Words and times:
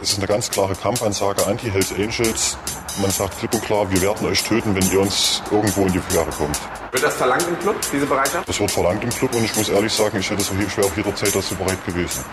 Es 0.00 0.12
ist 0.12 0.18
eine 0.18 0.28
ganz 0.28 0.48
klare 0.48 0.74
Kampfansage 0.76 1.44
anti-Hells 1.44 1.92
Angels. 1.92 2.56
Man 3.00 3.10
sagt 3.10 3.36
klipp 3.38 3.52
und 3.54 3.64
klar, 3.64 3.90
wir 3.90 4.00
werden 4.00 4.28
euch 4.28 4.44
töten, 4.44 4.72
wenn 4.74 4.90
ihr 4.92 5.00
uns 5.00 5.42
irgendwo 5.50 5.86
in 5.86 5.92
die 5.92 5.98
Quere 5.98 6.30
kommt. 6.30 6.56
Wird 6.92 7.02
das 7.02 7.14
verlangt 7.14 7.44
im 7.48 7.58
Club, 7.58 7.76
diese 7.92 8.06
Bereitschaft? 8.06 8.48
Das 8.48 8.60
wird 8.60 8.70
verlangt 8.70 9.02
im 9.02 9.10
Club 9.10 9.34
und 9.34 9.44
ich 9.44 9.56
muss 9.56 9.68
ehrlich 9.68 9.92
sagen, 9.92 10.18
ich 10.18 10.30
hätte 10.30 10.42
so 10.42 10.54
schwer 10.68 10.84
auf 10.84 10.96
jederzeit 10.96 11.34
dazu 11.34 11.54
bereit 11.56 11.84
gewesen. 11.84 12.24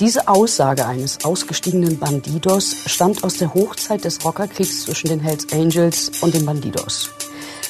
Diese 0.00 0.26
Aussage 0.26 0.86
eines 0.86 1.24
ausgestiegenen 1.24 1.98
Bandidos 1.98 2.74
stammt 2.86 3.22
aus 3.22 3.34
der 3.34 3.54
Hochzeit 3.54 4.04
des 4.04 4.24
Rockerkriegs 4.24 4.84
zwischen 4.84 5.08
den 5.08 5.20
Hells 5.20 5.52
Angels 5.52 6.10
und 6.20 6.34
den 6.34 6.46
Bandidos. 6.46 7.10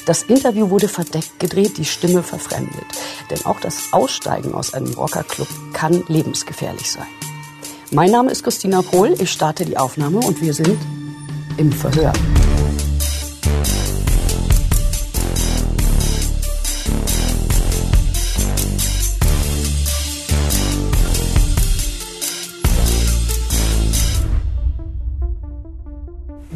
Das 0.06 0.22
Interview 0.22 0.70
wurde 0.70 0.88
verdeckt 0.88 1.38
gedreht, 1.38 1.76
die 1.76 1.84
Stimme 1.84 2.22
verfremdet. 2.22 2.86
Denn 3.30 3.44
auch 3.44 3.60
das 3.60 3.92
Aussteigen 3.92 4.54
aus 4.54 4.72
einem 4.72 4.94
Rockerclub 4.94 5.48
kann 5.74 6.02
lebensgefährlich 6.08 6.90
sein. 6.90 7.06
Mein 7.92 8.12
Name 8.12 8.30
ist 8.30 8.44
Christina 8.44 8.82
Pohl, 8.82 9.16
ich 9.18 9.32
starte 9.32 9.64
die 9.64 9.76
Aufnahme 9.76 10.20
und 10.20 10.40
wir 10.40 10.54
sind 10.54 10.78
im 11.56 11.72
Verhör. 11.72 12.12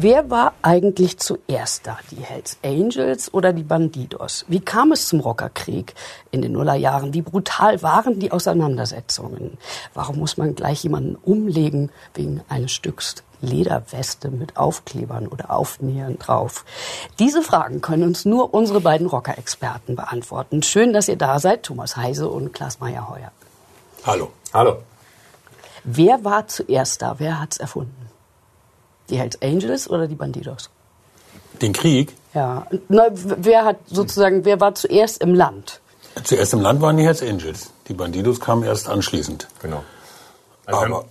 Wer 0.05 0.29
war 0.29 0.53
eigentlich 0.61 1.17
zuerst 1.17 1.87
da? 1.87 1.97
Die 2.11 2.21
Hells 2.21 2.59
Angels 2.63 3.33
oder 3.33 3.53
die 3.53 3.63
Bandidos? 3.63 4.45
Wie 4.47 4.59
kam 4.59 4.91
es 4.91 5.07
zum 5.07 5.19
Rockerkrieg 5.19 5.95
in 6.29 6.43
den 6.43 6.51
Nullerjahren? 6.51 7.15
Wie 7.15 7.23
brutal 7.23 7.81
waren 7.81 8.19
die 8.19 8.31
Auseinandersetzungen? 8.31 9.57
Warum 9.95 10.19
muss 10.19 10.37
man 10.37 10.53
gleich 10.53 10.83
jemanden 10.83 11.15
umlegen 11.15 11.89
wegen 12.13 12.41
eines 12.49 12.71
Stücks 12.71 13.15
Lederweste 13.41 14.29
mit 14.29 14.57
Aufklebern 14.57 15.25
oder 15.25 15.49
Aufnähern 15.49 16.19
drauf? 16.19 16.65
Diese 17.17 17.41
Fragen 17.41 17.81
können 17.81 18.03
uns 18.03 18.25
nur 18.25 18.53
unsere 18.53 18.81
beiden 18.81 19.07
Rocker-Experten 19.07 19.95
beantworten. 19.95 20.61
Schön, 20.61 20.93
dass 20.93 21.07
ihr 21.07 21.17
da 21.17 21.39
seid, 21.39 21.63
Thomas 21.63 21.97
Heise 21.97 22.29
und 22.29 22.53
Klaas 22.53 22.79
Meyer-Heuer. 22.79 23.31
Hallo. 24.05 24.29
Hallo. 24.53 24.83
Wer 25.83 26.23
war 26.23 26.47
zuerst 26.47 27.01
da? 27.01 27.15
Wer 27.17 27.41
hat's 27.41 27.57
erfunden? 27.57 28.04
Die 29.09 29.17
Hells 29.17 29.41
Angels 29.41 29.89
oder 29.89 30.07
die 30.07 30.15
Bandidos? 30.15 30.69
Den 31.61 31.73
Krieg? 31.73 32.13
Ja. 32.33 32.67
Na, 32.89 33.07
wer 33.11 33.65
hat 33.65 33.77
sozusagen, 33.87 34.45
wer 34.45 34.59
war 34.59 34.75
zuerst 34.75 35.21
im 35.21 35.33
Land? 35.33 35.79
Zuerst 36.23 36.53
im 36.53 36.61
Land 36.61 36.81
waren 36.81 36.97
die 36.97 37.03
Hells 37.03 37.21
Angels. 37.21 37.71
Die 37.87 37.93
Bandidos 37.93 38.39
kamen 38.39 38.63
erst 38.63 38.89
anschließend. 38.89 39.47
Genau. 39.61 39.83
Also 40.65 40.81
Aber 40.81 41.05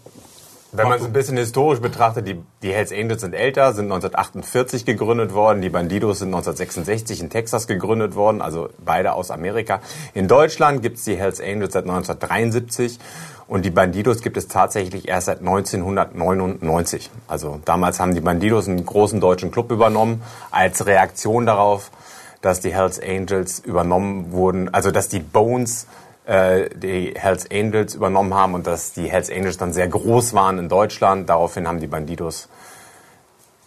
wenn 0.77 0.89
man 0.89 0.99
es 0.99 1.05
ein 1.05 1.13
bisschen 1.13 1.37
historisch 1.37 1.81
betrachtet, 1.81 2.27
die, 2.27 2.43
die 2.63 2.73
Hells 2.73 2.91
Angels 2.91 3.21
sind 3.21 3.33
älter, 3.33 3.73
sind 3.73 3.85
1948 3.85 4.85
gegründet 4.85 5.33
worden, 5.33 5.63
die 5.63 5.69
Bandidos 5.69 6.19
sind 6.19 6.29
1966 6.29 7.21
in 7.21 7.31
Texas 7.31 7.69
gegründet 7.69 8.17
worden, 8.17 8.43
also 8.43 8.71
beide 8.85 9.13
aus 9.13 9.31
Amerika. 9.31 9.81
In 10.15 10.27
Deutschland 10.27 10.83
gibt 10.83 10.99
es 10.99 11.05
die 11.05 11.17
Hells 11.17 11.41
Angels 11.41 11.75
seit 11.75 11.85
1973 11.85 12.99
und 13.47 13.65
die 13.65 13.71
Bandidos 13.71 14.21
gibt 14.21 14.37
es 14.37 14.49
tatsächlich 14.49 15.07
erst 15.07 15.27
seit 15.27 15.39
1999. 15.39 17.09
Also 17.29 17.61
damals 17.65 18.01
haben 18.01 18.15
die 18.15 18.21
Bandidos 18.21 18.67
einen 18.67 18.85
großen 18.85 19.21
deutschen 19.21 19.53
Club 19.53 19.71
übernommen, 19.71 20.23
als 20.51 20.87
Reaktion 20.87 21.47
darauf, 21.47 21.93
dass 22.41 22.61
die 22.61 22.75
Hells 22.75 23.01
Angels 23.01 23.61
übernommen 23.61 24.33
wurden, 24.33 24.75
also 24.75 24.91
dass 24.91 25.09
die 25.09 25.21
Bones 25.21 25.87
äh, 26.27 26.69
die 26.75 27.15
Hells 27.17 27.51
Angels 27.51 27.95
übernommen 27.95 28.35
haben 28.35 28.55
und 28.55 28.67
dass 28.67 28.93
die 28.93 29.11
Hells 29.11 29.31
Angels 29.31 29.59
dann 29.59 29.73
sehr 29.73 29.89
groß 29.89 30.35
waren 30.35 30.59
in 30.59 30.69
Deutschland. 30.69 31.29
Daraufhin 31.29 31.69
haben 31.69 31.81
die 31.81 31.87
Bandidos 31.87 32.49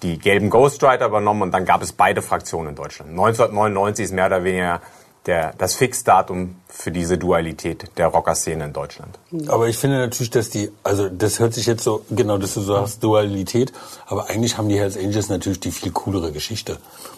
die 0.03 0.19
gelben 0.19 0.49
Ghost 0.49 0.83
Rider 0.83 1.07
übernommen 1.07 1.41
und 1.41 1.51
dann 1.51 1.65
gab 1.65 1.81
es 1.81 1.91
beide 1.91 2.21
Fraktionen 2.21 2.69
in 2.69 2.75
Deutschland. 2.75 3.11
1999 3.11 4.05
ist 4.05 4.11
mehr 4.11 4.27
oder 4.27 4.43
weniger 4.43 4.81
der, 5.25 5.53
das 5.57 5.75
Fixdatum 5.75 6.55
für 6.69 6.91
diese 6.91 7.17
Dualität 7.17 7.91
der 7.97 8.07
Rockerszene 8.07 8.65
in 8.65 8.73
Deutschland. 8.73 9.19
Aber 9.47 9.67
ich 9.67 9.77
finde 9.77 9.97
natürlich, 9.97 10.29
dass 10.29 10.49
die, 10.49 10.71
also 10.83 11.09
das 11.09 11.39
hört 11.39 11.53
sich 11.53 11.65
jetzt 11.65 11.83
so, 11.83 12.05
genau, 12.09 12.37
dass 12.37 12.53
du 12.53 12.61
sagst, 12.61 13.03
Dualität, 13.03 13.73
aber 14.05 14.29
eigentlich 14.29 14.57
haben 14.57 14.69
die 14.69 14.79
Hells 14.79 14.97
Angels 14.97 15.29
natürlich 15.29 15.59
die 15.59 15.71
viel 15.71 15.91
coolere 15.91 16.31
Geschichte. 16.31 16.77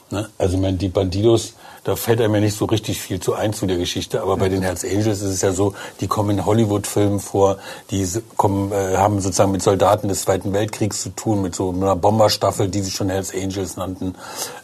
Ne? 0.09 0.27
Also 0.38 0.56
ich 0.56 0.61
meine, 0.61 0.77
die 0.77 0.89
Bandidos, 0.89 1.53
da 1.84 1.95
fällt 1.95 2.22
einem 2.22 2.35
ja 2.35 2.41
nicht 2.41 2.57
so 2.57 2.66
richtig 2.66 3.01
viel 3.01 3.19
zu 3.19 3.34
ein 3.34 3.53
zu 3.53 3.66
der 3.66 3.78
Geschichte, 3.78 4.22
aber 4.22 4.38
bei 4.38 4.50
den 4.50 4.62
Hells 4.62 4.84
Angels 4.84 5.22
ist 5.22 5.23
es 5.23 5.41
ja 5.41 5.51
so, 5.51 5.73
die 6.01 6.07
kommen 6.07 6.31
in 6.31 6.45
Hollywood-Filmen 6.45 7.19
vor, 7.19 7.57
die 7.91 8.07
kommen, 8.38 8.72
äh, 8.72 8.97
haben 8.97 9.19
sozusagen 9.19 9.51
mit 9.51 9.62
Soldaten 9.62 10.07
des 10.07 10.22
Zweiten 10.22 10.53
Weltkriegs 10.53 11.01
zu 11.01 11.09
tun, 11.09 11.41
mit 11.41 11.56
so 11.56 11.72
einer 11.72 11.95
Bomberstaffel, 11.95 12.69
die 12.69 12.81
sich 12.81 12.94
schon 12.94 13.09
Hells 13.09 13.34
Angels 13.34 13.78
nannten. 13.78 14.16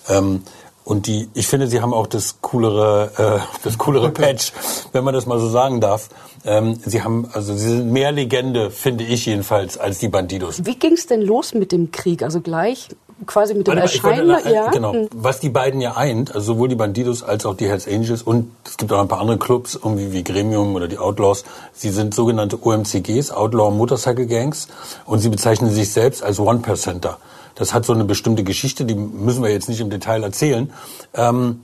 Ähm, 0.09 0.44
und 0.86 1.08
die, 1.08 1.28
ich 1.34 1.48
finde, 1.48 1.68
sie 1.68 1.81
haben 1.81 1.94
auch 1.94 2.06
das 2.06 2.42
coolere, 2.42 3.42
äh, 3.44 3.58
das 3.64 3.78
coolere 3.80 4.09
Patch, 4.12 4.54
wenn 4.92 5.04
man 5.04 5.14
das 5.14 5.25
mal 5.25 5.40
so 5.40 5.50
sagen 5.50 5.81
darf. 5.81 6.09
Ähm, 6.46 6.80
sie 6.86 7.02
haben, 7.02 7.28
also 7.34 7.56
sie 7.56 7.70
sind 7.70 7.92
mehr 7.92 8.12
Legende, 8.12 8.70
finde 8.70 9.04
ich 9.04 9.25
jedenfalls, 9.25 9.80
als 9.80 9.98
die 9.98 10.09
Bandidos. 10.09 10.64
Wie 10.64 10.75
ging 10.75 10.94
es 10.94 11.08
denn 11.08 11.24
los 11.24 11.56
mit 11.56 11.72
dem 11.72 11.92
Krieg? 11.92 12.22
Also 12.22 12.40
gleich 12.40 12.90
quasi 13.26 13.53
mit 13.53 13.68
dem 13.68 13.72
wollte 13.72 13.81
Erscheinen? 13.81 14.53
ja. 14.53 14.70
Genau. 14.72 14.94
Hm. 14.94 15.08
Was 15.14 15.40
die 15.40 15.50
beiden 15.50 15.81
ja 15.81 15.96
eint, 15.96 16.36
also 16.36 16.53
sowohl 16.53 16.68
die 16.68 16.76
Bandidos 16.76 17.24
als 17.24 17.46
auch 17.46 17.56
die 17.56 17.68
Hells 17.68 17.88
Angels 17.88 18.22
und 18.22 18.52
es 18.66 18.78
gibt 18.78 18.92
auch 18.92 19.00
ein 19.00 19.08
paar 19.08 19.22
andere 19.22 19.38
Clubs, 19.38 19.76
irgendwie 19.76 20.12
wie 20.12 20.24
Gremium 20.24 20.76
oder 20.76 20.88
die 20.88 20.98
Outlaws. 20.98 21.46
Sie 21.74 21.90
sind 21.90 22.14
sogenannte 22.14 22.59
OMCGs, 22.62 23.31
Outlaw 23.31 23.72
Motorcycle 23.72 24.28
Gangs, 24.28 24.68
und 25.06 25.20
sie 25.20 25.30
bezeichnen 25.30 25.72
sich 25.72 25.92
selbst 25.92 26.24
als 26.24 26.40
One-Percenter. 26.40 27.18
Das 27.56 27.74
hat 27.74 27.86
so 27.86 27.94
eine 27.94 28.04
bestimmte 28.04 28.44
Geschichte, 28.44 28.86
die 28.86 28.96
müssen 28.96 29.42
wir 29.42 29.50
jetzt 29.50 29.70
nicht 29.70 29.80
im 29.80 29.90
Detail 29.90 30.24
erzählen. 30.24 30.72
Ähm, 31.14 31.62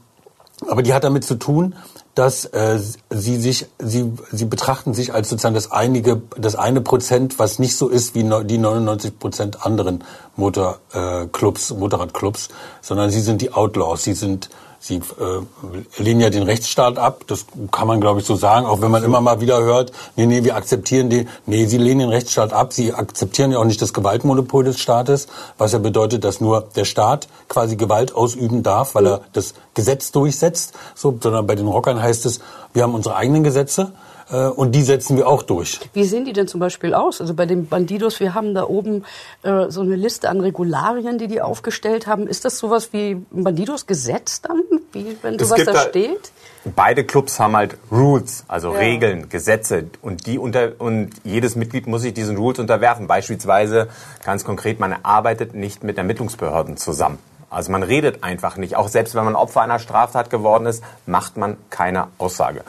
aber 0.67 0.84
die 0.84 0.94
hat 0.94 1.03
damit 1.03 1.25
zu 1.25 1.35
tun, 1.35 1.75
dass 2.16 2.45
äh, 2.45 2.79
sie 3.09 3.38
sich, 3.38 3.67
sie, 3.79 4.11
sie 4.31 4.45
betrachten 4.45 4.94
sich 4.94 5.13
als 5.13 5.29
sozusagen 5.29 5.55
das 5.55 5.72
einige, 5.72 6.22
das 6.38 6.55
eine 6.55 6.81
Prozent, 6.81 7.39
was 7.39 7.59
nicht 7.59 7.75
so 7.75 7.88
ist 7.88 8.16
wie 8.16 8.23
die 8.45 8.57
99 8.57 9.17
Prozent 9.17 9.66
anderen 9.66 10.03
Motorclubs, 10.35 11.23
äh, 11.23 11.27
Clubs, 11.31 11.73
Motorradclubs, 11.73 12.49
sondern 12.81 13.09
sie 13.09 13.22
sind 13.22 13.41
die 13.41 13.53
Outlaws, 13.53 14.03
sie 14.03 14.13
sind 14.13 14.49
Sie 14.83 14.95
äh, 14.95 16.01
lehnen 16.01 16.21
ja 16.21 16.31
den 16.31 16.41
Rechtsstaat 16.41 16.97
ab, 16.97 17.21
das 17.27 17.45
kann 17.71 17.87
man 17.87 18.01
glaube 18.01 18.19
ich 18.19 18.25
so 18.25 18.35
sagen, 18.35 18.65
auch 18.65 18.81
wenn 18.81 18.89
man 18.89 19.03
immer 19.03 19.21
mal 19.21 19.39
wieder 19.39 19.61
hört, 19.61 19.91
nee, 20.15 20.25
nee, 20.25 20.43
wir 20.43 20.55
akzeptieren 20.55 21.11
den, 21.11 21.29
nee, 21.45 21.67
sie 21.67 21.77
lehnen 21.77 21.99
den 21.99 22.09
Rechtsstaat 22.09 22.51
ab, 22.51 22.73
sie 22.73 22.91
akzeptieren 22.91 23.51
ja 23.51 23.59
auch 23.59 23.65
nicht 23.65 23.79
das 23.79 23.93
Gewaltmonopol 23.93 24.63
des 24.63 24.79
Staates, 24.79 25.27
was 25.59 25.73
ja 25.73 25.77
bedeutet, 25.77 26.23
dass 26.23 26.41
nur 26.41 26.67
der 26.75 26.85
Staat 26.85 27.27
quasi 27.47 27.75
Gewalt 27.75 28.15
ausüben 28.15 28.63
darf, 28.63 28.95
weil 28.95 29.05
er 29.05 29.21
das 29.33 29.53
Gesetz 29.75 30.11
durchsetzt, 30.11 30.73
so, 30.95 31.15
sondern 31.21 31.45
bei 31.45 31.53
den 31.53 31.67
Rockern 31.67 32.01
heißt 32.01 32.25
es, 32.25 32.39
wir 32.73 32.81
haben 32.81 32.95
unsere 32.95 33.15
eigenen 33.15 33.43
Gesetze 33.43 33.91
und 34.37 34.73
die 34.73 34.81
setzen 34.83 35.17
wir 35.17 35.27
auch 35.27 35.43
durch. 35.43 35.79
Wie 35.93 36.03
sehen 36.05 36.25
die 36.25 36.33
denn 36.33 36.47
zum 36.47 36.59
Beispiel 36.59 36.93
aus? 36.93 37.19
Also 37.21 37.33
bei 37.33 37.45
den 37.45 37.67
Bandidos, 37.67 38.19
wir 38.19 38.33
haben 38.33 38.53
da 38.53 38.63
oben 38.67 39.03
äh, 39.43 39.69
so 39.69 39.81
eine 39.81 39.95
Liste 39.95 40.29
an 40.29 40.39
Regularien, 40.41 41.17
die 41.17 41.27
die 41.27 41.41
aufgestellt 41.41 42.07
haben. 42.07 42.27
Ist 42.27 42.45
das 42.45 42.57
sowas 42.57 42.89
wie 42.93 43.11
ein 43.11 43.43
Bandidos 43.43 43.85
Gesetz 43.87 44.41
dann, 44.41 44.61
wie 44.93 45.17
wenn 45.21 45.37
sowas 45.39 45.63
da 45.65 45.73
da- 45.73 45.79
steht? 45.81 46.31
Beide 46.75 47.03
Clubs 47.03 47.39
haben 47.39 47.55
halt 47.55 47.75
Rules, 47.91 48.45
also 48.47 48.71
Ja. 48.73 48.79
Regeln, 48.79 49.29
Gesetze 49.29 49.85
und 50.03 50.27
die 50.27 50.37
unter 50.37 50.73
und 50.77 51.09
jedes 51.23 51.55
Mitglied 51.55 51.87
muss 51.87 52.03
sich 52.03 52.13
diesen 52.13 52.37
Rules 52.37 52.59
unterwerfen. 52.59 53.07
Beispielsweise 53.07 53.87
ganz 54.23 54.43
konkret, 54.43 54.79
man 54.79 54.95
arbeitet 55.01 55.55
nicht 55.55 55.83
mit 55.83 55.97
Ermittlungsbehörden 55.97 56.77
zusammen. 56.77 57.17
Also 57.51 57.72
man 57.72 57.84
redet 57.84 58.23
einfach 58.23 58.56
nicht. 58.56 58.78
Auch 58.78 58.88
selbst 58.88 59.13
wenn 59.13 59.25
man 59.25 59.35
Opfer 59.35 59.62
einer 59.62 59.78
Straftat 59.78 60.29
geworden 60.29 60.66
ist, 60.66 60.81
macht 61.06 61.35
man 61.35 61.57
keine 61.69 62.07
Aussage. 62.17 62.63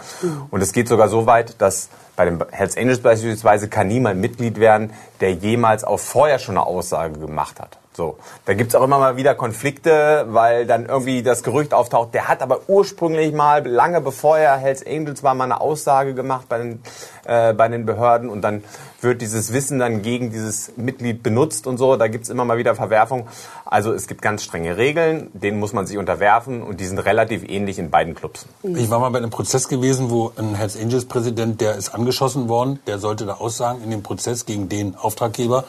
Und 0.50 0.60
es 0.60 0.72
geht 0.72 0.88
sogar 0.88 1.09
so 1.09 1.25
weit, 1.26 1.60
dass 1.62 1.88
bei 2.16 2.25
den 2.25 2.44
Hells 2.50 2.76
Angels 2.76 3.00
beispielsweise 3.00 3.69
kann 3.69 3.87
niemand 3.87 4.21
Mitglied 4.21 4.59
werden, 4.59 4.92
der 5.21 5.34
jemals 5.34 5.84
auch 5.84 6.00
vorher 6.00 6.41
schon 6.41 6.56
eine 6.56 6.66
Aussage 6.66 7.18
gemacht 7.18 7.60
hat. 7.60 7.78
So, 7.94 8.16
da 8.47 8.54
gibt's 8.54 8.74
auch 8.74 8.83
immer 8.83 8.98
mal 8.98 9.18
wieder 9.18 9.34
Konflikte, 9.34 10.24
weil 10.28 10.66
dann 10.66 10.86
irgendwie 10.86 11.22
das 11.22 11.42
Gerücht 11.42 11.74
auftaucht, 11.74 12.15
der 12.15 12.27
hat 12.27 12.41
aber 12.41 12.60
ursprünglich 12.66 13.34
mal, 13.34 13.66
lange 13.66 14.00
bevor 14.00 14.39
er 14.39 14.56
Hells 14.56 14.86
Angels 14.86 15.22
war, 15.22 15.34
mal 15.34 15.44
eine 15.44 15.60
Aussage 15.60 16.15
gemacht 16.15 16.48
bei 16.48 16.59
den, 16.59 16.83
äh, 17.27 17.53
bei 17.53 17.68
den 17.68 17.84
Behörden 17.84 18.30
und 18.30 18.41
dann 18.41 18.65
wird 19.03 19.21
dieses 19.21 19.53
Wissen 19.53 19.78
dann 19.78 20.00
gegen 20.00 20.30
dieses 20.30 20.72
Mitglied 20.77 21.22
benutzt 21.22 21.66
und 21.66 21.77
so. 21.77 21.97
Da 21.97 22.09
gibt's 22.09 22.30
immer 22.30 22.47
mal 22.47 22.56
wieder 22.56 22.74
Verwerfung. 22.74 23.27
Also 23.66 23.92
es 23.92 24.06
gibt 24.06 24.22
ganz 24.22 24.42
strenge 24.42 24.78
Regeln, 24.78 25.30
denen 25.34 25.59
muss 25.59 25.74
man 25.74 25.86
sich 25.86 25.98
unterwerfen 25.98 26.62
und 26.62 26.80
die 26.80 26.86
sind 26.86 26.98
relativ 26.98 27.47
ähnlich 27.47 27.78
in 27.78 27.91
beiden 27.91 28.15
Clubs. 28.15 28.47
Ich 28.62 28.89
war 28.91 29.00
mal 29.00 29.10
bei 29.10 29.18
einem 29.18 29.30
Prozess 29.30 29.68
gewesen, 29.68 30.09
wo 30.09 30.33
ein 30.36 30.54
Hells 30.54 30.80
Angels 30.80 31.04
Präsident, 31.04 31.60
der 31.60 31.74
ist 31.74 31.94
angeschossen 31.94 32.48
worden, 32.48 32.78
der 32.86 32.98
sollte 32.98 33.27
da 33.27 33.34
aussagen 33.34 33.83
in 33.83 33.91
dem 33.91 34.03
Prozess 34.03 34.47
gegen 34.47 34.68
den 34.68 34.97
Auftraggeber, 34.97 35.65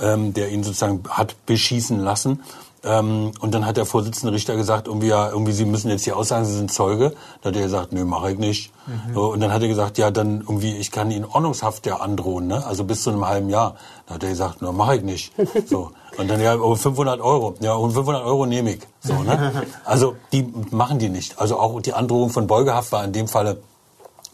ähm, 0.00 0.34
der 0.34 0.50
ihn 0.50 0.62
sozusagen 0.62 1.02
hat 1.08 1.34
beschießen 1.46 1.98
lassen. 2.00 2.40
Ähm, 2.84 3.30
und 3.40 3.54
dann 3.54 3.64
hat 3.64 3.76
der 3.76 3.86
Vorsitzende 3.86 4.32
Richter 4.32 4.56
gesagt, 4.56 4.88
irgendwie, 4.88 5.06
ja, 5.06 5.30
irgendwie, 5.30 5.52
Sie 5.52 5.64
müssen 5.64 5.88
jetzt 5.88 6.02
hier 6.02 6.16
aussagen, 6.16 6.44
Sie 6.44 6.56
sind 6.56 6.72
Zeuge. 6.72 7.12
Da 7.40 7.50
hat 7.50 7.56
er 7.56 7.62
gesagt, 7.62 7.92
nö, 7.92 8.04
mache 8.04 8.32
ich 8.32 8.38
nicht. 8.38 8.72
Mhm. 8.86 9.16
Und 9.16 9.40
dann 9.40 9.52
hat 9.52 9.62
er 9.62 9.68
gesagt, 9.68 9.98
ja, 9.98 10.10
dann 10.10 10.40
irgendwie, 10.40 10.76
ich 10.76 10.90
kann 10.90 11.10
Ihnen 11.12 11.24
Ordnungshaft 11.24 11.86
ja 11.86 11.98
androhen, 11.98 12.48
ne? 12.48 12.66
also 12.66 12.82
bis 12.82 13.04
zu 13.04 13.10
einem 13.10 13.26
halben 13.26 13.50
Jahr. 13.50 13.76
Da 14.06 14.14
hat 14.14 14.24
er 14.24 14.30
gesagt, 14.30 14.62
nö, 14.62 14.72
mache 14.72 14.96
ich 14.96 15.02
nicht. 15.02 15.32
So. 15.66 15.92
Und 16.18 16.28
dann, 16.28 16.42
ja, 16.42 16.56
oh, 16.56 16.74
500 16.74 17.20
Euro. 17.20 17.54
Ja, 17.60 17.74
und 17.74 17.92
500 17.92 18.24
Euro 18.24 18.44
nehme 18.44 18.72
ich. 18.72 18.80
So, 19.00 19.14
ne? 19.22 19.64
Also, 19.84 20.16
die 20.32 20.46
machen 20.70 20.98
die 20.98 21.08
nicht. 21.08 21.38
Also 21.38 21.58
auch 21.58 21.80
die 21.80 21.94
Androhung 21.94 22.30
von 22.30 22.46
Beugehaft 22.46 22.92
war 22.92 23.04
in 23.04 23.12
dem 23.12 23.28
Falle 23.28 23.62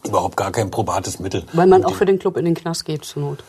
überhaupt 0.05 0.35
gar 0.35 0.51
kein 0.51 0.71
probates 0.71 1.19
Mittel. 1.19 1.45
Weil 1.53 1.67
man 1.67 1.85
auch 1.85 1.93
für 1.93 2.05
den 2.05 2.19
Club 2.19 2.35
in 2.37 2.45
den 2.45 2.55
Knast 2.55 2.83
geht, 2.83 3.05
zur 3.05 3.21
Not. 3.21 3.43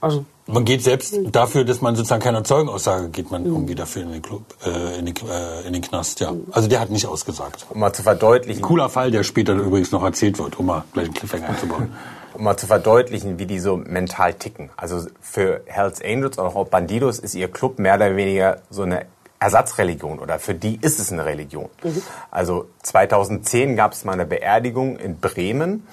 Also 0.00 0.24
man 0.46 0.64
geht 0.64 0.82
selbst 0.82 1.14
dafür, 1.32 1.64
dass 1.64 1.80
man 1.80 1.96
sozusagen 1.96 2.22
keine 2.22 2.42
Zeugenaussage 2.42 3.08
geht 3.08 3.30
man 3.30 3.44
irgendwie 3.44 3.74
dafür 3.74 4.02
in 4.02 4.12
den 4.12 4.22
Club, 4.22 4.42
äh, 4.64 4.98
in, 4.98 5.06
den, 5.06 5.14
äh, 5.28 5.66
in 5.66 5.72
den 5.72 5.82
Knast, 5.82 6.20
ja. 6.20 6.32
Also 6.52 6.68
der 6.68 6.80
hat 6.80 6.90
nicht 6.90 7.06
ausgesagt. 7.06 7.66
Um 7.70 7.80
mal 7.80 7.92
zu 7.92 8.02
verdeutlichen. 8.02 8.62
Cooler 8.62 8.88
Fall, 8.88 9.10
der 9.10 9.24
später 9.24 9.54
übrigens 9.54 9.90
noch 9.90 10.04
erzählt 10.04 10.38
wird, 10.38 10.58
um 10.58 10.66
mal 10.66 10.84
gleich 10.92 11.06
einen 11.06 11.14
Cliffhanger 11.14 11.48
einzubauen. 11.48 11.92
um 12.34 12.44
mal 12.44 12.56
zu 12.56 12.66
verdeutlichen, 12.66 13.38
wie 13.38 13.46
die 13.46 13.58
so 13.58 13.76
mental 13.76 14.34
ticken. 14.34 14.70
Also 14.76 15.06
für 15.20 15.62
Hells 15.66 16.00
Angels 16.02 16.38
oder 16.38 16.54
auch 16.54 16.68
Bandidos 16.68 17.18
ist 17.18 17.34
ihr 17.34 17.48
Club 17.48 17.78
mehr 17.78 17.96
oder 17.96 18.14
weniger 18.14 18.58
so 18.70 18.82
eine 18.82 19.06
Ersatzreligion 19.38 20.18
oder 20.18 20.38
für 20.38 20.54
die 20.54 20.78
ist 20.80 20.98
es 20.98 21.12
eine 21.12 21.24
Religion. 21.24 21.68
Mhm. 21.82 22.02
Also 22.30 22.66
2010 22.84 23.76
gab 23.76 23.92
es 23.92 24.04
mal 24.04 24.12
eine 24.12 24.26
Beerdigung 24.26 24.96
in 24.96 25.18
Bremen. 25.18 25.86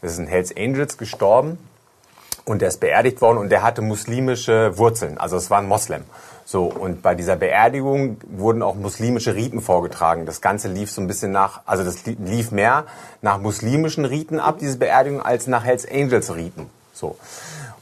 Das 0.00 0.12
ist 0.12 0.18
ein 0.18 0.26
Hells 0.26 0.56
Angels 0.56 0.96
gestorben 0.96 1.58
und 2.48 2.62
der 2.62 2.68
ist 2.68 2.80
beerdigt 2.80 3.20
worden 3.20 3.38
und 3.38 3.50
der 3.50 3.62
hatte 3.62 3.82
muslimische 3.82 4.76
Wurzeln, 4.78 5.18
also 5.18 5.36
es 5.36 5.50
war 5.50 5.58
ein 5.58 5.66
Moslem. 5.66 6.04
So, 6.46 6.64
und 6.64 7.02
bei 7.02 7.14
dieser 7.14 7.36
Beerdigung 7.36 8.16
wurden 8.26 8.62
auch 8.62 8.74
muslimische 8.74 9.34
Riten 9.34 9.60
vorgetragen. 9.60 10.24
Das 10.24 10.40
Ganze 10.40 10.68
lief 10.68 10.90
so 10.90 11.02
ein 11.02 11.06
bisschen 11.06 11.30
nach, 11.30 11.60
also 11.66 11.84
das 11.84 12.06
lief 12.06 12.50
mehr 12.50 12.86
nach 13.20 13.38
muslimischen 13.38 14.06
Riten 14.06 14.40
ab, 14.40 14.56
diese 14.58 14.78
Beerdigung, 14.78 15.20
als 15.20 15.46
nach 15.46 15.64
Hells 15.64 15.86
Angels 15.86 16.34
Riten. 16.34 16.70
So. 16.94 17.18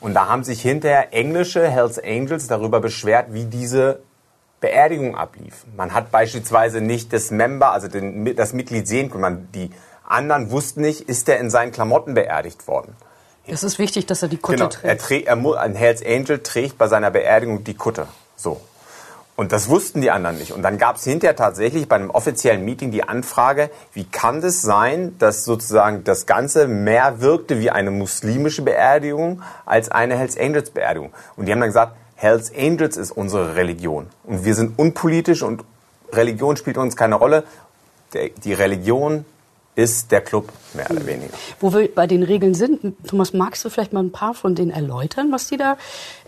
Und 0.01 0.15
da 0.15 0.27
haben 0.27 0.43
sich 0.43 0.63
hinterher 0.63 1.15
englische 1.15 1.69
Hells 1.69 2.01
Angels 2.03 2.49
darüber 2.49 2.81
beschwert, 2.81 3.27
wie 3.31 3.45
diese 3.45 4.01
Beerdigung 4.61 5.17
ablief. 5.17 5.65
Man 5.77 5.95
hat 5.95 6.11
beispielsweise 6.11 6.81
nicht 6.81 7.13
das 7.13 7.31
Member, 7.31 7.71
also 7.71 7.87
den, 7.87 8.35
das 8.35 8.53
Mitglied 8.53 8.89
sehen 8.89 9.11
können. 9.11 9.23
Man, 9.23 9.49
die 9.55 9.71
anderen 10.05 10.51
wussten 10.51 10.81
nicht, 10.81 11.03
ist 11.03 11.29
der 11.29 11.39
in 11.39 11.51
seinen 11.51 11.71
Klamotten 11.71 12.15
beerdigt 12.15 12.67
worden. 12.67 12.97
Es 13.47 13.63
ist 13.63 13.79
wichtig, 13.79 14.07
dass 14.07 14.23
er 14.23 14.29
die 14.29 14.39
Kutte 14.39 14.59
genau. 14.59 14.69
trägt. 14.69 14.85
Er 14.85 14.99
trägt 14.99 15.29
er, 15.29 15.61
ein 15.61 15.75
Hells 15.75 16.05
Angel 16.05 16.41
trägt 16.41 16.79
bei 16.79 16.89
seiner 16.89 17.11
Beerdigung 17.11 17.65
die 17.65 17.75
Kutte. 17.75 18.07
So. 18.37 18.61
Und 19.37 19.53
das 19.53 19.69
wussten 19.69 20.01
die 20.01 20.11
anderen 20.11 20.39
nicht. 20.39 20.53
Und 20.53 20.63
dann 20.63 20.79
gab 20.79 20.97
es 20.97 21.05
hinterher 21.05 21.37
tatsächlich 21.37 21.89
bei 21.89 21.97
einem 21.97 22.11
offiziellen 22.11 22.65
Meeting 22.65 22.91
die 22.91 23.05
Anfrage, 23.05 23.71
wie 23.93 24.05
kann 24.05 24.41
das 24.41 24.63
sein, 24.63 25.17
dass 25.19 25.45
sozusagen 25.45 26.05
das 26.05 26.25
Ganze 26.25 26.67
mehr 26.67 27.21
wirkte 27.21 27.61
wie 27.61 27.71
eine 27.71 27.91
muslimische 27.91 28.63
Beerdigung 28.63 29.43
als 29.67 29.91
eine 29.91 30.17
Hells 30.17 30.39
Angels 30.39 30.71
Beerdigung. 30.71 31.13
Und 31.37 31.47
die 31.47 31.53
haben 31.53 31.61
dann 31.61 31.69
gesagt, 31.69 31.97
Hells 32.15 32.51
Angels 32.57 32.97
ist 32.97 33.11
unsere 33.11 33.57
Religion. 33.57 34.07
Und 34.25 34.47
wir 34.47 34.55
sind 34.55 34.79
unpolitisch 34.79 35.43
und 35.43 35.65
Religion 36.13 36.57
spielt 36.57 36.79
uns 36.79 36.97
keine 36.97 37.17
Rolle. 37.17 37.45
Die 38.43 38.55
Religion 38.55 39.27
ist 39.77 40.11
der 40.11 40.23
Club, 40.23 40.49
mehr 40.73 40.91
oder 40.91 41.05
weniger. 41.07 41.35
Wo 41.61 41.73
wir 41.73 41.95
bei 41.95 42.07
den 42.07 42.23
Regeln 42.23 42.55
sind, 42.55 42.97
Thomas, 43.07 43.35
magst 43.35 43.65
du 43.65 43.69
vielleicht 43.69 43.93
mal 43.93 44.03
ein 44.03 44.11
paar 44.11 44.33
von 44.35 44.55
denen 44.55 44.71
erläutern, 44.71 45.31
was 45.31 45.49
die 45.49 45.59
da 45.59 45.77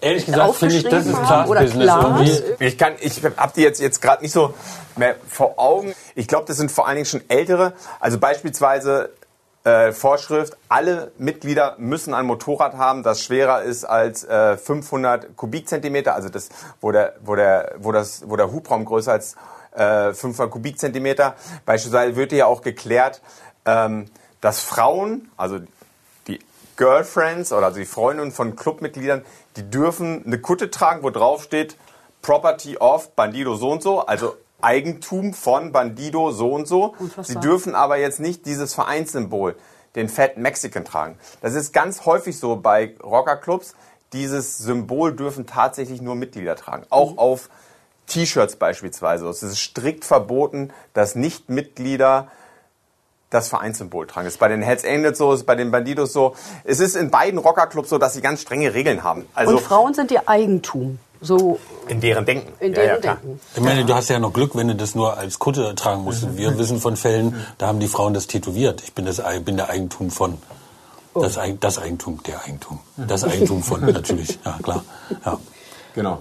Ehrlich 0.00 0.26
gesagt 0.26 0.54
finde 0.54 0.76
ich, 0.76 0.84
das 0.84 1.06
ist 1.06 1.16
Class-Business. 1.16 2.42
Ich 2.60 2.78
kann, 2.78 2.92
ich 3.00 3.24
habe 3.24 3.52
die 3.56 3.62
jetzt, 3.62 3.80
jetzt 3.80 4.00
gerade 4.02 4.22
nicht 4.22 4.32
so 4.32 4.54
mehr 4.96 5.16
vor 5.26 5.58
Augen. 5.58 5.94
Ich 6.14 6.28
glaube, 6.28 6.44
das 6.46 6.58
sind 6.58 6.70
vor 6.70 6.86
allen 6.86 6.96
Dingen 6.96 7.06
schon 7.06 7.22
ältere. 7.28 7.72
Also 8.00 8.18
beispielsweise 8.18 9.10
äh, 9.64 9.92
Vorschrift, 9.92 10.56
alle 10.68 11.12
Mitglieder 11.16 11.76
müssen 11.78 12.12
ein 12.12 12.26
Motorrad 12.26 12.74
haben, 12.74 13.02
das 13.02 13.22
schwerer 13.22 13.62
ist 13.62 13.84
als 13.84 14.24
äh, 14.24 14.58
500 14.58 15.36
Kubikzentimeter, 15.36 16.14
also 16.14 16.28
das, 16.28 16.50
wo 16.80 16.92
der, 16.92 17.14
wo 17.24 17.34
der, 17.34 17.76
wo 17.78 17.92
das, 17.92 18.24
wo 18.28 18.36
der 18.36 18.52
Hubraum 18.52 18.84
größer 18.84 19.12
als 19.12 19.36
äh, 19.78 20.12
500 20.12 20.50
Kubikzentimeter. 20.50 21.34
Beispielsweise 21.64 22.16
wird 22.16 22.32
ja 22.32 22.46
auch 22.46 22.62
geklärt, 22.62 23.22
ähm, 23.64 24.06
dass 24.40 24.60
Frauen, 24.60 25.30
also 25.36 25.60
die 26.26 26.40
Girlfriends 26.76 27.52
oder 27.52 27.66
also 27.66 27.78
die 27.78 27.86
Freundinnen 27.86 28.32
von 28.32 28.56
Clubmitgliedern, 28.56 29.24
die 29.56 29.70
dürfen 29.70 30.24
eine 30.26 30.40
Kutte 30.40 30.70
tragen, 30.70 31.02
wo 31.02 31.10
drauf 31.10 31.42
steht 31.42 31.76
Property 32.22 32.76
of 32.78 33.14
Bandido 33.14 33.54
so 33.54 33.70
und 33.70 33.82
so, 33.82 34.00
also 34.00 34.36
Eigentum 34.60 35.34
von 35.34 35.70
Bandido 35.70 36.32
so 36.32 36.52
und 36.52 36.66
so. 36.66 36.96
Sie 37.22 37.36
dürfen 37.36 37.76
aber 37.76 37.96
jetzt 37.98 38.18
nicht 38.18 38.44
dieses 38.44 38.74
Vereinssymbol, 38.74 39.56
den 39.94 40.08
Fat 40.08 40.36
Mexican 40.36 40.84
tragen. 40.84 41.16
Das 41.40 41.54
ist 41.54 41.72
ganz 41.72 42.04
häufig 42.06 42.38
so 42.38 42.56
bei 42.56 42.96
Rockerclubs. 43.02 43.76
Dieses 44.12 44.58
Symbol 44.58 45.14
dürfen 45.14 45.46
tatsächlich 45.46 46.00
nur 46.00 46.16
Mitglieder 46.16 46.56
tragen. 46.56 46.84
Auch 46.90 47.12
mhm. 47.12 47.18
auf 47.18 47.50
T-Shirts 48.08 48.56
beispielsweise. 48.56 49.28
Es 49.28 49.42
ist 49.42 49.58
strikt 49.58 50.04
verboten, 50.04 50.72
dass 50.94 51.14
Nicht-Mitglieder 51.14 52.28
das 53.30 53.48
Vereinssymbol 53.48 54.06
tragen. 54.06 54.26
Das 54.26 54.34
ist 54.34 54.40
bei 54.40 54.48
den 54.48 54.62
Hells 54.62 54.84
Angels 54.84 55.18
so, 55.18 55.32
ist 55.32 55.44
bei 55.44 55.54
den 55.54 55.70
Bandidos 55.70 56.12
so. 56.12 56.34
Es 56.64 56.80
ist 56.80 56.96
in 56.96 57.10
beiden 57.10 57.38
Rockerclubs 57.38 57.90
so, 57.90 57.98
dass 57.98 58.14
sie 58.14 58.22
ganz 58.22 58.40
strenge 58.40 58.72
Regeln 58.74 59.02
haben. 59.02 59.26
Also 59.34 59.56
Und 59.56 59.60
Frauen 59.60 59.94
sind 59.94 60.10
ihr 60.10 60.28
Eigentum. 60.28 60.98
So 61.20 61.58
in 61.88 62.00
deren 62.00 62.24
Denken. 62.24 62.52
In 62.60 62.72
deren 62.72 62.86
ja, 62.86 62.94
ja, 62.94 63.00
Denken. 63.00 63.40
Ich 63.54 63.60
meine, 63.60 63.84
du 63.84 63.94
hast 63.94 64.08
ja 64.08 64.18
noch 64.20 64.32
Glück, 64.32 64.54
wenn 64.54 64.68
du 64.68 64.76
das 64.76 64.94
nur 64.94 65.16
als 65.16 65.38
Kutte 65.38 65.74
tragen 65.74 66.04
musst. 66.04 66.22
Mhm. 66.22 66.36
Wir 66.36 66.58
wissen 66.58 66.80
von 66.80 66.96
Fällen, 66.96 67.44
da 67.58 67.66
haben 67.66 67.80
die 67.80 67.88
Frauen 67.88 68.14
das 68.14 68.28
tätowiert. 68.28 68.82
Ich 68.82 68.94
bin, 68.94 69.04
das, 69.04 69.20
bin 69.44 69.56
der 69.56 69.68
Eigentum 69.68 70.10
von. 70.10 70.38
Oh. 71.14 71.22
Das, 71.22 71.38
das 71.60 71.78
Eigentum, 71.78 72.22
der 72.24 72.44
Eigentum. 72.44 72.78
Das 72.96 73.24
Eigentum 73.24 73.62
von, 73.64 73.80
natürlich. 73.92 74.38
Ja, 74.44 74.58
klar. 74.62 74.84
Ja. 75.24 75.38
Genau. 75.94 76.20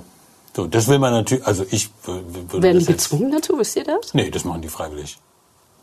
So, 0.57 0.65
das 0.65 0.88
will 0.88 0.98
man 0.98 1.13
natürlich, 1.13 1.45
also 1.45 1.63
ich 1.69 1.92
würde 2.04 2.63
Werden 2.63 2.80
die 2.80 2.86
gezwungen 2.86 3.31
dazu, 3.31 3.59
wisst 3.59 3.75
ihr 3.75 3.83
das? 3.83 4.15
Nee, 4.15 4.31
das 4.31 4.44
machen 4.44 4.63
die 4.63 4.69
freiwillig. 4.69 5.19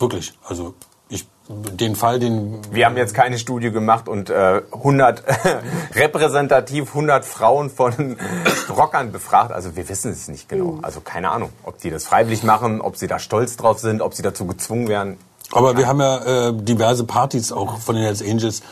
Wirklich. 0.00 0.32
Also 0.48 0.74
ich, 1.08 1.28
den 1.48 1.94
Fall, 1.94 2.18
den... 2.18 2.60
Wir 2.72 2.86
haben 2.86 2.96
jetzt 2.96 3.14
keine 3.14 3.38
Studie 3.38 3.70
gemacht 3.70 4.08
und 4.08 4.30
äh, 4.30 4.62
100, 4.72 5.22
repräsentativ 5.94 6.88
100 6.88 7.24
Frauen 7.24 7.70
von 7.70 8.16
Rockern 8.68 9.12
befragt. 9.12 9.52
Also 9.52 9.76
wir 9.76 9.88
wissen 9.88 10.10
es 10.10 10.26
nicht 10.26 10.48
genau. 10.48 10.72
Mhm. 10.72 10.84
Also 10.84 11.00
keine 11.00 11.30
Ahnung, 11.30 11.50
ob 11.62 11.78
die 11.78 11.90
das 11.90 12.04
freiwillig 12.06 12.42
machen, 12.42 12.80
ob 12.80 12.96
sie 12.96 13.06
da 13.06 13.20
stolz 13.20 13.56
drauf 13.56 13.78
sind, 13.78 14.02
ob 14.02 14.14
sie 14.14 14.22
dazu 14.22 14.44
gezwungen 14.44 14.88
werden. 14.88 15.18
Aber 15.52 15.76
wir 15.76 15.86
haben 15.86 16.00
ja 16.00 16.48
äh, 16.48 16.52
diverse 16.52 17.04
Partys 17.04 17.52
auch 17.52 17.78
von 17.78 17.94
den 17.94 18.02
Hells 18.02 18.22
Angels 18.22 18.62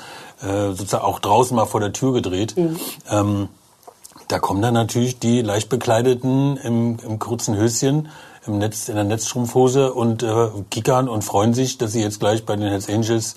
äh, 0.43 0.73
sozusagen 0.73 1.05
auch 1.05 1.21
draußen 1.21 1.55
mal 1.55 1.67
vor 1.67 1.79
der 1.79 1.93
Tür 1.93 2.13
gedreht. 2.13 2.57
Mhm. 2.57 2.81
Ähm, 3.09 3.49
da 4.29 4.39
kommen 4.39 4.63
dann 4.63 4.75
natürlich 4.75 5.19
die 5.19 5.43
leicht 5.43 5.69
bekleideten 5.69 6.57
im, 6.57 6.99
im 7.07 7.19
kurzen 7.19 7.57
Höschen, 7.57 8.09
im 8.47 8.59
Netz, 8.59 8.89
in 8.89 8.97
der 8.97 9.05
Netzstrumpfhose 9.05 9.93
und 9.93 10.23
äh, 10.23 10.49
kickern 10.71 11.09
und 11.09 11.23
freuen 11.23 11.55
sich, 11.55 11.79
dass 11.79 11.93
sie 11.93 12.03
jetzt 12.03 12.21
gleich 12.21 12.45
bei 12.45 12.57
den 12.57 12.69
Hells 12.69 12.89
Angels 12.89 13.37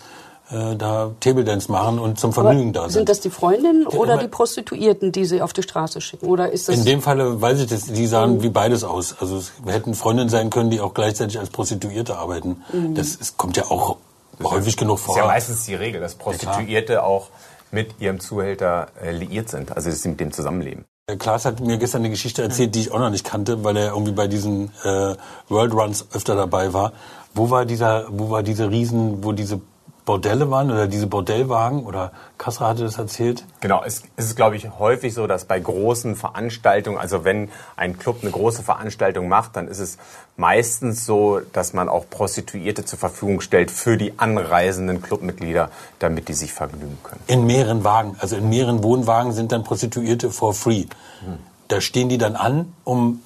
äh, 0.51 0.75
da 0.75 1.12
Table 1.19 1.43
Dance 1.43 1.71
machen 1.71 2.00
und 2.00 2.19
zum 2.19 2.33
Vergnügen 2.33 2.69
Aber 2.69 2.74
da 2.74 2.81
sind. 2.83 2.91
Sind 2.91 3.10
das 3.10 3.19
die 3.19 3.29
Freundinnen 3.29 3.88
oder 3.88 4.17
die 4.17 4.27
Prostituierten, 4.27 5.12
die 5.12 5.25
sie 5.25 5.41
auf 5.41 5.53
die 5.53 5.63
Straße 5.63 6.01
schicken? 6.01 6.27
Oder 6.27 6.51
ist 6.51 6.69
das 6.69 6.75
In 6.75 6.86
dem 6.86 7.01
Falle 7.01 7.41
weiß 7.41 7.62
ich 7.62 7.67
das, 7.67 7.86
die 7.86 8.07
sahen 8.07 8.38
mhm. 8.38 8.43
wie 8.43 8.50
beides 8.50 8.83
aus. 8.83 9.15
Also 9.19 9.38
es 9.38 9.53
hätten 9.65 9.93
Freundinnen 9.95 10.29
sein 10.29 10.50
können, 10.50 10.69
die 10.69 10.81
auch 10.81 10.93
gleichzeitig 10.93 11.39
als 11.39 11.50
Prostituierte 11.50 12.17
arbeiten. 12.17 12.63
Mhm. 12.71 12.95
Das 12.95 13.17
es 13.19 13.38
kommt 13.38 13.57
ja 13.57 13.65
auch 13.65 13.98
häufig 14.43 14.77
genug 14.77 15.00
vor. 15.00 15.15
Das 15.15 15.24
ist 15.24 15.27
ja 15.27 15.33
meistens 15.33 15.65
die 15.65 15.75
Regel, 15.75 16.01
dass 16.01 16.15
Prostituierte 16.15 16.93
ja, 16.93 17.03
auch 17.03 17.29
mit 17.75 18.00
ihrem 18.00 18.20
Zuhälter 18.20 18.88
äh, 19.03 19.12
liiert 19.12 19.50
sind, 19.50 19.75
also 19.75 19.91
dass 19.91 20.01
sie 20.01 20.10
mit 20.10 20.20
dem 20.20 20.32
zusammenleben. 20.32 20.86
Klaas 21.20 21.46
hat 21.46 21.60
mir 21.60 21.77
gestern 21.77 22.01
eine 22.01 22.10
Geschichte 22.10 22.41
erzählt, 22.41 22.74
die 22.74 22.79
ich 22.79 22.91
auch 22.91 22.98
noch 22.98 23.12
nicht 23.12 23.25
kannte, 23.25 23.63
weil 23.63 23.77
er 23.77 23.89
irgendwie 23.89 24.13
bei 24.13 24.27
diesen 24.27 24.72
äh, 24.84 25.15
World 25.50 25.74
Runs 25.74 26.08
öfter 26.13 26.36
dabei 26.36 26.74
war. 26.74 26.94
Wo 27.36 27.51
war 27.51 27.65
dieser, 27.65 28.08
wo 28.10 28.32
war 28.32 28.41
diese 28.41 28.72
Riesen, 28.72 29.24
wo 29.24 29.32
diese 29.32 29.62
Bordelle 30.05 30.51
waren 30.51 30.71
oder 30.71 30.85
diese 30.88 31.07
Bordellwagen 31.07 31.83
oder 31.83 32.12
Kassra 32.38 32.67
hatte 32.67 32.83
das 32.83 33.00
erzählt? 33.00 33.43
Genau, 33.59 33.83
es, 33.83 34.03
ist, 34.17 34.35
glaube 34.35 34.55
ich, 34.55 34.69
häufig 34.77 35.15
so, 35.15 35.25
dass 35.25 35.45
bei 35.45 35.59
großen 35.59 36.15
Veranstaltungen, 36.15 37.00
also 37.00 37.24
wenn 37.24 37.50
ein 37.75 37.97
Club 37.97 38.19
eine 38.21 38.29
große 38.29 38.62
Veranstaltung 38.62 39.27
macht, 39.27 39.55
dann 39.55 39.67
ist 39.67 39.79
es 39.79 39.97
meistens 40.38 41.05
so, 41.05 41.41
dass 41.53 41.74
man 41.74 41.89
auch 41.89 42.07
Prostituierte 42.07 42.85
zur 42.85 43.00
Verfügung 43.00 43.41
stellt 43.41 43.71
für 43.71 43.97
die 43.97 44.13
anreisenden 44.17 45.01
Clubmitglieder, 45.01 45.71
damit 45.97 46.27
die 46.27 46.33
sich 46.33 46.53
vergnügen 46.53 47.00
können. 47.03 47.21
In 47.25 47.45
mehreren 47.47 47.83
Wagen, 47.83 48.15
also 48.19 48.35
in 48.35 48.47
mehreren 48.47 48.83
Wohnwagen 48.83 49.31
sind 49.31 49.51
dann 49.51 49.63
Prostituierte 49.63 50.29
for 50.29 50.53
free. 50.53 50.85
Hm. 51.21 51.39
Da 51.67 51.81
stehen 51.81 52.09
die 52.09 52.19
dann 52.19 52.35
an, 52.35 52.74
um 52.83 53.21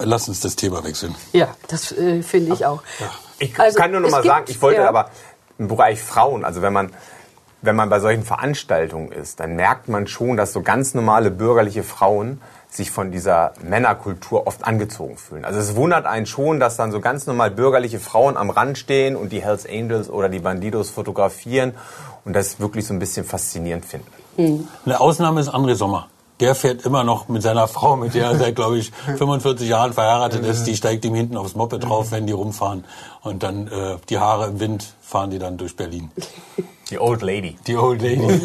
Lass 0.00 0.28
uns 0.28 0.40
das 0.40 0.54
Thema 0.54 0.84
wechseln. 0.84 1.14
Ja, 1.32 1.48
das 1.66 1.90
äh, 1.90 2.22
finde 2.22 2.54
ich 2.54 2.64
auch. 2.64 2.82
Ja. 3.00 3.10
Ich 3.40 3.58
also, 3.58 3.78
kann 3.78 3.90
nur 3.90 4.00
noch 4.00 4.10
mal 4.10 4.22
sagen, 4.22 4.46
ich 4.48 4.60
wollte 4.60 4.80
ja. 4.80 4.88
aber 4.88 5.10
im 5.58 5.68
Bereich 5.68 6.00
Frauen, 6.00 6.44
also 6.44 6.62
wenn 6.62 6.72
man, 6.72 6.90
wenn 7.62 7.76
man 7.76 7.88
bei 7.88 8.00
solchen 8.00 8.22
Veranstaltungen 8.22 9.12
ist, 9.12 9.40
dann 9.40 9.56
merkt 9.56 9.88
man 9.88 10.06
schon, 10.06 10.36
dass 10.36 10.52
so 10.52 10.62
ganz 10.62 10.94
normale 10.94 11.30
bürgerliche 11.30 11.82
Frauen 11.82 12.40
sich 12.70 12.90
von 12.90 13.10
dieser 13.10 13.52
Männerkultur 13.62 14.46
oft 14.46 14.64
angezogen 14.64 15.16
fühlen. 15.16 15.44
Also 15.44 15.58
es 15.58 15.74
wundert 15.74 16.06
einen 16.06 16.26
schon, 16.26 16.60
dass 16.60 16.76
dann 16.76 16.92
so 16.92 17.00
ganz 17.00 17.26
normal 17.26 17.50
bürgerliche 17.50 17.98
Frauen 17.98 18.36
am 18.36 18.50
Rand 18.50 18.78
stehen 18.78 19.16
und 19.16 19.32
die 19.32 19.42
Hells 19.42 19.66
Angels 19.66 20.10
oder 20.10 20.28
die 20.28 20.38
Bandidos 20.38 20.90
fotografieren 20.90 21.74
und 22.24 22.34
das 22.34 22.60
wirklich 22.60 22.86
so 22.86 22.94
ein 22.94 22.98
bisschen 22.98 23.24
faszinierend 23.24 23.84
finden. 23.84 24.06
Mhm. 24.36 24.68
Eine 24.84 25.00
Ausnahme 25.00 25.40
ist 25.40 25.48
André 25.48 25.74
Sommer. 25.74 26.08
Der 26.40 26.54
fährt 26.54 26.84
immer 26.86 27.04
noch 27.04 27.28
mit 27.28 27.42
seiner 27.42 27.66
Frau, 27.66 27.96
mit 27.96 28.14
der 28.14 28.26
er 28.26 28.36
seit, 28.36 28.54
glaube 28.54 28.78
ich, 28.78 28.92
45 29.16 29.68
Jahren 29.68 29.92
verheiratet 29.92 30.44
ist. 30.44 30.64
Die 30.64 30.76
steigt 30.76 31.04
ihm 31.04 31.14
hinten 31.14 31.36
aufs 31.36 31.54
Moped 31.54 31.82
drauf, 31.82 32.10
wenn 32.12 32.26
die 32.26 32.32
rumfahren. 32.32 32.84
Und 33.22 33.42
dann 33.42 33.66
äh, 33.68 33.96
die 34.08 34.18
Haare 34.18 34.48
im 34.48 34.60
Wind 34.60 34.94
fahren 35.00 35.30
die 35.30 35.38
dann 35.38 35.56
durch 35.56 35.76
Berlin. 35.76 36.10
Die 36.90 36.98
Old 36.98 37.22
Lady. 37.22 37.56
Die 37.66 37.76
Old 37.76 38.00
Lady. 38.00 38.26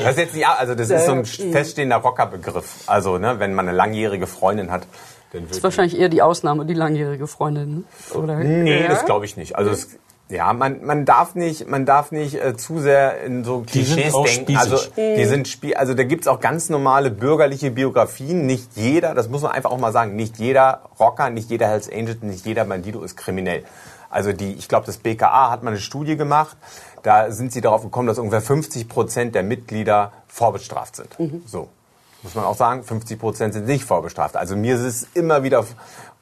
das 0.00 0.10
ist 0.10 0.18
jetzt 0.18 0.34
nicht, 0.34 0.48
also 0.48 0.74
das 0.74 0.90
ist 0.90 1.06
so 1.06 1.12
ein 1.12 1.24
feststehender 1.24 1.96
Rockerbegriff. 1.96 2.84
Also, 2.86 3.18
ne, 3.18 3.38
wenn 3.38 3.54
man 3.54 3.68
eine 3.68 3.76
langjährige 3.76 4.26
Freundin 4.26 4.70
hat, 4.70 4.86
dann 5.32 5.46
Das 5.46 5.58
ist 5.58 5.62
wahrscheinlich 5.62 5.98
eher 5.98 6.08
die 6.08 6.22
Ausnahme, 6.22 6.66
die 6.66 6.74
langjährige 6.74 7.26
Freundin, 7.26 7.84
oder? 8.14 8.38
Nee, 8.38 8.82
ja? 8.82 8.88
das 8.88 9.04
glaube 9.04 9.26
ich 9.26 9.36
nicht. 9.36 9.56
Also, 9.56 9.70
es, 9.70 9.96
ja, 10.28 10.52
man, 10.52 10.84
man 10.84 11.04
darf 11.04 11.34
nicht, 11.34 11.68
man 11.68 11.86
darf 11.86 12.10
nicht 12.10 12.34
äh, 12.34 12.56
zu 12.56 12.80
sehr 12.80 13.22
in 13.22 13.44
so 13.44 13.60
Klischees 13.60 14.12
denken. 14.12 14.56
Also 14.56 14.78
die 14.96 15.24
sind 15.24 15.46
Spie 15.46 15.76
also 15.76 15.94
da 15.94 16.02
gibt's 16.04 16.26
auch 16.26 16.40
ganz 16.40 16.68
normale 16.68 17.10
bürgerliche 17.10 17.70
Biografien. 17.70 18.46
Nicht 18.46 18.76
jeder, 18.76 19.14
das 19.14 19.28
muss 19.28 19.42
man 19.42 19.52
einfach 19.52 19.70
auch 19.70 19.78
mal 19.78 19.92
sagen, 19.92 20.16
nicht 20.16 20.38
jeder 20.38 20.82
Rocker, 20.98 21.30
nicht 21.30 21.50
jeder 21.50 21.68
Hells 21.68 21.90
Angel, 21.90 22.16
nicht 22.22 22.44
jeder 22.44 22.64
Bandido 22.64 23.02
ist 23.02 23.16
kriminell. 23.16 23.64
Also 24.10 24.32
die, 24.32 24.52
ich 24.54 24.68
glaube, 24.68 24.86
das 24.86 24.98
BKA 24.98 25.50
hat 25.50 25.62
mal 25.62 25.70
eine 25.70 25.80
Studie 25.80 26.16
gemacht. 26.16 26.56
Da 27.02 27.30
sind 27.30 27.52
sie 27.52 27.60
darauf 27.60 27.82
gekommen, 27.82 28.08
dass 28.08 28.18
ungefähr 28.18 28.40
50 28.40 28.88
Prozent 28.88 29.34
der 29.34 29.42
Mitglieder 29.42 30.12
vorbestraft 30.26 30.96
sind. 30.96 31.18
Mhm. 31.20 31.42
So 31.46 31.68
muss 32.26 32.34
man 32.34 32.44
auch 32.44 32.56
sagen, 32.56 32.82
50 32.82 33.18
Prozent 33.20 33.54
sind 33.54 33.66
nicht 33.66 33.84
vorbestraft. 33.84 34.36
Also 34.36 34.56
mir 34.56 34.74
ist 34.74 34.82
es 34.82 35.08
immer 35.14 35.44
wieder 35.44 35.64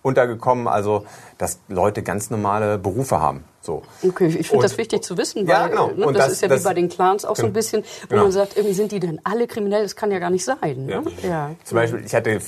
untergekommen, 0.02 0.68
also 0.68 1.06
dass 1.38 1.58
Leute 1.68 2.02
ganz 2.02 2.28
normale 2.28 2.78
Berufe 2.78 3.20
haben. 3.20 3.44
So. 3.64 3.82
Okay, 4.06 4.26
ich 4.26 4.48
finde 4.48 4.64
das 4.64 4.76
wichtig 4.76 5.02
zu 5.02 5.16
wissen, 5.16 5.48
weil 5.48 5.54
ja, 5.54 5.68
genau. 5.68 5.86
ne, 5.88 6.04
das, 6.12 6.26
das, 6.26 6.32
ist 6.32 6.42
ja 6.42 6.48
das, 6.48 6.60
wie 6.60 6.64
bei 6.64 6.74
den 6.74 6.90
Clans 6.90 7.24
auch 7.24 7.34
so 7.34 7.44
ein 7.44 7.46
genau. 7.46 7.54
bisschen, 7.54 7.82
wo 8.02 8.08
genau. 8.08 8.22
man 8.24 8.32
sagt, 8.32 8.58
irgendwie 8.58 8.74
sind 8.74 8.92
die 8.92 9.00
denn 9.00 9.22
alle 9.24 9.46
kriminell? 9.46 9.82
Das 9.82 9.96
kann 9.96 10.10
ja 10.10 10.18
gar 10.18 10.28
nicht 10.28 10.44
sein. 10.44 10.84
Ne? 10.84 11.02
Ja. 11.22 11.28
ja. 11.28 11.50
Zum 11.64 11.76
Beispiel, 11.76 12.02
ich 12.04 12.14
hatte 12.14 12.40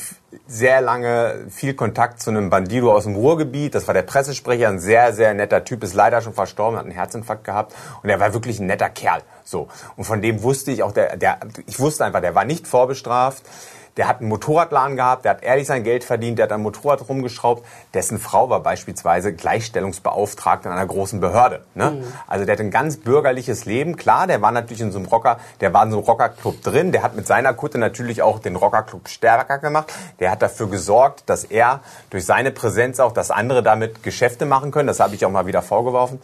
sehr 0.47 0.83
lange 0.83 1.47
viel 1.49 1.73
Kontakt 1.73 2.21
zu 2.21 2.29
einem 2.29 2.51
Bandido 2.51 2.93
aus 2.93 3.05
dem 3.05 3.15
Ruhrgebiet. 3.15 3.75
Das 3.75 3.87
war 3.87 3.95
der 3.95 4.03
Pressesprecher, 4.03 4.69
ein 4.69 4.79
sehr, 4.79 5.15
sehr 5.15 5.33
netter 5.33 5.65
Typ, 5.65 5.83
ist 5.85 5.95
leider 5.95 6.21
schon 6.21 6.35
verstorben, 6.35 6.79
hat 6.79 6.85
einen 6.85 6.95
Herzinfarkt 6.95 7.45
gehabt 7.45 7.75
und 8.03 8.11
er 8.11 8.21
war 8.21 8.35
wirklich 8.35 8.61
ein 8.61 8.67
netter 8.67 8.91
Kerl. 8.91 9.23
So. 9.43 9.69
Und 9.97 10.05
von 10.05 10.21
dem 10.21 10.43
wusste 10.43 10.71
ich 10.71 10.83
auch, 10.83 10.93
der, 10.93 11.17
der, 11.17 11.39
ich 11.67 11.81
wusste 11.81 12.05
einfach, 12.05 12.21
der 12.21 12.35
war 12.35 12.45
nicht 12.45 12.67
vorbestraft 12.67 13.43
der 13.97 14.09
hat 14.09 14.21
einen 14.21 14.29
Motorradladen 14.29 14.97
gehabt, 14.97 15.25
der 15.25 15.33
hat 15.33 15.43
ehrlich 15.43 15.67
sein 15.67 15.83
Geld 15.83 16.05
verdient, 16.05 16.39
der 16.39 16.45
hat 16.45 16.53
am 16.53 16.63
Motorrad 16.63 17.09
rumgeschraubt. 17.09 17.65
Dessen 17.95 18.19
Frau 18.19 18.51
war 18.51 18.61
beispielsweise 18.61 19.33
Gleichstellungsbeauftragte 19.33 20.69
in 20.69 20.75
einer 20.75 20.87
großen 20.87 21.21
Behörde. 21.21 21.65
Ne? 21.75 21.93
Mhm. 21.93 22.05
Also 22.27 22.45
der 22.45 22.55
hat 22.55 22.61
ein 22.61 22.71
ganz 22.71 22.99
bürgerliches 22.99 23.65
Leben. 23.65 23.97
Klar, 23.97 24.27
der 24.27 24.43
war 24.43 24.53
natürlich 24.53 24.83
in 24.83 24.93
so 24.93 24.99
einem 24.99 25.09
Rocker, 25.09 25.39
der 25.61 25.73
war 25.73 25.85
in 25.85 25.91
so 25.91 25.99
einem 25.99 26.07
Rockerclub 26.07 26.63
drin. 26.63 26.93
Der 26.93 27.03
hat 27.03 27.17
mit 27.17 27.27
seiner 27.27 27.55
Kutte 27.55 27.79
natürlich 27.79 28.23
auch 28.23 28.39
den 28.39 28.57
Rockerclub 28.57 29.09
stärker 29.09 29.59
gemacht. 29.59 29.93
Der 30.21 30.31
hat 30.31 30.43
dafür 30.43 30.69
gesorgt, 30.69 31.25
dass 31.27 31.45
er 31.45 31.81
durch 32.11 32.27
seine 32.27 32.51
Präsenz 32.51 33.01
auch, 33.01 33.13
dass 33.13 33.31
andere 33.31 33.63
damit 33.63 34.03
Geschäfte 34.03 34.45
machen 34.45 34.71
können. 34.71 34.89
Das 34.89 35.01
habe 35.01 35.15
ich 35.15 35.25
auch 35.25 35.31
mal 35.31 35.47
wieder 35.47 35.63
vorgeworfen. 35.63 36.21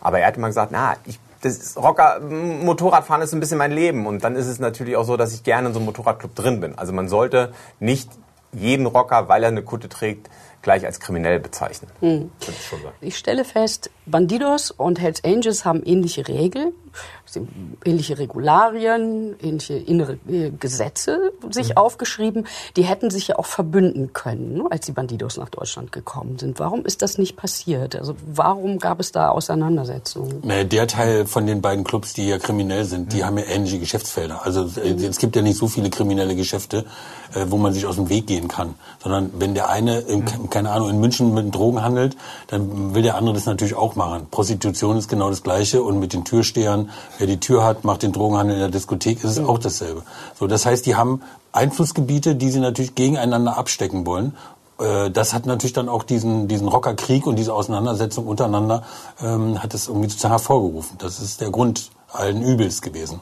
Aber 0.00 0.18
er 0.18 0.26
hat 0.26 0.36
immer 0.36 0.48
gesagt, 0.48 0.72
na, 0.72 0.96
ich 1.06 1.18
das 1.44 1.76
Rocker, 1.76 2.20
Motorradfahren 2.20 3.22
ist 3.22 3.32
ein 3.32 3.40
bisschen 3.40 3.58
mein 3.58 3.72
Leben. 3.72 4.06
Und 4.06 4.24
dann 4.24 4.36
ist 4.36 4.46
es 4.46 4.58
natürlich 4.58 4.96
auch 4.96 5.04
so, 5.04 5.16
dass 5.16 5.34
ich 5.34 5.42
gerne 5.42 5.68
in 5.68 5.74
so 5.74 5.78
einem 5.78 5.86
Motorradclub 5.86 6.34
drin 6.34 6.60
bin. 6.60 6.78
Also 6.78 6.92
man 6.92 7.08
sollte 7.08 7.52
nicht 7.80 8.08
jeden 8.52 8.86
Rocker, 8.86 9.28
weil 9.28 9.42
er 9.42 9.48
eine 9.48 9.62
Kutte 9.62 9.88
trägt, 9.88 10.30
gleich 10.62 10.86
als 10.86 11.00
kriminell 11.00 11.40
bezeichnen. 11.40 11.90
Hm. 12.00 12.32
Ich, 12.40 12.72
ich 13.00 13.18
stelle 13.18 13.44
fest, 13.44 13.90
Bandidos 14.06 14.70
und 14.70 15.00
Hells 15.00 15.22
Angels 15.22 15.64
haben 15.64 15.82
ähnliche 15.84 16.26
Regeln 16.26 16.72
ähnliche 17.84 18.18
Regularien, 18.18 19.34
ähnliche 19.40 19.74
innere 19.74 20.18
äh, 20.28 20.50
Gesetze 20.50 21.32
sich 21.50 21.70
mhm. 21.70 21.76
aufgeschrieben. 21.76 22.46
Die 22.76 22.82
hätten 22.82 23.10
sich 23.10 23.28
ja 23.28 23.38
auch 23.38 23.46
verbünden 23.46 24.12
können, 24.12 24.54
ne, 24.54 24.64
als 24.70 24.86
die 24.86 24.92
Bandidos 24.92 25.36
nach 25.36 25.48
Deutschland 25.48 25.92
gekommen 25.92 26.38
sind. 26.38 26.58
Warum 26.58 26.84
ist 26.84 27.02
das 27.02 27.18
nicht 27.18 27.36
passiert? 27.36 27.96
Also 27.96 28.14
warum 28.26 28.78
gab 28.78 29.00
es 29.00 29.12
da 29.12 29.28
Auseinandersetzungen? 29.28 30.42
Der 30.68 30.86
Teil 30.86 31.26
von 31.26 31.46
den 31.46 31.60
beiden 31.60 31.84
Clubs, 31.84 32.12
die 32.12 32.28
ja 32.28 32.38
kriminell 32.38 32.84
sind, 32.84 33.12
die 33.12 33.18
mhm. 33.18 33.24
haben 33.24 33.38
ja 33.38 33.44
ähnliche 33.44 33.78
Geschäftsfelder. 33.78 34.44
Also 34.44 34.68
äh, 34.80 34.94
mhm. 34.94 35.04
es 35.04 35.18
gibt 35.18 35.36
ja 35.36 35.42
nicht 35.42 35.58
so 35.58 35.68
viele 35.68 35.90
kriminelle 35.90 36.36
Geschäfte, 36.36 36.84
äh, 37.34 37.46
wo 37.48 37.56
man 37.56 37.72
sich 37.72 37.86
aus 37.86 37.96
dem 37.96 38.08
Weg 38.08 38.26
gehen 38.26 38.48
kann. 38.48 38.74
Sondern 39.02 39.30
wenn 39.38 39.54
der 39.54 39.68
eine, 39.68 40.00
in, 40.00 40.24
keine 40.50 40.70
Ahnung, 40.70 40.90
in 40.90 41.00
München 41.00 41.34
mit 41.34 41.54
Drogen 41.54 41.82
handelt, 41.82 42.16
dann 42.48 42.94
will 42.94 43.02
der 43.02 43.16
andere 43.16 43.34
das 43.34 43.46
natürlich 43.46 43.74
auch 43.74 43.96
machen. 43.96 44.26
Prostitution 44.30 44.96
ist 44.96 45.08
genau 45.08 45.30
das 45.30 45.42
Gleiche 45.42 45.82
und 45.82 45.98
mit 45.98 46.12
den 46.12 46.24
Türstehern 46.24 46.90
Wer 47.24 47.36
die 47.36 47.40
Tür 47.40 47.64
hat, 47.64 47.84
macht 47.84 48.02
den 48.02 48.12
Drogenhandel 48.12 48.56
in 48.56 48.60
der 48.60 48.68
Diskothek, 48.68 49.24
ist 49.24 49.30
es 49.30 49.38
auch 49.38 49.58
dasselbe. 49.58 50.02
So, 50.38 50.46
das 50.46 50.66
heißt, 50.66 50.84
die 50.84 50.94
haben 50.94 51.22
Einflussgebiete, 51.52 52.34
die 52.34 52.50
sie 52.50 52.60
natürlich 52.60 52.94
gegeneinander 52.94 53.56
abstecken 53.56 54.04
wollen. 54.04 54.36
Äh, 54.78 55.10
das 55.10 55.32
hat 55.32 55.46
natürlich 55.46 55.72
dann 55.72 55.88
auch 55.88 56.02
diesen, 56.02 56.48
diesen 56.48 56.68
Rockerkrieg 56.68 57.26
und 57.26 57.36
diese 57.36 57.54
Auseinandersetzung 57.54 58.26
untereinander, 58.26 58.82
ähm, 59.22 59.62
hat 59.62 59.72
es 59.72 59.88
irgendwie 59.88 60.10
sozusagen 60.10 60.32
hervorgerufen. 60.32 60.98
Das 60.98 61.18
ist 61.18 61.40
der 61.40 61.50
Grund 61.50 61.92
allen 62.12 62.42
Übels 62.42 62.82
gewesen. 62.82 63.20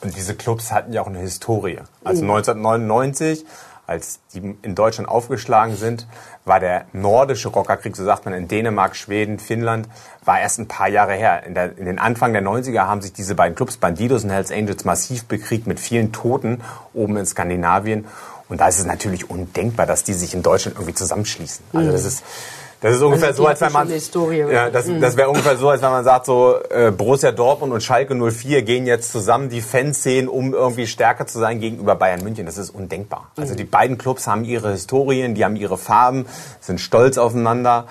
Und 0.00 0.16
diese 0.16 0.36
Clubs 0.36 0.70
hatten 0.70 0.92
ja 0.92 1.02
auch 1.02 1.08
eine 1.08 1.18
Historie. 1.18 1.80
Also 2.04 2.22
1999 2.22 3.44
als 3.90 4.20
die 4.32 4.56
in 4.62 4.76
Deutschland 4.76 5.08
aufgeschlagen 5.08 5.74
sind, 5.74 6.06
war 6.44 6.60
der 6.60 6.84
nordische 6.92 7.48
Rockerkrieg, 7.48 7.96
so 7.96 8.04
sagt 8.04 8.24
man, 8.24 8.34
in 8.34 8.46
Dänemark, 8.46 8.94
Schweden, 8.94 9.40
Finnland, 9.40 9.88
war 10.24 10.38
erst 10.38 10.60
ein 10.60 10.68
paar 10.68 10.88
Jahre 10.88 11.14
her. 11.14 11.42
In, 11.44 11.54
der, 11.54 11.76
in 11.76 11.86
den 11.86 11.98
Anfang 11.98 12.32
der 12.32 12.42
90er 12.42 12.82
haben 12.82 13.02
sich 13.02 13.12
diese 13.12 13.34
beiden 13.34 13.56
Clubs, 13.56 13.78
Bandidos 13.78 14.22
und 14.22 14.30
Hells 14.30 14.52
Angels, 14.52 14.84
massiv 14.84 15.24
bekriegt 15.24 15.66
mit 15.66 15.80
vielen 15.80 16.12
Toten 16.12 16.60
oben 16.94 17.16
in 17.16 17.26
Skandinavien. 17.26 18.06
Und 18.48 18.60
da 18.60 18.68
ist 18.68 18.78
es 18.78 18.86
natürlich 18.86 19.28
undenkbar, 19.28 19.86
dass 19.86 20.04
die 20.04 20.14
sich 20.14 20.34
in 20.34 20.42
Deutschland 20.42 20.76
irgendwie 20.76 20.94
zusammenschließen. 20.94 21.64
Also 21.72 21.90
das 21.90 22.04
ist 22.04 22.22
das 22.80 22.96
ist 22.96 23.02
ungefähr 23.02 23.28
also 23.28 23.42
so, 23.42 23.48
als 23.48 23.60
wenn 23.60 23.72
man. 23.72 23.88
Ja, 24.50 24.70
das, 24.70 24.86
das 25.00 25.16
wäre 25.16 25.28
ungefähr 25.28 25.56
so, 25.56 25.68
als 25.68 25.82
wenn 25.82 25.90
man 25.90 26.04
sagt, 26.04 26.26
so 26.26 26.56
äh, 26.70 26.90
Borussia 26.90 27.30
Dortmund 27.30 27.72
und 27.72 27.82
Schalke 27.82 28.14
04 28.14 28.62
gehen 28.62 28.86
jetzt 28.86 29.12
zusammen 29.12 29.50
die 29.50 29.60
Fanszenen, 29.60 30.28
um 30.28 30.54
irgendwie 30.54 30.86
stärker 30.86 31.26
zu 31.26 31.38
sein 31.38 31.60
gegenüber 31.60 31.94
Bayern 31.94 32.22
München. 32.22 32.46
Das 32.46 32.56
ist 32.56 32.70
undenkbar. 32.70 33.30
Also 33.36 33.54
die 33.54 33.64
beiden 33.64 33.98
Clubs 33.98 34.26
haben 34.26 34.44
ihre 34.44 34.72
Historien, 34.72 35.34
die 35.34 35.44
haben 35.44 35.56
ihre 35.56 35.76
Farben, 35.76 36.26
sind 36.60 36.80
stolz 36.80 37.18
aufeinander. 37.18 37.86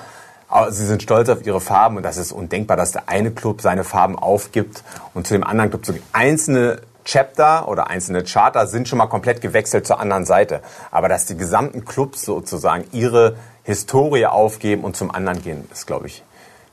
Aber 0.48 0.72
sie 0.72 0.88
sind 0.88 1.04
stolz 1.04 1.30
auf 1.30 1.46
ihre 1.46 1.62
Farben 1.62 1.98
und 1.98 2.04
das 2.04 2.18
ist 2.18 2.32
undenkbar, 2.32 2.76
dass 2.76 2.92
der 2.92 3.04
eine 3.08 3.30
Club 3.30 3.62
seine 3.62 3.84
Farben 3.84 4.18
aufgibt 4.18 4.84
und 5.14 5.28
zu 5.28 5.36
dem 5.36 5.44
anderen 5.44 5.70
Club 5.70 5.86
so 5.86 5.94
einzelne 6.12 6.82
Chapter 7.06 7.68
oder 7.68 7.90
einzelne 7.90 8.24
Charter 8.24 8.68
sind 8.68 8.88
schon 8.88 8.98
mal 8.98 9.08
komplett 9.08 9.42
gewechselt 9.42 9.86
zur 9.86 10.00
anderen 10.00 10.26
Seite. 10.26 10.62
Aber 10.90 11.08
dass 11.08 11.26
die 11.26 11.38
gesamten 11.38 11.86
Clubs 11.86 12.24
sozusagen 12.24 12.86
ihre 12.92 13.36
Historie 13.70 14.26
aufgeben 14.26 14.84
und 14.84 14.98
zum 14.98 15.12
anderen 15.12 15.44
gehen, 15.44 15.68
ist, 15.72 15.86
glaube 15.86 16.08
ich, 16.08 16.24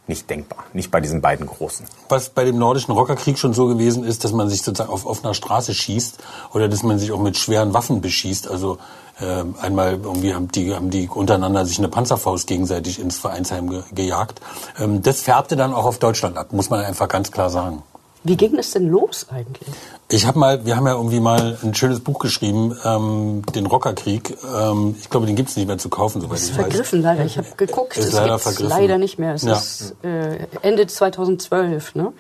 nicht 0.07 0.31
denkbar. 0.31 0.65
Nicht 0.73 0.91
bei 0.91 1.03
diesen 1.03 1.21
beiden 1.21 1.47
Großen. 1.47 1.85
Was 2.09 2.31
bei 2.31 2.45
dem 2.45 2.57
nordischen 2.57 2.95
Rockerkrieg 2.95 3.39
schon 3.39 3.53
so 3.53 3.67
gewesen 3.67 4.03
ist, 4.03 4.25
dass 4.25 4.33
man 4.33 4.49
sich 4.49 4.63
sozusagen 4.63 4.91
auf 4.91 5.05
offener 5.05 5.35
Straße 5.35 5.75
schießt 5.75 6.17
oder 6.55 6.69
dass 6.71 6.83
man 6.83 6.99
sich 6.99 7.13
auch 7.13 7.19
mit 7.19 7.37
schweren 7.37 7.75
Waffen 7.75 8.01
beschießt. 8.01 8.49
Also 8.49 8.79
äh, 9.21 9.45
einmal 9.61 10.01
irgendwie 10.03 10.33
haben 10.33 10.51
die, 10.51 10.75
haben 10.75 10.89
die 10.89 11.07
untereinander 11.07 11.67
sich 11.67 11.79
eine 11.79 11.89
Panzerfaust 11.89 12.47
gegenseitig 12.47 12.99
ins 12.99 13.19
Vereinsheim 13.19 13.69
ge 13.69 13.83
gejagt. 13.93 14.41
Ähm, 14.81 15.03
das 15.03 15.21
färbte 15.21 15.55
dann 15.55 15.75
auch 15.75 15.85
auf 15.85 15.99
Deutschland 15.99 16.39
ab, 16.39 16.53
muss 16.53 16.71
man 16.71 16.83
einfach 16.83 17.09
ganz 17.09 17.31
klar 17.31 17.51
sagen. 17.51 17.83
Wie 18.27 18.37
ging 18.37 18.59
es 18.59 18.73
denn 18.73 18.89
los 18.89 19.27
eigentlich? 19.31 19.69
Ich 20.09 20.27
habe 20.27 20.39
mal, 20.39 20.67
wir 20.67 20.77
haben 20.77 20.87
ja 20.87 20.95
irgendwie 20.95 21.21
mal 21.21 21.59
ein 21.63 21.75
schönes 21.75 22.01
Buch 22.01 22.19
geschrieben, 22.19 22.77
ähm, 22.85 23.43
den 23.55 23.67
Rockerkrieg. 23.67 24.37
Ähm, 24.57 24.97
ich 24.99 25.09
glaube, 25.11 25.27
den 25.27 25.37
gibt 25.37 25.51
es 25.51 25.57
nicht 25.57 25.69
mehr 25.69 25.79
zu 25.79 25.89
kaufen, 25.89 26.21
soweit 26.21 26.39
ich 26.39 26.45
weiß. 26.45 26.49
Ist 26.49 26.55
vergriffen 26.55 27.03
leider. 27.03 27.25
Ich 27.25 27.39
habe 27.39 27.47
geguckt. 27.57 27.97
Ist 27.97 28.07
es 28.07 28.13
leider 28.15 28.39
vergriffen. 28.41 28.69
leider 28.69 28.99
nicht 28.99 29.19
mehr. 29.21 29.35
Es 29.35 29.43
ja. 29.43 29.55
ist 29.55 29.95
äh, 30.03 30.47
Ende 30.63 30.89
2012, 30.89 31.95
ne? 31.95 32.13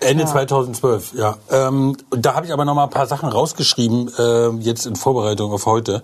Ende 0.00 0.24
ja. 0.24 0.30
2012, 0.30 1.14
ja. 1.14 1.36
Ähm, 1.50 1.96
da 2.10 2.34
habe 2.34 2.46
ich 2.46 2.52
aber 2.52 2.64
noch 2.64 2.74
mal 2.74 2.84
ein 2.84 2.90
paar 2.90 3.06
Sachen 3.06 3.28
rausgeschrieben, 3.28 4.12
äh, 4.16 4.48
jetzt 4.60 4.86
in 4.86 4.94
Vorbereitung 4.94 5.50
auf 5.50 5.66
heute. 5.66 6.02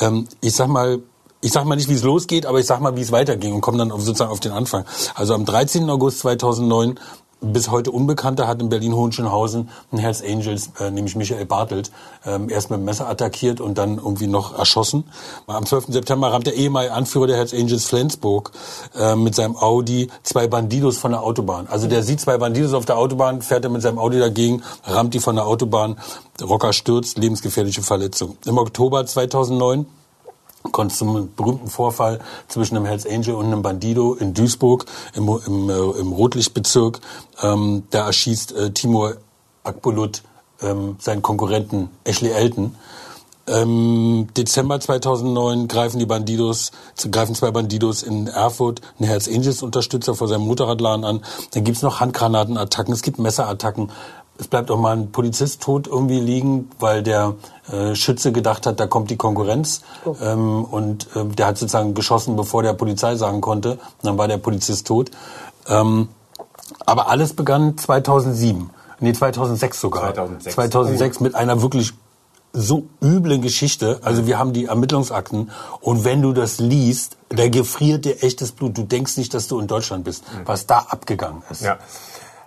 Ähm, 0.00 0.26
ich 0.40 0.56
sag 0.56 0.66
mal, 0.66 0.98
ich 1.40 1.52
sag 1.52 1.64
mal 1.66 1.76
nicht, 1.76 1.88
wie 1.88 1.94
es 1.94 2.02
losgeht, 2.02 2.46
aber 2.46 2.58
ich 2.58 2.66
sag 2.66 2.80
mal, 2.80 2.96
wie 2.96 3.02
es 3.02 3.12
weiterging 3.12 3.54
und 3.54 3.60
komme 3.60 3.78
dann 3.78 3.92
auf, 3.92 4.02
sozusagen 4.02 4.32
auf 4.32 4.40
den 4.40 4.50
Anfang. 4.50 4.84
Also 5.14 5.34
am 5.34 5.44
13. 5.44 5.88
August 5.88 6.18
2009 6.20 6.98
bis 7.40 7.70
heute 7.70 7.90
Unbekannter 7.90 8.48
hat 8.48 8.60
in 8.60 8.68
Berlin-Hohenschönhausen 8.68 9.68
ein 9.92 9.98
Hells 9.98 10.22
Angels, 10.22 10.70
äh, 10.80 10.90
nämlich 10.90 11.16
Michael 11.16 11.46
Bartelt, 11.46 11.90
ähm, 12.26 12.48
erst 12.48 12.70
mit 12.70 12.80
dem 12.80 12.84
Messer 12.84 13.08
attackiert 13.08 13.60
und 13.60 13.78
dann 13.78 13.98
irgendwie 13.98 14.26
noch 14.26 14.58
erschossen. 14.58 15.04
Am 15.46 15.64
12. 15.64 15.86
September 15.92 16.32
rammt 16.32 16.46
der 16.46 16.54
ehemalige 16.54 16.92
Anführer 16.92 17.28
der 17.28 17.36
Hells 17.36 17.54
Angels 17.54 17.84
Flensburg 17.84 18.52
äh, 18.98 19.14
mit 19.14 19.34
seinem 19.34 19.56
Audi 19.56 20.10
zwei 20.22 20.48
Bandidos 20.48 20.98
von 20.98 21.12
der 21.12 21.22
Autobahn. 21.22 21.66
Also 21.68 21.86
der 21.86 22.02
sieht 22.02 22.20
zwei 22.20 22.38
Bandidos 22.38 22.74
auf 22.74 22.86
der 22.86 22.98
Autobahn, 22.98 23.42
fährt 23.42 23.64
er 23.64 23.70
mit 23.70 23.82
seinem 23.82 23.98
Audi 23.98 24.18
dagegen, 24.18 24.62
rammt 24.84 25.14
die 25.14 25.20
von 25.20 25.36
der 25.36 25.46
Autobahn, 25.46 25.96
Rocker 26.42 26.72
stürzt, 26.72 27.18
lebensgefährliche 27.18 27.82
Verletzung. 27.82 28.36
Im 28.46 28.58
Oktober 28.58 29.06
2009 29.06 29.86
kommt 30.62 30.92
zum 30.92 31.32
berühmten 31.34 31.68
Vorfall 31.68 32.20
zwischen 32.48 32.76
einem 32.76 32.86
Hells 32.86 33.06
Angel 33.06 33.34
und 33.34 33.46
einem 33.46 33.62
Bandido 33.62 34.14
in 34.14 34.34
Duisburg 34.34 34.84
im, 35.14 35.28
im, 35.46 35.70
äh, 35.70 35.72
im 35.72 36.12
Rotlichtbezirk. 36.12 37.00
Ähm, 37.42 37.84
da 37.90 38.06
erschießt 38.06 38.52
äh, 38.52 38.70
Timur 38.72 39.16
Akbulut 39.64 40.22
ähm, 40.60 40.96
seinen 40.98 41.22
Konkurrenten 41.22 41.90
Ashley 42.04 42.30
Elton. 42.30 42.74
Ähm, 43.48 44.28
Dezember 44.36 44.78
2009 44.78 45.68
greifen 45.68 45.98
die 45.98 46.06
Bandidos, 46.06 46.70
greifen 47.10 47.34
zwei 47.34 47.50
Bandidos 47.50 48.02
in 48.02 48.26
Erfurt 48.26 48.82
einen 48.98 49.08
Hells 49.08 49.26
Angels 49.28 49.62
Unterstützer 49.62 50.14
vor 50.14 50.28
seinem 50.28 50.42
Motorradladen 50.42 51.04
an. 51.04 51.24
Dann 51.52 51.64
gibt's 51.64 51.82
noch 51.82 52.00
Handgranatenattacken, 52.00 52.92
es 52.92 53.02
gibt 53.02 53.18
Messerattacken. 53.18 53.90
Es 54.38 54.46
bleibt 54.46 54.70
auch 54.70 54.78
mal 54.78 54.96
ein 54.96 55.10
Polizist 55.10 55.62
tot 55.62 55.88
irgendwie 55.88 56.20
liegen, 56.20 56.70
weil 56.78 57.02
der 57.02 57.34
äh, 57.70 57.94
Schütze 57.94 58.30
gedacht 58.32 58.66
hat, 58.66 58.78
da 58.78 58.86
kommt 58.86 59.10
die 59.10 59.16
Konkurrenz. 59.16 59.82
Oh. 60.04 60.14
Ähm, 60.22 60.64
und 60.64 61.08
äh, 61.16 61.24
der 61.24 61.46
hat 61.46 61.58
sozusagen 61.58 61.94
geschossen, 61.94 62.36
bevor 62.36 62.62
der 62.62 62.72
Polizei 62.72 63.16
sagen 63.16 63.40
konnte. 63.40 63.72
Und 63.72 63.80
dann 64.02 64.18
war 64.18 64.28
der 64.28 64.38
Polizist 64.38 64.86
tot. 64.86 65.10
Ähm, 65.66 66.08
aber 66.86 67.08
alles 67.08 67.34
begann 67.34 67.76
2007. 67.76 68.70
Nee, 69.00 69.12
2006 69.12 69.80
sogar. 69.80 70.14
2006, 70.14 70.54
2006 70.54 71.20
mit 71.20 71.34
einer 71.34 71.62
wirklich 71.62 71.92
so 72.52 72.86
üble 73.02 73.38
Geschichte. 73.38 74.00
Also 74.02 74.26
wir 74.26 74.38
haben 74.38 74.52
die 74.52 74.66
Ermittlungsakten 74.66 75.50
und 75.80 76.04
wenn 76.04 76.22
du 76.22 76.32
das 76.32 76.58
liest, 76.58 77.16
da 77.28 77.48
gefriert 77.48 78.04
dir 78.04 78.22
echtes 78.22 78.52
Blut. 78.52 78.76
Du 78.76 78.82
denkst 78.82 79.16
nicht, 79.16 79.34
dass 79.34 79.48
du 79.48 79.60
in 79.60 79.66
Deutschland 79.66 80.04
bist, 80.04 80.24
mhm. 80.24 80.42
was 80.46 80.66
da 80.66 80.78
abgegangen 80.88 81.42
ist. 81.50 81.62
Ja. 81.62 81.78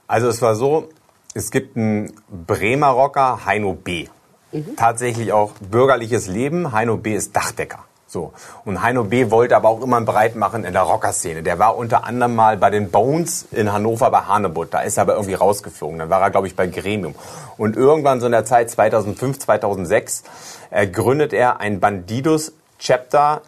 Also 0.08 0.28
es 0.28 0.42
war 0.42 0.56
so, 0.56 0.90
es 1.34 1.52
gibt 1.52 1.78
einen 1.78 2.14
Bremer 2.30 2.90
Rocker, 2.90 3.46
Heino 3.46 3.74
B. 3.74 4.08
Mhm. 4.52 4.76
Tatsächlich 4.76 5.32
auch 5.32 5.52
bürgerliches 5.60 6.28
Leben. 6.28 6.72
Heino 6.72 6.98
B. 6.98 7.16
ist 7.16 7.36
Dachdecker. 7.36 7.86
So. 8.06 8.34
Und 8.66 8.82
Heino 8.82 9.06
B. 9.06 9.32
wollte 9.32 9.56
aber 9.56 9.70
auch 9.70 9.82
immer 9.82 10.02
breit 10.02 10.36
machen 10.36 10.66
in 10.66 10.74
der 10.74 10.82
Rockerszene. 10.82 11.44
Der 11.44 11.60
war 11.60 11.78
unter 11.78 12.04
anderem 12.04 12.36
mal 12.36 12.58
bei 12.58 12.70
den 12.70 12.92
Bones 12.92 13.48
in 13.52 13.72
Hannover 13.72 14.12
bei 14.12 14.20
Hanebut. 14.20 14.74
Da 14.74 14.82
ist 14.82 14.98
er 14.98 15.04
aber 15.04 15.14
irgendwie 15.14 15.36
rausgeflogen. 15.36 16.00
Dann 16.00 16.10
war 16.10 16.22
er, 16.22 16.32
glaube 16.32 16.48
ich, 16.48 16.56
bei 16.58 16.68
Gremium. 16.68 17.16
Und 17.58 17.78
irgendwann 17.78 18.20
so 18.20 18.26
in 18.26 18.34
der 18.34 18.44
Zeit 18.44 18.70
2005, 18.70 19.40
2006 19.40 20.24
äh, 20.72 20.88
gründet 20.88 21.32
er 21.32 21.62
ein 21.62 21.80
Bandidos-Chapter 21.80 23.44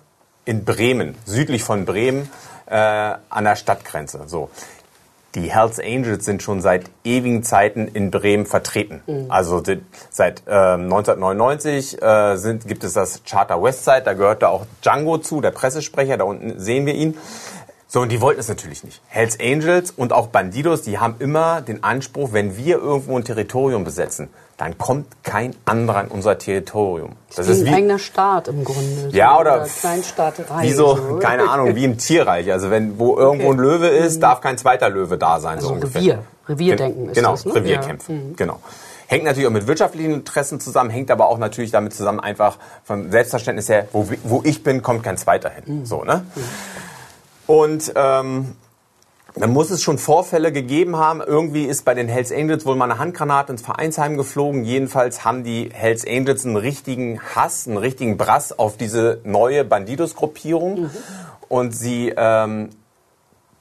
in 0.46 0.64
Bremen, 0.64 1.16
südlich 1.26 1.64
von 1.64 1.84
Bremen, 1.84 2.30
äh, 2.66 2.76
an 2.76 3.44
der 3.44 3.58
Stadtgrenze. 3.58 4.22
So 4.28 4.50
die 5.36 5.52
Hells 5.52 5.80
Angels 5.80 6.26
sind 6.26 6.44
schon 6.44 6.62
seit 6.62 6.90
ewigen 7.04 7.44
Zeiten 7.44 7.88
in 7.88 8.12
Bremen 8.12 8.46
vertreten. 8.46 9.02
Mhm. 9.08 9.26
Also 9.30 9.62
die, 9.62 9.82
seit 10.10 10.44
äh, 10.48 10.52
1999 10.52 12.02
äh, 12.02 12.36
sind, 12.38 12.68
gibt 12.68 12.84
es 12.84 12.94
das 12.94 13.24
Charter 13.24 13.62
Westside, 13.62 14.04
da 14.04 14.14
gehört 14.14 14.44
da 14.44 14.50
auch 14.50 14.66
Django 14.84 15.18
zu, 15.18 15.42
der 15.42 15.52
Pressesprecher, 15.52 16.18
da 16.18 16.24
unten 16.24 16.60
sehen 16.60 16.86
wir 16.86 16.94
ihn. 16.94 17.18
So, 17.88 18.02
und 18.02 18.12
die 18.12 18.22
wollten 18.22 18.40
es 18.40 18.48
natürlich 18.48 18.84
nicht. 18.84 19.02
Hells 19.08 19.40
Angels 19.40 19.92
und 19.92 20.14
auch 20.14 20.28
Bandidos, 20.28 20.82
die 20.82 20.98
haben 20.98 21.16
immer 21.20 21.62
den 21.62 21.84
Anspruch, 21.84 22.34
wenn 22.34 22.58
wir 22.58 22.78
irgendwo 22.78 23.16
ein 23.16 23.24
Territorium 23.24 23.84
besetzen, 23.84 24.30
dann 24.58 24.78
kommt 24.78 25.08
kein 25.24 25.56
anderer 25.66 26.04
in 26.04 26.08
unser 26.10 26.38
Territorium. 26.38 27.14
Das 27.36 27.48
ist 27.48 27.66
wie 27.66 27.70
ein 27.70 27.76
eigener 27.76 28.00
Staat 28.00 28.48
im 28.48 28.64
Grunde. 28.64 29.10
Ja, 29.12 29.40
oder, 29.40 29.56
oder 29.56 29.66
Kleinstaaterei. 29.66 30.64
Wie 30.64 30.72
so, 30.72 30.96
so, 30.96 31.20
keine 31.20 31.50
Ahnung, 31.50 31.76
wie 31.76 31.84
im 31.84 31.98
Tierreich. 31.98 32.52
Also 32.52 32.70
wenn 32.70 33.00
wo 33.00 33.18
irgendwo 33.18 33.48
okay. 33.48 33.58
ein 33.58 33.60
Löwe 33.60 33.88
ist, 33.88 34.18
mhm. 34.18 34.22
darf 34.22 34.42
kein 34.42 34.58
zweiter 34.58 34.90
Löwe 34.90 35.18
da 35.18 35.40
sein, 35.40 35.56
also 35.56 35.70
so 35.70 35.74
ungefähr. 35.74 36.02
Revier, 36.02 36.24
Revierdenken 36.48 37.10
ist 37.10 37.16
genau, 37.16 37.32
das, 37.32 37.46
ne? 37.46 37.56
Revierkämpfe, 37.56 38.14
ja. 38.14 38.20
Mhm. 38.20 38.36
genau. 38.36 38.60
Hängt 39.08 39.26
natürlich 39.26 39.48
auch 39.48 39.52
mit 39.52 39.68
wirtschaftlichen 39.68 40.14
Interessen 40.14 40.60
zusammen, 40.60 40.90
hängt 40.90 41.12
aber 41.12 41.28
auch 41.28 41.38
natürlich 41.38 41.72
damit 41.72 41.94
zusammen, 41.94 42.20
einfach 42.20 42.58
vom 42.84 43.12
Selbstverständnis 43.12 43.70
her, 43.70 43.88
wo, 43.92 44.08
wo 44.24 44.42
ich 44.44 44.64
bin, 44.64 44.82
kommt 44.82 45.04
kein 45.04 45.18
zweiter 45.18 45.50
hin. 45.50 45.80
Mhm. 45.80 45.86
So, 45.86 46.04
ne? 46.04 46.26
Mhm. 46.36 46.42
Und 47.46 47.94
ähm, 47.96 48.56
dann 49.36 49.52
muss 49.52 49.72
es 49.72 49.82
schon 49.82 49.98
Vorfälle 49.98 50.52
gegeben 50.52 50.96
haben. 50.98 51.22
Irgendwie 51.22 51.66
ist 51.66 51.86
bei 51.86 51.94
den 51.94 52.08
Hells 52.08 52.32
Angels 52.32 52.66
wohl 52.66 52.76
mal 52.76 52.90
eine 52.90 53.00
Handgranate 53.00 53.52
ins 53.52 53.62
Vereinsheim 53.62 54.16
geflogen. 54.16 54.64
Jedenfalls 54.64 55.26
haben 55.26 55.44
die 55.44 55.70
Hells 55.74 56.06
Angels 56.06 56.46
einen 56.46 56.58
richtigen 56.58 57.20
Hass, 57.20 57.68
einen 57.68 57.78
richtigen 57.78 58.18
Brass 58.18 58.58
auf 58.58 58.78
diese 58.78 59.22
neue 59.24 59.64
Bandidos-Gruppierung. 59.64 60.84
Mhm. 60.84 60.90
Und 61.50 61.76
sie 61.76 62.14
ähm, 62.16 62.70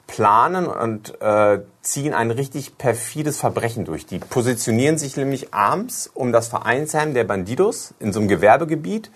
planen 0.06 0.66
und 0.66 1.20
äh, 1.22 1.60
ziehen 1.80 2.12
ein 2.12 2.30
richtig 2.30 2.76
perfides 2.76 3.38
Verbrechen 3.38 3.86
durch. 3.86 4.04
Die 4.04 4.18
positionieren 4.18 4.98
sich 4.98 5.16
nämlich 5.16 5.54
abends 5.54 6.10
um 6.12 6.32
das 6.32 6.48
Vereinsheim 6.48 7.14
der 7.14 7.24
Bandidos 7.24 7.94
in 7.98 8.12
so 8.12 8.20
einem 8.20 8.28
Gewerbegebiet. 8.28 9.10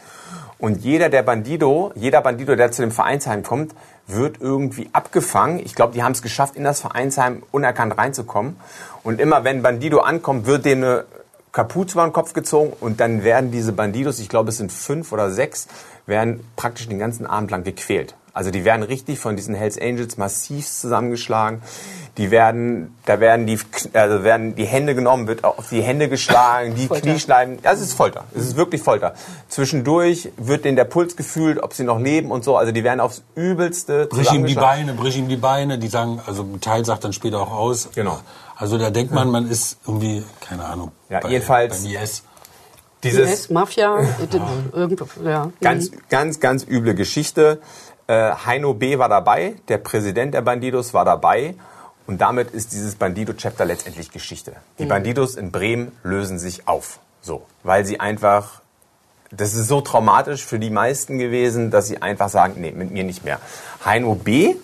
Und 0.59 0.83
jeder 0.83 1.11
der 1.11 1.23
Bandido, 1.23 1.93
jeder 1.95 2.23
Bandido, 2.23 2.57
der 2.57 2.73
zu 2.73 2.81
dem 2.81 2.91
Vereinsheim 2.91 3.43
kommt, 3.43 3.75
wird 4.07 4.41
irgendwie 4.41 4.89
abgefangen. 4.93 5.59
Ich 5.59 5.75
glaube, 5.75 5.93
die 5.93 6.03
haben 6.03 6.13
es 6.13 6.23
geschafft, 6.23 6.57
in 6.57 6.65
das 6.65 6.81
Vereinsheim 6.81 7.43
unerkannt 7.51 7.97
reinzukommen. 7.99 8.57
Und 9.03 9.21
immer 9.21 9.45
wenn 9.45 9.63
Bandido 9.63 10.01
ankommt, 10.01 10.47
wird 10.47 10.65
denen 10.65 10.85
eine 10.85 11.05
Kapuze 11.53 11.95
über 11.95 12.05
den 12.05 12.13
Kopf 12.13 12.33
gezogen 12.33 12.73
und 12.81 13.01
dann 13.01 13.25
werden 13.25 13.51
diese 13.51 13.73
Bandidos, 13.73 14.19
ich 14.19 14.29
glaube 14.29 14.51
es 14.51 14.59
sind 14.59 14.71
fünf 14.71 15.11
oder 15.13 15.31
sechs, 15.31 15.69
werden 16.05 16.47
praktisch 16.55 16.87
den 16.89 16.99
ganzen 16.99 17.27
Abend 17.27 17.51
lang 17.51 17.65
gequält. 17.65 18.15
Also 18.37 18.51
die 18.51 18.67
werden 18.67 18.83
richtig 18.83 19.19
von 19.19 19.35
diesen 19.35 19.55
Hells 19.55 19.81
Angels 19.81 20.19
massiv 20.19 20.69
zusammengeschlagen. 20.69 21.63
Die 22.19 22.31
werden, 22.31 22.95
da 23.07 23.19
werden 23.19 23.47
die, 23.47 23.59
also 23.95 24.25
werden 24.25 24.55
die 24.55 24.67
Hände 24.67 24.95
genommen, 24.95 25.27
wird 25.27 25.43
auf 25.43 25.71
die 25.71 25.81
Hände 25.81 26.11
geschlagen, 26.11 26.75
die 26.75 26.87
Kniescheiben. 26.87 27.61
Ja, 27.65 27.73
es 27.73 27.81
ist 27.81 27.95
Folter. 27.95 28.25
Es 28.35 28.43
ist 28.43 28.57
wirklich 28.59 28.83
Folter. 28.83 29.15
Zwischendurch 29.49 30.33
wird 30.37 30.67
denen 30.67 30.77
der 30.77 30.85
Puls 30.85 31.17
gefühlt, 31.17 31.63
ob 31.63 31.73
sie 31.73 31.85
noch 31.85 31.99
leben 31.99 32.31
und 32.31 32.45
so. 32.45 32.59
Also 32.59 32.73
die 32.73 32.85
werden 32.85 33.01
aufs 33.01 33.23
Übelste 33.37 34.05
Brich 34.05 34.31
ihm 34.31 34.45
die 34.45 34.55
Beine, 34.55 34.93
brich 34.93 35.17
ihm 35.17 35.29
die 35.29 35.37
Beine. 35.37 35.79
Die 35.79 35.89
sagen, 35.89 36.21
also 36.27 36.43
ein 36.43 36.61
Teil 36.61 36.85
sagt 36.85 37.05
dann 37.05 37.15
später 37.15 37.41
auch 37.41 37.53
aus. 37.53 37.89
Genau. 37.95 38.21
Also 38.55 38.77
da 38.77 38.91
denkt 38.91 39.15
man, 39.15 39.31
man 39.31 39.51
ist 39.51 39.79
irgendwie, 39.87 40.23
keine 40.47 40.67
Ahnung. 40.67 40.93
Ja, 41.09 41.21
bei, 41.21 41.31
jedenfalls. 41.31 41.83
Beim 41.83 42.03
IS. 42.03 42.23
Dieses 43.03 43.31
IS, 43.31 43.51
Mafia, 43.51 43.99
irgendwo, 44.73 45.07
ja. 45.25 45.51
Ganz, 45.63 45.91
ganz, 46.11 46.41
ganz 46.41 46.67
üble 46.69 46.95
Geschichte. 46.95 47.61
Äh, 48.07 48.33
Heino 48.47 48.75
B. 48.75 48.99
war 48.99 49.09
dabei, 49.09 49.57
der 49.69 49.79
Präsident 49.79 50.35
der 50.35 50.43
Bandidos 50.43 50.95
war 50.95 51.05
dabei. 51.05 51.55
Und 52.07 52.21
damit 52.21 52.53
ist 52.53 52.73
dieses 52.73 52.95
Bandido-Chapter 52.95 53.65
letztendlich 53.65 54.13
Geschichte. 54.13 54.53
Die 54.79 54.85
mhm. 54.85 54.89
Bandidos 54.89 55.35
in 55.35 55.51
Bremen 55.51 55.93
lösen 56.05 56.39
sich 56.39 56.69
auf. 56.69 57.01
So. 57.21 57.43
Weil 57.65 57.85
sie 57.85 57.99
einfach, 57.99 58.63
das 59.33 59.55
ist 59.55 59.67
so 59.67 59.81
traumatisch 59.81 60.45
für 60.45 60.61
die 60.61 60.71
meisten 60.71 61.19
gewesen, 61.19 61.73
dass 61.73 61.89
sie 61.89 62.01
einfach 62.01 62.29
sagen, 62.29 62.55
nee, 62.59 62.71
mit 62.71 62.93
mir 62.93 63.03
nicht 63.03 63.25
mehr. 63.25 63.41
Heino 63.85 64.15
B. 64.15 64.55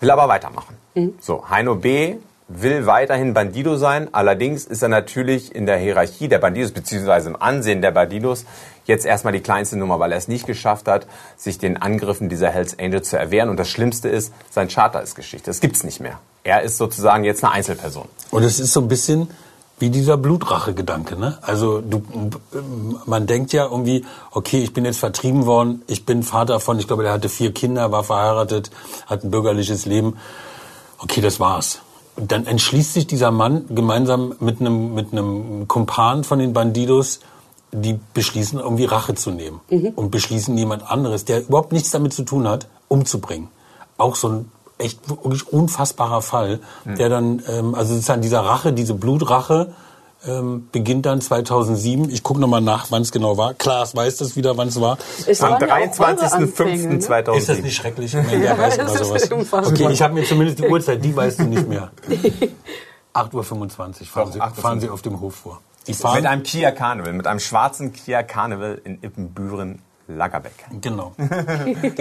will 0.00 0.10
aber 0.10 0.28
weitermachen. 0.28 0.76
Mhm. 0.94 1.14
So. 1.20 1.50
Heino 1.50 1.74
B 1.74 2.16
will 2.48 2.86
weiterhin 2.86 3.34
Bandido 3.34 3.76
sein. 3.76 4.08
Allerdings 4.12 4.64
ist 4.64 4.82
er 4.82 4.88
natürlich 4.88 5.54
in 5.54 5.66
der 5.66 5.76
Hierarchie 5.76 6.28
der 6.28 6.38
Bandidos 6.38 6.72
beziehungsweise 6.72 7.28
im 7.28 7.36
Ansehen 7.36 7.82
der 7.82 7.90
Bandidos 7.90 8.46
jetzt 8.88 9.06
erstmal 9.06 9.32
die 9.32 9.40
kleinste 9.40 9.76
Nummer, 9.76 10.00
weil 10.00 10.10
er 10.10 10.18
es 10.18 10.26
nicht 10.26 10.46
geschafft 10.46 10.88
hat, 10.88 11.06
sich 11.36 11.58
den 11.58 11.76
Angriffen 11.76 12.28
dieser 12.28 12.50
Hells 12.50 12.76
Angels 12.78 13.10
zu 13.10 13.18
erwehren. 13.18 13.48
Und 13.50 13.58
das 13.58 13.68
Schlimmste 13.68 14.08
ist, 14.08 14.32
sein 14.50 14.68
Charter 14.68 15.02
ist 15.02 15.14
Geschichte. 15.14 15.50
Das 15.50 15.60
gibt's 15.60 15.84
nicht 15.84 16.00
mehr. 16.00 16.18
Er 16.42 16.62
ist 16.62 16.78
sozusagen 16.78 17.22
jetzt 17.22 17.44
eine 17.44 17.52
Einzelperson. 17.52 18.08
Und 18.30 18.42
es 18.42 18.58
ist 18.58 18.72
so 18.72 18.80
ein 18.80 18.88
bisschen 18.88 19.30
wie 19.78 19.90
dieser 19.90 20.16
Blutrache-Gedanke, 20.16 21.16
ne? 21.16 21.38
Also 21.42 21.80
du, 21.80 22.02
man 23.06 23.26
denkt 23.26 23.52
ja 23.52 23.66
irgendwie, 23.66 24.04
okay, 24.32 24.60
ich 24.60 24.72
bin 24.72 24.84
jetzt 24.84 24.98
vertrieben 24.98 25.46
worden, 25.46 25.82
ich 25.86 26.04
bin 26.04 26.24
Vater 26.24 26.58
von, 26.58 26.80
ich 26.80 26.88
glaube, 26.88 27.04
der 27.04 27.12
hatte 27.12 27.28
vier 27.28 27.52
Kinder, 27.52 27.92
war 27.92 28.02
verheiratet, 28.02 28.70
hat 29.06 29.22
ein 29.22 29.30
bürgerliches 29.30 29.86
Leben. 29.86 30.16
Okay, 30.98 31.20
das 31.20 31.38
war's. 31.38 31.80
Und 32.16 32.32
dann 32.32 32.46
entschließt 32.46 32.94
sich 32.94 33.06
dieser 33.06 33.30
Mann 33.30 33.66
gemeinsam 33.68 34.34
mit 34.40 34.60
einem, 34.60 34.94
mit 34.94 35.12
einem 35.12 35.68
Kumpan 35.68 36.24
von 36.24 36.40
den 36.40 36.52
Bandidos, 36.52 37.20
die 37.72 37.98
beschließen, 38.14 38.58
irgendwie 38.58 38.84
Rache 38.84 39.14
zu 39.14 39.30
nehmen. 39.30 39.60
Mhm. 39.70 39.88
Und 39.94 40.10
beschließen, 40.10 40.56
jemand 40.56 40.90
anderes, 40.90 41.24
der 41.24 41.42
überhaupt 41.42 41.72
nichts 41.72 41.90
damit 41.90 42.12
zu 42.12 42.22
tun 42.22 42.48
hat, 42.48 42.68
umzubringen. 42.88 43.48
Auch 43.96 44.16
so 44.16 44.28
ein 44.28 44.52
echt 44.78 45.08
wirklich 45.08 45.52
unfassbarer 45.52 46.22
Fall, 46.22 46.60
mhm. 46.84 46.96
der 46.96 47.08
dann, 47.08 47.42
ähm, 47.48 47.74
also 47.74 47.94
sozusagen 47.94 48.22
dieser 48.22 48.40
Rache, 48.40 48.72
diese 48.72 48.94
Blutrache, 48.94 49.72
ähm, 50.26 50.68
beginnt 50.72 51.06
dann 51.06 51.20
2007. 51.20 52.10
Ich 52.10 52.22
gucke 52.22 52.40
nochmal 52.40 52.60
nach, 52.60 52.90
wann 52.90 53.02
es 53.02 53.12
genau 53.12 53.36
war. 53.36 53.54
Klaas 53.54 53.94
weiß 53.94 54.16
das 54.16 54.34
wieder, 54.36 54.56
wann 54.56 54.68
es 54.68 54.80
war. 54.80 54.98
Es 55.26 55.40
Am 55.42 55.54
23.05.2007. 55.54 57.36
Ist 57.36 57.48
das 57.48 57.60
nicht 57.60 57.76
schrecklich? 57.76 58.14
Wenn 58.14 58.40
der 58.40 58.58
weiß 58.58 58.78
oder 58.80 59.04
sowas. 59.04 59.30
Okay, 59.30 59.88
ich 59.92 60.02
habe 60.02 60.14
mir 60.14 60.24
zumindest 60.24 60.58
die 60.58 60.66
Uhrzeit, 60.66 61.04
die 61.04 61.14
weißt 61.14 61.40
du 61.40 61.44
nicht 61.44 61.68
mehr. 61.68 61.90
8.25 63.14 63.34
Uhr 63.34 64.06
fahren, 64.06 64.32
Sie, 64.32 64.60
fahren 64.60 64.80
Sie 64.80 64.88
auf 64.88 65.02
dem 65.02 65.20
Hof 65.20 65.34
vor. 65.34 65.60
Mit 65.88 66.26
einem 66.26 66.42
Kia 66.42 66.70
Carnival, 66.70 67.12
mit 67.12 67.26
einem 67.26 67.40
schwarzen 67.40 67.92
Kia 67.92 68.22
Carnival 68.22 68.80
in 68.84 69.02
Ippenbüren 69.02 69.82
Lagerbeck. 70.08 70.52
Genau. 70.80 71.12
da 71.18 71.24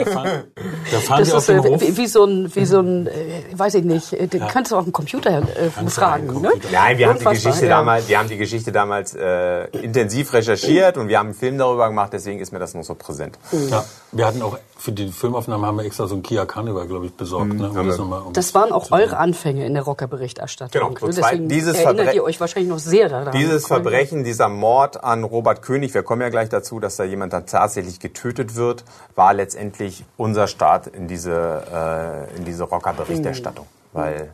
fahren, 0.06 0.44
da 0.92 1.00
fahren 1.00 1.20
Das 1.20 1.28
wir 1.30 1.36
auf 1.36 1.40
ist 1.40 1.50
dem 1.50 1.58
äh, 1.58 1.68
Hof. 1.70 1.82
wie, 1.82 1.98
wie 1.98 2.08
so 2.08 2.24
ein, 2.24 2.56
wie 2.56 2.66
so 2.66 2.80
ein, 2.80 3.08
äh, 3.08 3.12
weiß 3.54 3.76
ich 3.76 3.84
nicht, 3.84 4.14
äh, 4.14 4.28
den 4.28 4.48
kannst 4.48 4.72
du 4.72 4.78
auch 4.78 4.84
einen 4.84 4.94
Computer 4.94 5.30
äh, 5.30 5.34
einen 5.76 5.88
Ne? 5.88 5.92
Computer. 6.28 6.52
Nein, 6.72 6.98
wir 6.98 7.10
haben 7.10 7.20
die 7.20 7.26
Geschichte 7.26 7.66
ja. 7.66 7.78
damals, 7.78 8.08
wir 8.08 8.18
haben 8.20 8.30
die 8.30 8.38
Geschichte 8.38 8.72
damals 8.72 9.14
äh, 9.14 9.66
intensiv 9.78 10.32
recherchiert 10.34 10.98
und 10.98 11.10
wir 11.10 11.20
haben 11.20 11.28
einen 11.28 11.36
Film 11.36 11.58
darüber 11.58 11.88
gemacht, 11.88 12.12
deswegen 12.14 12.40
ist 12.40 12.52
mir 12.54 12.60
das 12.60 12.74
noch 12.74 12.84
so 12.84 12.96
präsent. 12.96 13.38
Ja, 13.70 13.84
wir 14.14 14.26
hatten 14.26 14.42
auch 14.42 14.58
für 14.80 14.92
die 14.92 15.08
Filmaufnahme 15.12 15.66
haben 15.66 15.78
wir 15.78 15.86
extra 15.86 16.06
so 16.08 16.16
ein 16.16 16.22
Kia 16.22 16.46
Carnival, 16.46 16.88
glaube 16.88 17.08
ich, 17.08 17.14
besorgt. 17.14 17.52
Ne, 17.52 17.68
um 17.70 17.88
das 17.88 17.98
nochmal- 17.98 18.22
um 18.22 18.34
Das 18.34 18.54
waren 18.54 18.72
auch 18.72 18.92
eure 18.92 19.18
Anfänge 19.18 19.66
in 19.66 19.74
der 19.74 19.82
Rocker-Berichterstattung. 19.84 20.94
Genau, 20.94 21.00
so 21.00 21.08
ne? 21.08 21.14
Deswegen 21.16 21.50
dieses 21.50 21.76
erinnert 21.76 22.10
Verbre- 22.10 22.14
ihr 22.16 22.24
euch 22.24 22.40
wahrscheinlich 22.40 22.70
noch 22.70 22.78
sehr 22.80 23.10
daran. 23.10 23.32
Dieses 23.34 23.66
Verbrechen, 23.66 24.24
dieser 24.24 24.50
Mord 24.50 25.04
an 25.04 25.24
Robert 25.24 25.64
König, 25.64 25.96
wir 25.96 26.04
kommen 26.04 26.22
ja 26.22 26.30
gleich 26.30 26.50
dazu, 26.50 26.80
dass 26.80 26.96
da 26.96 27.04
jemand 27.06 27.34
dann 27.34 27.48
tatsächlich 27.48 27.97
getötet 28.00 28.56
wird, 28.56 28.84
war 29.16 29.34
letztendlich 29.34 30.06
unser 30.18 30.48
Start 30.48 30.88
in 30.88 31.08
diese, 31.08 32.28
äh, 32.34 32.38
in 32.38 32.46
diese 32.46 32.64
Rocker-Berichterstattung. 32.64 33.66
Weil 33.94 34.34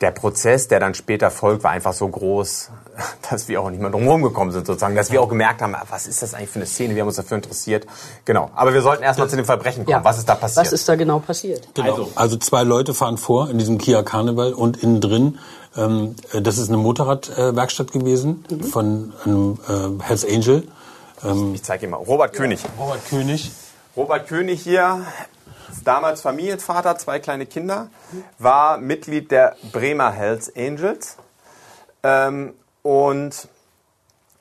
der 0.00 0.12
Prozess, 0.12 0.66
der 0.66 0.80
dann 0.80 0.94
später 0.94 1.30
folgt, 1.30 1.62
war 1.62 1.72
einfach 1.72 1.92
so 1.92 2.08
groß, 2.08 2.70
dass 3.30 3.48
wir 3.48 3.60
auch 3.60 3.68
nicht 3.68 3.80
mehr 3.82 3.90
drum 3.90 4.08
rumgekommen 4.08 4.50
sind, 4.50 4.66
sozusagen. 4.66 4.94
Dass 4.96 5.10
wir 5.12 5.20
auch 5.20 5.28
gemerkt 5.28 5.60
haben, 5.60 5.76
was 5.90 6.06
ist 6.06 6.22
das 6.22 6.32
eigentlich 6.32 6.48
für 6.48 6.58
eine 6.60 6.66
Szene? 6.66 6.94
Wir 6.94 7.02
haben 7.02 7.08
uns 7.08 7.16
dafür 7.16 7.36
interessiert. 7.36 7.86
Genau. 8.24 8.50
Aber 8.54 8.72
wir 8.72 8.80
sollten 8.80 9.02
erstmal 9.02 9.28
zu 9.28 9.36
dem 9.36 9.44
Verbrechen 9.44 9.84
kommen. 9.84 9.98
Ja. 9.98 10.04
Was 10.04 10.16
ist 10.18 10.26
da 10.28 10.36
passiert? 10.36 10.64
Was 10.66 10.72
ist 10.72 10.88
da 10.88 10.94
genau 10.96 11.18
passiert? 11.18 11.68
Genau. 11.74 11.90
Also- 11.90 12.08
Also, 12.14 12.36
zwei 12.38 12.62
Leute 12.62 12.94
fahren 12.94 13.18
vor 13.18 13.50
in 13.50 13.58
diesem 13.58 13.76
Kia 13.76 14.02
Carnival 14.02 14.54
und 14.54 14.82
innen 14.82 15.02
drin, 15.02 15.38
ähm, 15.76 16.14
äh, 16.32 16.40
das 16.40 16.56
ist 16.56 16.68
eine 16.68 16.78
Motorradwerkstatt 16.78 17.92
gewesen 17.92 18.44
von 18.72 19.12
einem 19.26 19.58
äh, 19.68 20.02
Hells 20.02 20.24
Angel. 20.24 20.66
Ähm, 21.24 21.54
ich 21.54 21.62
zeige 21.62 21.84
Ihnen 21.84 21.92
mal. 21.92 21.98
Robert 21.98 22.34
König. 22.34 22.62
Robert 22.78 23.04
König. 23.08 23.50
Robert 23.96 24.28
König 24.28 24.62
hier, 24.62 25.04
damals 25.84 26.20
Familienvater, 26.20 26.96
zwei 26.96 27.18
kleine 27.18 27.46
Kinder, 27.46 27.88
war 28.38 28.78
Mitglied 28.78 29.30
der 29.30 29.56
Bremer 29.72 30.12
Hells 30.12 30.54
Angels 30.56 31.16
ähm, 32.04 32.54
und 32.82 33.48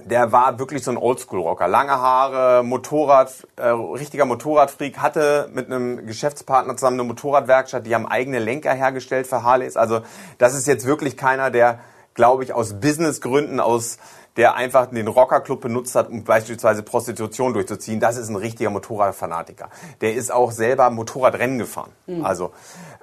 der 0.02 0.32
war 0.32 0.60
wirklich 0.60 0.84
so 0.84 0.92
ein 0.92 0.98
Oldschool-Rocker. 0.98 1.68
Lange 1.68 1.92
Haare, 1.92 2.64
Motorrad, 2.64 3.48
äh, 3.58 3.68
richtiger 3.68 4.26
Motorradfreak, 4.26 5.00
hatte 5.00 5.50
mit 5.52 5.66
einem 5.66 6.06
Geschäftspartner 6.06 6.78
zusammen 6.78 7.00
eine 7.00 7.08
Motorradwerkstatt, 7.10 7.86
die 7.86 7.94
haben 7.94 8.08
eigene 8.08 8.40
Lenker 8.40 8.74
hergestellt 8.74 9.28
für 9.28 9.44
Harleys. 9.44 9.76
Also 9.76 10.02
das 10.38 10.56
ist 10.56 10.68
jetzt 10.68 10.86
wirklich 10.86 11.18
keiner, 11.18 11.52
der, 11.52 11.80
glaube 12.14 12.44
ich, 12.44 12.54
aus 12.54 12.80
Businessgründen, 12.80 13.60
aus 13.60 13.98
der 14.38 14.56
einfach 14.56 14.88
den 14.88 15.08
Rockerclub 15.08 15.62
benutzt 15.62 15.96
hat, 15.96 16.10
um 16.10 16.24
beispielsweise 16.24 16.84
Prostitution 16.84 17.54
durchzuziehen. 17.54 18.00
Das 18.00 18.18
ist 18.18 18.30
ein 18.30 18.36
richtiger 18.36 18.70
Motorradfanatiker. 18.70 19.70
Der 20.02 20.14
ist 20.14 20.32
auch 20.32 20.52
selber 20.52 20.90
Motorradrennen 20.90 21.58
gefahren. 21.58 21.92
Also 22.24 22.52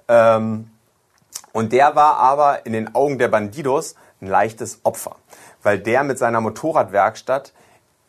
ähm, 0.09 0.71
und 1.57 1.73
der 1.73 1.97
war 1.97 2.19
aber 2.19 2.67
in 2.67 2.75
den 2.75 2.95
Augen 2.95 3.19
der 3.19 3.29
Bandidos 3.29 3.95
ein 4.21 4.29
leichtes 4.29 4.81
Opfer, 4.83 5.17
weil 5.63 5.79
der 5.79 6.05
mit 6.05 6.19
seiner 6.19 6.43
Motorradwerkstatt 6.43 7.55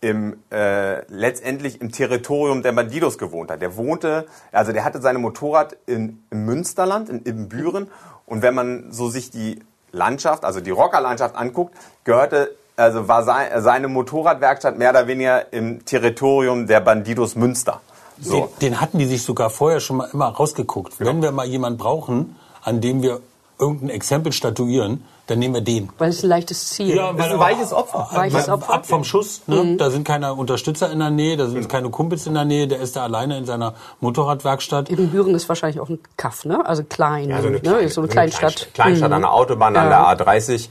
im, 0.01 0.43
äh, 0.51 1.05
letztendlich 1.09 1.79
im 1.79 1.91
Territorium 1.91 2.61
der 2.61 2.73
Bandidos 2.73 3.17
gewohnt 3.17 3.49
hat. 3.49 3.61
Der 3.61 3.77
wohnte, 3.77 4.27
also 4.51 4.73
der 4.73 4.83
hatte 4.83 5.01
seine 5.01 5.19
Motorrad 5.19 5.77
in, 5.85 6.23
im 6.29 6.45
Münsterland, 6.45 7.07
in 7.07 7.19
Ibbenbüren. 7.19 7.89
Und 8.25 8.41
wenn 8.41 8.53
man 8.53 8.91
so 8.91 9.09
sich 9.09 9.31
die 9.31 9.63
Landschaft, 9.93 10.43
also 10.43 10.59
die 10.59 10.71
Rockerlandschaft 10.71 11.35
anguckt, 11.35 11.73
gehörte, 12.03 12.53
also 12.77 13.07
war 13.07 13.23
sei, 13.23 13.59
seine 13.59 13.87
Motorradwerkstatt 13.87 14.77
mehr 14.77 14.91
oder 14.91 15.07
weniger 15.07 15.51
im 15.51 15.83
Territorium 15.83 16.67
der 16.67 16.79
Bandidos 16.79 17.35
Münster. 17.35 17.81
So. 18.21 18.49
Den, 18.59 18.69
den 18.73 18.81
hatten 18.81 18.99
die 18.99 19.05
sich 19.05 19.23
sogar 19.23 19.49
vorher 19.49 19.79
schon 19.79 19.97
mal 19.97 20.09
immer 20.13 20.27
rausgeguckt. 20.27 20.93
Wenn 20.99 21.21
wir 21.21 21.31
mal 21.31 21.45
jemanden 21.47 21.77
brauchen, 21.79 22.35
an 22.63 22.79
dem 22.79 23.01
wir 23.01 23.19
irgendein 23.59 23.89
Exempel 23.89 24.31
statuieren, 24.31 25.03
dann 25.25 25.39
nehmen 25.39 25.55
wir 25.55 25.61
den. 25.61 25.89
Weil 25.97 26.09
es 26.11 26.23
ein 26.23 26.29
leichtes 26.29 26.69
Ziel 26.69 26.95
Ja, 26.95 27.09
ist. 27.11 27.17
weil 27.17 27.31
ein 27.31 27.39
weiches 27.39 27.73
Opfer. 27.73 28.07
Weiches 28.13 28.47
Opfer. 28.47 28.73
Ab 28.73 28.85
vom 28.85 29.03
Schuss, 29.03 29.41
ne? 29.47 29.75
da 29.77 29.89
sind 29.89 30.07
keine 30.07 30.33
Unterstützer 30.35 30.91
in 30.91 30.99
der 30.99 31.09
Nähe, 31.09 31.35
da 31.35 31.47
sind 31.47 31.67
keine 31.67 31.89
Kumpels 31.89 32.27
in 32.27 32.35
der 32.35 32.45
Nähe, 32.45 32.67
der 32.67 32.79
ist 32.79 32.95
da 32.95 33.03
alleine 33.03 33.37
in 33.39 33.45
seiner 33.45 33.73
Motorradwerkstatt. 33.99 34.89
Ibbenbüren 34.91 35.33
ist 35.35 35.49
wahrscheinlich 35.49 35.79
auch 35.81 35.89
ein 35.89 35.99
Kaff, 36.15 36.45
ne? 36.45 36.63
Also 36.65 36.83
klein, 36.83 37.29
Ja, 37.29 37.41
so 37.41 37.47
eine, 37.47 37.55
ne? 37.57 37.61
kleine, 37.61 37.89
so 37.89 38.01
eine 38.01 38.07
Kleinstadt. 38.09 38.69
Kleinstadt 38.73 39.11
an 39.11 39.21
der 39.21 39.33
Autobahn, 39.33 39.75
an 39.75 39.89
Ja. 39.89 40.15
der 40.15 40.25
A30. 40.27 40.69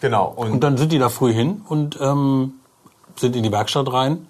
Genau. 0.00 0.32
Und, 0.34 0.52
Und 0.52 0.60
dann 0.64 0.76
sind 0.76 0.92
die 0.92 0.98
da 0.98 1.08
früh 1.08 1.32
hin 1.32 1.62
und 1.68 1.98
ähm, 2.00 2.54
sind 3.16 3.36
in 3.36 3.42
die 3.42 3.52
Werkstatt 3.52 3.92
rein. 3.92 4.26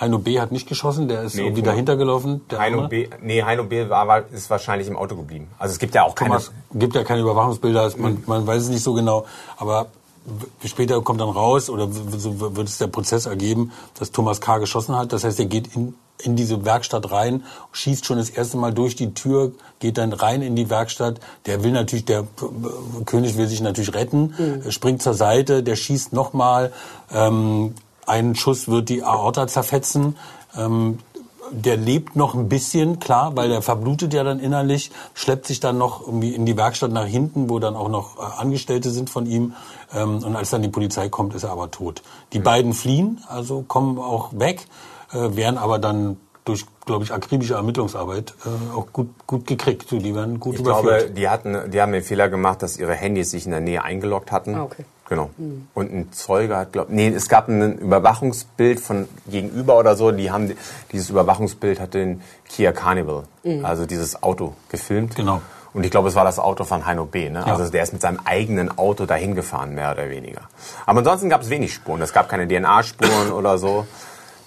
Heino 0.00 0.18
B. 0.18 0.40
hat 0.40 0.50
nicht 0.50 0.66
geschossen, 0.66 1.08
der 1.08 1.22
ist 1.24 1.34
Nee, 1.34 1.42
irgendwie 1.42 1.60
Thomas- 1.60 1.72
dahinter 1.74 1.96
gelaufen. 1.96 2.40
Der 2.50 2.58
Heino 2.58 2.76
andere. 2.84 2.88
B, 2.88 3.08
nee, 3.20 3.42
Heino 3.42 3.64
B 3.64 3.90
war, 3.90 4.22
ist 4.32 4.48
wahrscheinlich 4.48 4.88
im 4.88 4.96
Auto 4.96 5.14
geblieben. 5.14 5.48
Also 5.58 5.72
es 5.72 5.78
gibt 5.78 5.94
ja 5.94 6.04
auch 6.04 6.14
keine. 6.14 6.30
Thomas 6.30 6.52
gibt 6.72 6.94
ja 6.94 7.04
keine 7.04 7.20
Überwachungsbilder, 7.20 7.84
es- 7.84 7.96
Mhm. 7.98 8.02
man, 8.02 8.22
man 8.24 8.46
weiß 8.46 8.62
es 8.62 8.68
nicht 8.70 8.82
so 8.82 8.94
genau, 8.94 9.26
aber 9.58 9.88
später 10.64 11.00
kommt 11.02 11.20
dann 11.20 11.30
raus 11.30 11.70
oder 11.70 11.88
so 11.90 12.54
wird 12.56 12.68
es 12.68 12.78
der 12.78 12.86
Prozess 12.88 13.26
ergeben, 13.26 13.72
dass 13.98 14.10
Thomas 14.12 14.40
K. 14.40 14.58
geschossen 14.58 14.96
hat. 14.96 15.12
Das 15.12 15.24
heißt, 15.24 15.38
er 15.40 15.46
geht 15.46 15.74
in, 15.74 15.94
in 16.22 16.36
diese 16.36 16.64
Werkstatt 16.64 17.10
rein, 17.10 17.44
schießt 17.72 18.04
schon 18.04 18.18
das 18.18 18.30
erste 18.30 18.56
Mal 18.58 18.72
durch 18.74 18.94
die 18.96 19.14
Tür, 19.14 19.52
geht 19.78 19.96
dann 19.98 20.12
rein 20.12 20.42
in 20.42 20.56
die 20.56 20.68
Werkstatt. 20.68 21.20
Der 21.46 21.64
will 21.64 21.72
natürlich, 21.72 22.04
der 22.04 22.20
äh, 22.20 23.04
König 23.06 23.36
will 23.36 23.48
sich 23.48 23.60
natürlich 23.62 23.94
retten, 23.94 24.34
Mhm. 24.36 24.70
springt 24.70 25.02
zur 25.02 25.14
Seite, 25.14 25.62
der 25.62 25.76
schießt 25.76 26.12
nochmal. 26.12 26.72
Ähm, 27.12 27.74
ein 28.06 28.34
Schuss 28.34 28.68
wird 28.68 28.88
die 28.88 29.02
Aorta 29.02 29.46
zerfetzen. 29.46 30.16
Ähm, 30.56 30.98
der 31.52 31.76
lebt 31.76 32.14
noch 32.14 32.34
ein 32.34 32.48
bisschen, 32.48 33.00
klar, 33.00 33.34
weil 33.34 33.48
der 33.48 33.60
verblutet 33.60 34.14
ja 34.14 34.22
dann 34.22 34.38
innerlich, 34.38 34.92
schleppt 35.14 35.46
sich 35.48 35.58
dann 35.58 35.78
noch 35.78 36.00
irgendwie 36.06 36.32
in 36.32 36.46
die 36.46 36.56
Werkstatt 36.56 36.92
nach 36.92 37.06
hinten, 37.06 37.50
wo 37.50 37.58
dann 37.58 37.74
auch 37.74 37.88
noch 37.88 38.18
äh, 38.18 38.40
Angestellte 38.40 38.90
sind 38.90 39.10
von 39.10 39.26
ihm. 39.26 39.54
Ähm, 39.92 40.22
und 40.22 40.36
als 40.36 40.50
dann 40.50 40.62
die 40.62 40.68
Polizei 40.68 41.08
kommt, 41.08 41.34
ist 41.34 41.44
er 41.44 41.50
aber 41.50 41.70
tot. 41.70 42.02
Die 42.32 42.38
beiden 42.38 42.72
fliehen, 42.72 43.20
also 43.28 43.62
kommen 43.62 43.98
auch 43.98 44.30
weg, 44.32 44.66
äh, 45.12 45.36
werden 45.36 45.58
aber 45.58 45.78
dann 45.78 46.16
durch, 46.44 46.64
glaube 46.86 47.04
ich, 47.04 47.12
akribische 47.12 47.54
Ermittlungsarbeit 47.54 48.34
äh, 48.44 48.76
auch 48.76 48.86
gut, 48.92 49.10
gut 49.26 49.46
gekriegt. 49.46 49.88
So, 49.88 49.98
Die 49.98 50.14
werden 50.14 50.40
gut 50.40 50.54
ich 50.54 50.60
überführt. 50.60 50.98
glaube, 50.98 51.10
die 51.12 51.28
hatten, 51.28 51.70
die 51.70 51.80
haben 51.80 51.92
den 51.92 52.02
Fehler 52.02 52.28
gemacht, 52.28 52.62
dass 52.62 52.76
ihre 52.78 52.94
Handys 52.94 53.30
sich 53.30 53.44
in 53.44 53.50
der 53.50 53.60
Nähe 53.60 53.84
eingeloggt 53.84 54.32
hatten. 54.32 54.54
Ah, 54.54 54.64
okay. 54.64 54.84
Genau. 55.08 55.30
Und 55.74 55.92
ein 55.92 56.12
Zeuge 56.12 56.56
hat, 56.56 56.72
glaube 56.72 56.94
nee, 56.94 57.08
es 57.08 57.28
gab 57.28 57.48
ein 57.48 57.78
Überwachungsbild 57.78 58.78
von 58.78 59.08
gegenüber 59.26 59.76
oder 59.76 59.96
so. 59.96 60.12
Die 60.12 60.30
haben 60.30 60.52
dieses 60.92 61.10
Überwachungsbild 61.10 61.80
hat 61.80 61.94
den 61.94 62.22
Kia 62.48 62.70
Carnival, 62.70 63.24
also 63.64 63.86
dieses 63.86 64.22
Auto 64.22 64.54
gefilmt. 64.68 65.16
Genau. 65.16 65.42
Und 65.72 65.84
ich 65.84 65.90
glaube, 65.90 66.08
es 66.08 66.14
war 66.14 66.24
das 66.24 66.38
Auto 66.38 66.64
von 66.64 66.86
Heino 66.86 67.04
B. 67.04 67.30
Ne? 67.30 67.44
Ja. 67.46 67.54
Also 67.54 67.70
der 67.70 67.82
ist 67.82 67.92
mit 67.92 68.02
seinem 68.02 68.20
eigenen 68.24 68.76
Auto 68.76 69.06
dahin 69.06 69.34
gefahren, 69.34 69.74
mehr 69.74 69.92
oder 69.92 70.10
weniger. 70.10 70.42
Aber 70.86 70.98
ansonsten 70.98 71.28
gab 71.28 71.42
es 71.42 71.50
wenig 71.50 71.72
Spuren. 71.72 72.02
Es 72.02 72.12
gab 72.12 72.28
keine 72.28 72.48
DNA-Spuren 72.48 73.32
oder 73.36 73.58
so. 73.58 73.86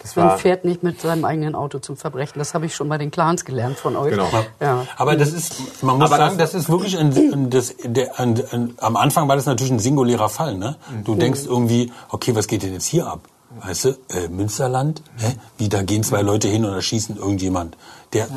Das 0.04 0.18
Man 0.18 0.38
fährt 0.38 0.66
nicht 0.66 0.84
mit 0.84 1.00
seinem 1.00 1.24
eigenen 1.24 1.56
Auto 1.56 1.80
zum 1.80 1.96
Verbrechen. 1.96 2.38
Das 2.38 2.54
habe 2.54 2.66
ich 2.66 2.76
schon 2.76 2.90
bei 2.90 2.98
den 2.98 3.10
Clans 3.10 3.46
gelernt 3.46 3.78
von 3.78 3.96
euch. 3.96 4.12
Genau. 4.12 4.28
Ja. 4.60 4.86
Aber 4.98 5.16
das 5.16 5.32
ist, 5.32 5.82
man 5.82 5.98
muss 5.98 6.12
Aber 6.12 6.18
sagen, 6.18 6.38
das, 6.38 6.54
ist 6.54 6.70
wirklich 6.70 6.98
ein, 6.98 7.16
ein, 7.16 7.50
das, 7.50 7.74
der, 7.86 8.20
ein, 8.20 8.44
ein, 8.52 8.74
am 8.80 8.98
Anfang 8.98 9.30
war 9.30 9.38
das 9.38 9.46
natürlich 9.46 9.72
ein 9.72 9.80
singulärer 9.80 10.28
Fall. 10.28 10.58
Ne? 10.58 10.76
Du 11.06 11.16
denkst 11.16 11.46
irgendwie, 11.46 11.94
okay, 12.10 12.36
was 12.36 12.48
geht 12.48 12.64
denn 12.64 12.74
jetzt 12.74 12.86
hier 12.86 13.08
ab? 13.08 13.22
Weißt 13.62 13.86
du, 13.86 13.90
äh, 14.10 14.28
Münsterland, 14.30 15.04
hä? 15.18 15.36
wie 15.58 15.70
da 15.70 15.84
gehen 15.84 16.04
zwei 16.04 16.22
Leute 16.22 16.50
hin 16.50 16.66
und 16.66 16.74
erschießen 16.74 17.16
irgendjemand, 17.16 17.78
der 18.12 18.28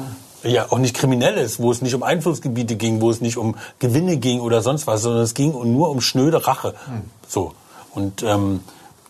ja 0.46 0.66
auch 0.70 0.78
nicht 0.78 0.94
kriminell 0.94 1.36
ist, 1.36 1.60
wo 1.60 1.70
es 1.70 1.82
nicht 1.82 1.94
um 1.94 2.02
Einflussgebiete 2.02 2.76
ging, 2.76 3.00
wo 3.00 3.10
es 3.10 3.20
nicht 3.20 3.36
um 3.36 3.56
Gewinne 3.78 4.16
ging 4.16 4.40
oder 4.40 4.62
sonst 4.62 4.86
was, 4.86 5.02
sondern 5.02 5.22
es 5.22 5.34
ging 5.34 5.52
nur 5.72 5.90
um 5.90 6.00
schnöde 6.00 6.46
Rache. 6.46 6.74
So 7.26 7.52
und 7.94 8.22
ähm, 8.22 8.60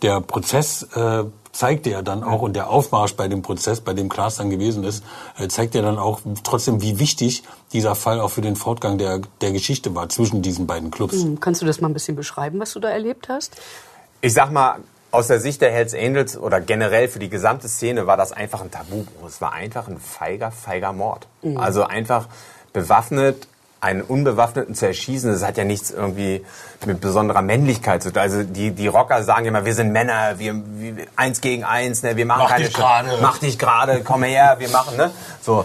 der 0.02 0.20
Prozess 0.20 0.82
äh, 0.94 1.24
zeigt 1.52 1.86
ja 1.86 2.02
dann 2.02 2.22
auch 2.22 2.42
und 2.42 2.54
der 2.54 2.68
Aufmarsch 2.68 3.14
bei 3.14 3.28
dem 3.28 3.42
Prozess, 3.42 3.80
bei 3.80 3.94
dem 3.94 4.08
Klaas 4.08 4.36
dann 4.36 4.50
gewesen 4.50 4.84
ist, 4.84 5.02
äh, 5.38 5.48
zeigt 5.48 5.74
ja 5.74 5.82
dann 5.82 5.98
auch 5.98 6.20
trotzdem, 6.44 6.82
wie 6.82 6.98
wichtig 6.98 7.42
dieser 7.72 7.94
Fall 7.94 8.20
auch 8.20 8.30
für 8.30 8.42
den 8.42 8.56
Fortgang 8.56 8.98
der, 8.98 9.20
der 9.40 9.52
Geschichte 9.52 9.94
war 9.94 10.08
zwischen 10.10 10.42
diesen 10.42 10.66
beiden 10.66 10.90
Clubs. 10.90 11.22
Hm, 11.22 11.40
Kannst 11.40 11.62
du 11.62 11.66
das 11.66 11.80
mal 11.80 11.88
ein 11.88 11.94
bisschen 11.94 12.14
beschreiben, 12.14 12.60
was 12.60 12.72
du 12.74 12.80
da 12.80 12.90
erlebt 12.90 13.28
hast? 13.28 13.56
ich 14.20 14.32
sag 14.32 14.50
mal, 14.50 14.78
aus 15.10 15.28
der 15.28 15.40
Sicht 15.40 15.60
der 15.62 15.70
Hells 15.72 15.94
Angels 15.94 16.36
oder 16.36 16.60
generell 16.60 17.08
für 17.08 17.18
die 17.18 17.30
gesamte 17.30 17.68
Szene 17.68 18.06
war 18.06 18.16
das 18.16 18.32
einfach 18.32 18.60
ein 18.60 18.70
Tabubruch. 18.70 19.26
Es 19.26 19.40
war 19.40 19.52
einfach 19.52 19.88
ein 19.88 19.98
feiger, 19.98 20.50
feiger 20.50 20.92
Mord. 20.92 21.26
Also 21.58 21.84
einfach 21.84 22.28
bewaffnet 22.72 23.48
einen 23.80 24.02
Unbewaffneten 24.02 24.74
zu 24.74 24.86
erschießen, 24.86 25.30
das 25.30 25.44
hat 25.44 25.58
ja 25.58 25.64
nichts 25.64 25.90
irgendwie 25.90 26.44
mit 26.86 27.00
besonderer 27.00 27.42
Männlichkeit 27.42 28.02
zu 28.02 28.10
tun. 28.12 28.22
Also 28.22 28.42
die, 28.42 28.72
die 28.72 28.86
Rocker 28.88 29.22
sagen 29.22 29.46
immer, 29.46 29.64
wir 29.64 29.74
sind 29.74 29.92
Männer, 29.92 30.38
wir, 30.38 30.54
wir 30.54 31.06
eins 31.14 31.40
gegen 31.40 31.62
eins, 31.62 32.02
ne, 32.02 32.16
wir 32.16 32.26
machen 32.26 32.42
Mach 32.44 32.50
keine 32.50 32.64
dich 32.64 32.74
gerade. 32.74 33.08
mach 33.20 33.38
dich 33.38 33.58
gerade, 33.58 34.02
komm 34.02 34.24
her, 34.24 34.56
wir 34.58 34.70
machen, 34.70 34.96
ne? 34.96 35.10
So, 35.42 35.64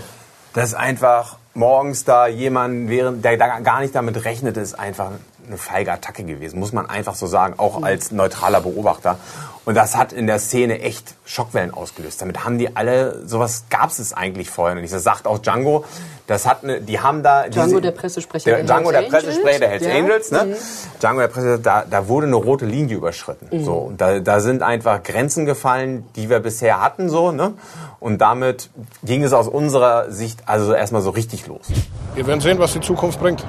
das 0.54 0.70
ist 0.70 0.74
einfach 0.76 1.38
morgens 1.54 2.04
da 2.04 2.28
jemand, 2.28 2.90
während 2.90 3.24
der 3.26 3.38
da 3.38 3.60
gar 3.60 3.80
nicht 3.80 3.96
damit 3.96 4.24
rechnet, 4.26 4.58
ist 4.58 4.78
einfach 4.78 5.12
eine 5.52 5.58
feige 5.58 5.92
Attacke 5.92 6.24
gewesen, 6.24 6.60
muss 6.60 6.72
man 6.72 6.90
einfach 6.90 7.16
so 7.16 7.28
sagen, 7.28 7.56
auch 7.58 7.84
als 7.84 8.12
neutraler 8.12 8.62
Beobachter. 8.62 9.18
Und 9.64 9.76
das 9.76 9.96
hat 9.96 10.12
in 10.12 10.26
der 10.26 10.40
Szene 10.40 10.82
echt 10.82 11.14
Schockwellen 11.24 11.72
ausgelöst. 11.72 12.20
Damit 12.22 12.44
haben 12.44 12.58
die 12.58 12.76
alle, 12.76 13.28
sowas 13.28 13.66
gab 13.70 13.90
es 13.90 14.12
eigentlich 14.12 14.50
vorher 14.50 14.74
noch 14.74 14.82
nicht. 14.82 14.94
Das 14.94 15.04
sagt 15.04 15.28
auch 15.28 15.38
Django. 15.38 15.86
Das 16.26 16.48
hat 16.48 16.64
eine, 16.64 16.82
die 16.82 17.00
haben 17.00 17.22
da 17.22 17.48
Django, 17.48 17.68
diese, 17.70 17.82
der 17.82 17.92
Pressesprecher 17.92 18.46
der, 18.50 18.64
der 18.64 18.66
Django, 18.66 18.92
Hells 18.92 19.10
der 19.12 19.18
Pressesprecher 19.20 19.60
der 19.60 19.70
Hells 19.70 19.86
Angels. 19.86 20.30
Ja. 20.32 20.40
Angels, 20.40 20.60
ne? 20.60 21.00
Django, 21.00 21.20
der 21.20 21.28
Pressesprecher, 21.28 21.62
da, 21.62 21.86
da 21.88 22.08
wurde 22.08 22.26
eine 22.26 22.38
rote 22.38 22.66
Linie 22.66 22.98
überschritten. 22.98 23.64
So, 23.64 23.74
und 23.74 24.02
da, 24.02 24.20
da 24.20 24.40
sind 24.40 24.64
einfach 24.64 25.04
Grenzen 25.04 25.46
gefallen, 25.46 26.06
die 26.16 26.30
wir 26.30 26.40
bisher 26.40 26.82
hatten, 26.82 27.10
so, 27.10 27.32
ne? 27.32 27.54
Und 28.00 28.20
damit 28.20 28.72
ging 29.04 29.24
es 29.24 29.32
aus 29.32 29.48
unserer 29.48 30.10
Sicht 30.12 30.40
also 30.48 30.74
erstmal 30.74 31.04
so 31.04 31.12
richtig 31.12 31.46
los. 31.46 31.68
Wir 32.16 32.26
werden 32.26 32.42
sehen, 32.42 32.58
was 32.58 32.74
die 32.74 32.82
Zukunft 32.82 33.20
bringt. 33.20 33.46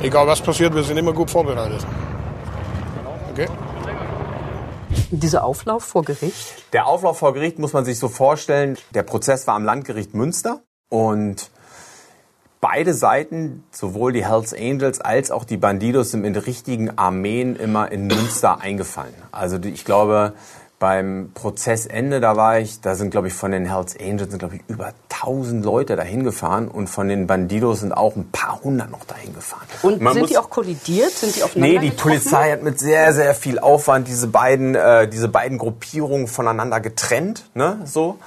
Egal 0.00 0.26
was 0.26 0.40
passiert, 0.40 0.74
wir 0.74 0.82
sind 0.82 0.96
immer 0.96 1.12
gut 1.12 1.30
vorbereitet. 1.30 1.86
Okay? 3.32 3.48
Dieser 5.10 5.44
Auflauf 5.44 5.84
vor 5.84 6.04
Gericht. 6.04 6.64
Der 6.72 6.86
Auflauf 6.86 7.18
vor 7.18 7.32
Gericht 7.32 7.58
muss 7.58 7.72
man 7.72 7.84
sich 7.84 7.98
so 7.98 8.08
vorstellen, 8.08 8.76
der 8.94 9.02
Prozess 9.02 9.46
war 9.46 9.54
am 9.54 9.64
Landgericht 9.64 10.14
Münster 10.14 10.62
und 10.88 11.50
beide 12.60 12.94
Seiten, 12.94 13.64
sowohl 13.70 14.12
die 14.12 14.26
Hells 14.26 14.52
Angels 14.52 15.00
als 15.00 15.30
auch 15.30 15.44
die 15.44 15.56
Bandidos, 15.56 16.10
sind 16.10 16.22
mit 16.22 16.46
richtigen 16.46 16.98
Armeen 16.98 17.56
immer 17.56 17.90
in 17.92 18.06
Münster 18.06 18.60
eingefallen. 18.60 19.14
Also 19.32 19.58
die, 19.58 19.70
ich 19.70 19.84
glaube, 19.84 20.34
beim 20.78 21.30
Prozessende, 21.32 22.20
da 22.20 22.36
war 22.36 22.58
ich, 22.58 22.80
da 22.82 22.94
sind, 22.94 23.10
glaube 23.10 23.28
ich, 23.28 23.34
von 23.34 23.50
den 23.50 23.64
Hells 23.64 23.96
Angels 23.98 24.30
sind, 24.30 24.38
glaube 24.40 24.56
ich, 24.56 24.62
über 24.68 24.92
1000 25.10 25.64
Leute 25.64 25.96
dahin 25.96 26.22
gefahren 26.22 26.68
und 26.68 26.88
von 26.88 27.08
den 27.08 27.26
Bandidos 27.26 27.80
sind 27.80 27.92
auch 27.92 28.14
ein 28.14 28.30
paar 28.30 28.60
hundert 28.62 28.90
noch 28.90 29.04
dahin 29.04 29.34
gefahren. 29.34 29.66
Und 29.82 30.02
Man 30.02 30.12
sind 30.12 30.28
die 30.28 30.36
auch 30.36 30.50
kollidiert? 30.50 31.12
Sind 31.12 31.34
die 31.34 31.42
aufeinander 31.42 31.74
Nee, 31.74 31.80
die 31.80 31.90
getroffen? 31.90 32.10
Polizei 32.10 32.52
hat 32.52 32.62
mit 32.62 32.78
sehr, 32.78 33.14
sehr 33.14 33.34
viel 33.34 33.58
Aufwand 33.58 34.06
diese 34.06 34.26
beiden, 34.26 34.74
äh, 34.74 35.08
diese 35.08 35.28
beiden 35.28 35.56
Gruppierungen 35.56 36.26
voneinander 36.28 36.80
getrennt, 36.80 37.48
ne, 37.54 37.80
so. 37.84 38.18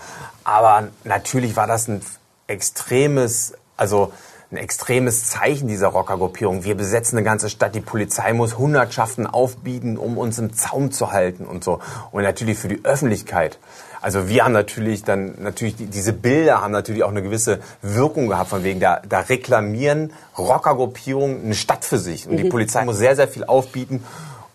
Aber 0.43 0.87
natürlich 1.03 1.55
war 1.55 1.67
das 1.67 1.87
ein 1.87 2.01
extremes, 2.47 3.53
also 3.77 4.11
ein 4.51 4.57
extremes 4.57 5.25
Zeichen 5.25 5.67
dieser 5.67 5.89
Rockergruppierung. 5.89 6.63
Wir 6.63 6.75
besetzen 6.75 7.17
eine 7.17 7.23
ganze 7.23 7.49
Stadt, 7.49 7.75
die 7.75 7.81
Polizei 7.81 8.33
muss 8.33 8.57
Hundertschaften 8.57 9.27
aufbieten, 9.27 9.95
um 9.95 10.17
uns 10.17 10.39
im 10.39 10.53
Zaum 10.53 10.91
zu 10.91 11.11
halten 11.11 11.45
und 11.45 11.63
so. 11.63 11.79
Und 12.11 12.23
natürlich 12.23 12.57
für 12.57 12.67
die 12.67 12.83
Öffentlichkeit. 12.83 13.59
Also 14.01 14.27
wir 14.27 14.45
haben 14.45 14.53
natürlich 14.53 15.03
dann, 15.03 15.35
natürlich, 15.39 15.75
die, 15.75 15.85
diese 15.85 16.13
Bilder 16.13 16.61
haben 16.61 16.71
natürlich 16.71 17.03
auch 17.03 17.09
eine 17.09 17.21
gewisse 17.21 17.59
Wirkung 17.83 18.27
gehabt, 18.27 18.49
von 18.49 18.63
wegen, 18.63 18.79
da, 18.79 19.01
da 19.07 19.19
reklamieren 19.19 20.13
Rockergruppierungen 20.37 21.43
eine 21.43 21.55
Stadt 21.55 21.85
für 21.85 21.99
sich. 21.99 22.27
Und 22.27 22.37
die 22.37 22.49
Polizei 22.49 22.83
muss 22.85 22.97
sehr, 22.97 23.15
sehr 23.15 23.27
viel 23.27 23.43
aufbieten, 23.43 24.03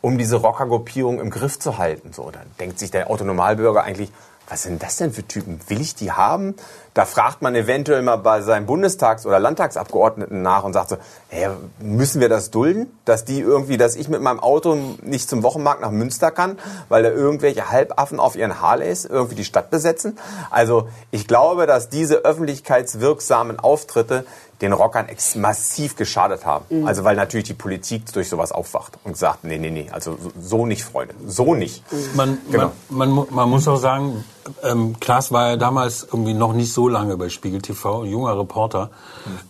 um 0.00 0.18
diese 0.18 0.36
Rockergruppierung 0.36 1.20
im 1.20 1.30
Griff 1.30 1.60
zu 1.60 1.78
halten. 1.78 2.12
So, 2.12 2.32
dann 2.32 2.46
denkt 2.58 2.80
sich 2.80 2.90
der 2.90 3.10
Autonomalbürger 3.10 3.84
eigentlich, 3.84 4.10
was 4.48 4.62
sind 4.64 4.82
das 4.82 4.96
denn 4.96 5.12
für 5.12 5.26
Typen? 5.26 5.60
Will 5.68 5.80
ich 5.80 5.94
die 5.94 6.12
haben? 6.12 6.54
Da 6.94 7.04
fragt 7.04 7.42
man 7.42 7.56
eventuell 7.56 8.02
mal 8.02 8.14
bei 8.16 8.40
seinem 8.40 8.66
Bundestags- 8.66 9.26
oder 9.26 9.40
Landtagsabgeordneten 9.40 10.42
nach 10.42 10.62
und 10.62 10.72
sagt 10.74 10.90
so, 10.90 10.96
hey, 11.28 11.48
müssen 11.80 12.20
wir 12.20 12.28
das 12.28 12.52
dulden, 12.52 12.86
dass 13.04 13.24
die 13.24 13.40
irgendwie, 13.40 13.76
dass 13.76 13.96
ich 13.96 14.08
mit 14.08 14.22
meinem 14.22 14.38
Auto 14.38 14.76
nicht 15.02 15.28
zum 15.28 15.42
Wochenmarkt 15.42 15.80
nach 15.80 15.90
Münster 15.90 16.30
kann, 16.30 16.56
weil 16.88 17.02
da 17.02 17.10
irgendwelche 17.10 17.68
Halbaffen 17.70 18.20
auf 18.20 18.36
ihren 18.36 18.60
Harleys 18.60 19.04
irgendwie 19.06 19.34
die 19.34 19.44
Stadt 19.44 19.70
besetzen? 19.70 20.16
Also 20.50 20.88
ich 21.10 21.26
glaube, 21.26 21.66
dass 21.66 21.88
diese 21.88 22.18
öffentlichkeitswirksamen 22.18 23.58
Auftritte 23.58 24.24
den 24.60 24.72
Rockern 24.72 25.08
ex 25.08 25.34
massiv 25.34 25.96
geschadet 25.96 26.46
haben. 26.46 26.86
Also 26.86 27.02
weil 27.02 27.16
natürlich 27.16 27.46
die 27.46 27.54
Politik 27.54 28.10
durch 28.12 28.28
sowas 28.28 28.52
aufwacht 28.52 28.92
und 29.02 29.16
sagt, 29.16 29.42
nee, 29.44 29.58
nee, 29.58 29.70
nee, 29.70 29.90
also 29.92 30.16
so- 30.40 30.64
nicht, 30.64 30.84
Freunde, 30.84 31.12
so 31.26 31.54
nicht. 31.54 31.82
Man, 32.14 32.38
Genau. 32.50 32.70
man, 32.88 33.10
man, 33.10 33.26
man 33.30 33.50
muss 33.50 33.66
auch 33.66 33.76
sagen, 33.76 34.24
ähm, 34.62 34.94
Klaas 35.00 35.32
war 35.32 35.50
ja 35.50 35.56
damals 35.56 36.04
irgendwie 36.04 36.34
noch 36.34 36.52
nicht 36.52 36.72
so 36.72 36.83
lange 36.88 37.16
bei 37.16 37.28
Spiegel 37.28 37.60
TV, 37.62 38.02
ein 38.02 38.10
junger 38.10 38.38
Reporter. 38.38 38.90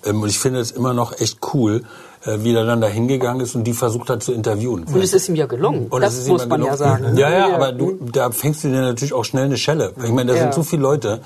Ähm, 0.04 0.22
und 0.22 0.28
ich 0.28 0.38
finde 0.38 0.60
es 0.60 0.70
immer 0.70 0.92
noch 0.94 1.18
echt 1.20 1.38
cool, 1.54 1.82
äh, 2.24 2.38
wie 2.40 2.54
er 2.54 2.64
dann 2.64 2.80
da 2.80 2.86
hingegangen 2.86 3.40
ist 3.42 3.54
und 3.54 3.64
die 3.64 3.72
versucht 3.74 4.10
hat 4.10 4.22
zu 4.22 4.32
interviewen. 4.32 4.84
Und 4.84 5.00
es 5.02 5.12
ist 5.12 5.28
ihm 5.28 5.34
ja 5.36 5.46
gelungen. 5.46 5.86
Und 5.88 6.00
das 6.02 6.14
es 6.14 6.20
ist 6.20 6.28
muss 6.28 6.46
man 6.46 6.62
ja 6.62 6.74
gelungen. 6.74 6.78
sagen. 7.04 7.16
Ja, 7.16 7.30
ja, 7.30 7.54
aber 7.54 7.72
du, 7.72 7.98
da 8.12 8.30
fängst 8.30 8.64
du 8.64 8.68
dir 8.68 8.80
natürlich 8.80 9.12
auch 9.14 9.24
schnell 9.24 9.44
eine 9.44 9.56
Schelle. 9.56 9.92
Ich 10.02 10.10
meine, 10.10 10.32
da 10.32 10.36
Ja. 10.36 10.42
sind 10.42 10.54
so 10.54 10.62
viele 10.62 10.82
Leute. 10.82 11.20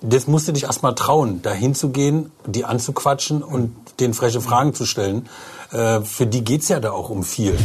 Das 0.00 0.28
musst 0.28 0.46
du 0.46 0.52
dich 0.52 0.62
erst 0.64 0.84
mal 0.84 0.92
trauen, 0.92 1.40
da 1.42 1.50
hinzugehen, 1.50 2.30
die 2.46 2.64
anzuquatschen 2.64 3.42
und 3.42 3.74
denen 3.98 4.14
freche 4.14 4.40
Fragen 4.40 4.72
zu 4.72 4.84
stellen. 4.86 5.28
Äh, 5.72 6.02
für 6.02 6.24
die 6.24 6.44
geht's 6.44 6.68
ja 6.68 6.78
da 6.78 6.92
auch 6.92 7.10
um 7.10 7.24
viel. 7.24 7.56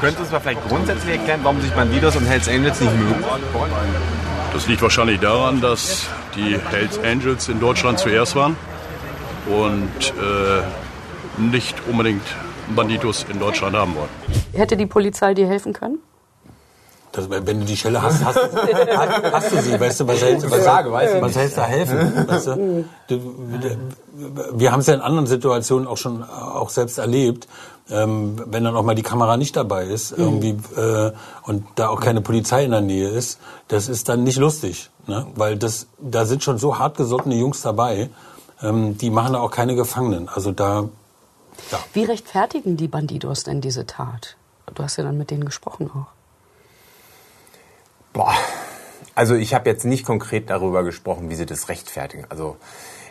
Könntest 0.00 0.18
du 0.18 0.22
uns 0.22 0.30
mal 0.32 0.38
vielleicht 0.40 0.68
grundsätzlich 0.68 1.16
erklären, 1.18 1.40
warum 1.42 1.60
sich 1.60 1.72
Bandidos 1.72 2.14
und 2.14 2.26
Hells 2.26 2.48
Angels 2.48 2.80
nicht 2.80 2.96
mögen? 2.96 3.24
Das 4.52 4.66
liegt 4.68 4.82
wahrscheinlich 4.82 5.20
daran, 5.20 5.60
dass 5.60 6.06
die 6.36 6.58
Hells 6.58 6.98
Angels 6.98 7.48
in 7.48 7.60
Deutschland 7.60 7.98
zuerst 7.98 8.36
waren 8.36 8.56
und 9.46 10.12
äh, 10.16 11.40
nicht 11.40 11.74
unbedingt 11.88 12.22
Banditos 12.74 13.26
in 13.28 13.38
Deutschland 13.38 13.76
haben 13.76 13.94
wollen. 13.94 14.08
Hätte 14.52 14.76
die 14.76 14.86
Polizei 14.86 15.34
dir 15.34 15.48
helfen 15.48 15.72
können? 15.72 15.98
Das, 17.12 17.28
wenn 17.28 17.58
du 17.58 17.66
die 17.66 17.76
Schelle 17.76 18.00
hast, 18.00 18.24
hast, 18.24 18.38
hast, 18.38 19.32
hast 19.32 19.52
du 19.52 19.62
sie, 19.62 19.80
weißt 19.80 20.00
du, 20.00 20.06
was 20.06 20.22
hältst, 20.22 20.48
was, 20.48 20.62
Frage, 20.62 20.92
weiß 20.92 21.14
ich 21.14 21.22
was 21.22 21.34
hältst 21.34 21.58
da 21.58 21.66
helfen? 21.66 22.28
Weißt 22.28 22.46
du? 22.46 22.84
Du, 23.08 23.36
wir 24.52 24.70
haben 24.70 24.78
es 24.78 24.86
ja 24.86 24.94
in 24.94 25.00
anderen 25.00 25.26
Situationen 25.26 25.88
auch 25.88 25.96
schon 25.96 26.22
auch 26.22 26.70
selbst 26.70 26.98
erlebt, 26.98 27.48
ähm, 27.90 28.36
wenn 28.46 28.62
dann 28.62 28.76
auch 28.76 28.84
mal 28.84 28.94
die 28.94 29.02
Kamera 29.02 29.36
nicht 29.36 29.56
dabei 29.56 29.86
ist 29.86 30.12
irgendwie 30.16 30.56
äh, 30.76 31.10
und 31.42 31.66
da 31.74 31.88
auch 31.88 32.00
keine 32.00 32.20
Polizei 32.20 32.64
in 32.64 32.70
der 32.70 32.80
Nähe 32.80 33.08
ist, 33.08 33.40
das 33.66 33.88
ist 33.88 34.08
dann 34.08 34.22
nicht 34.22 34.38
lustig, 34.38 34.90
ne? 35.10 35.26
weil 35.34 35.56
das 35.56 35.88
da 35.98 36.24
sind 36.24 36.42
schon 36.42 36.58
so 36.58 36.78
hartgesottene 36.78 37.34
Jungs 37.34 37.60
dabei, 37.60 38.08
ähm, 38.62 38.96
die 38.96 39.10
machen 39.10 39.34
da 39.34 39.40
auch 39.40 39.50
keine 39.50 39.74
Gefangenen. 39.74 40.28
Also 40.28 40.52
da 40.52 40.88
Wie 41.92 42.04
rechtfertigen 42.04 42.76
die 42.76 42.88
Bandidos 42.88 43.44
denn 43.44 43.60
diese 43.60 43.84
Tat? 43.84 44.36
Du 44.74 44.82
hast 44.82 44.96
ja 44.96 45.04
dann 45.04 45.18
mit 45.18 45.30
denen 45.30 45.44
gesprochen 45.44 45.90
auch. 45.90 46.06
Boah, 48.12 48.34
also 49.14 49.34
ich 49.34 49.52
habe 49.52 49.68
jetzt 49.68 49.84
nicht 49.84 50.06
konkret 50.06 50.48
darüber 50.48 50.82
gesprochen, 50.84 51.28
wie 51.28 51.34
sie 51.34 51.46
das 51.46 51.68
rechtfertigen. 51.68 52.24
Also 52.28 52.56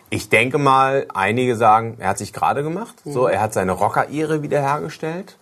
ich 0.09 0.29
denke 0.29 0.57
mal, 0.57 1.05
einige 1.13 1.55
sagen, 1.55 1.97
er 1.99 2.09
hat 2.09 2.17
sich 2.17 2.33
gerade 2.33 2.63
gemacht, 2.63 2.95
so, 3.05 3.27
er 3.27 3.41
hat 3.41 3.53
seine 3.53 3.73
Rocker-Ehre 3.73 4.41
wiederhergestellt. 4.41 5.37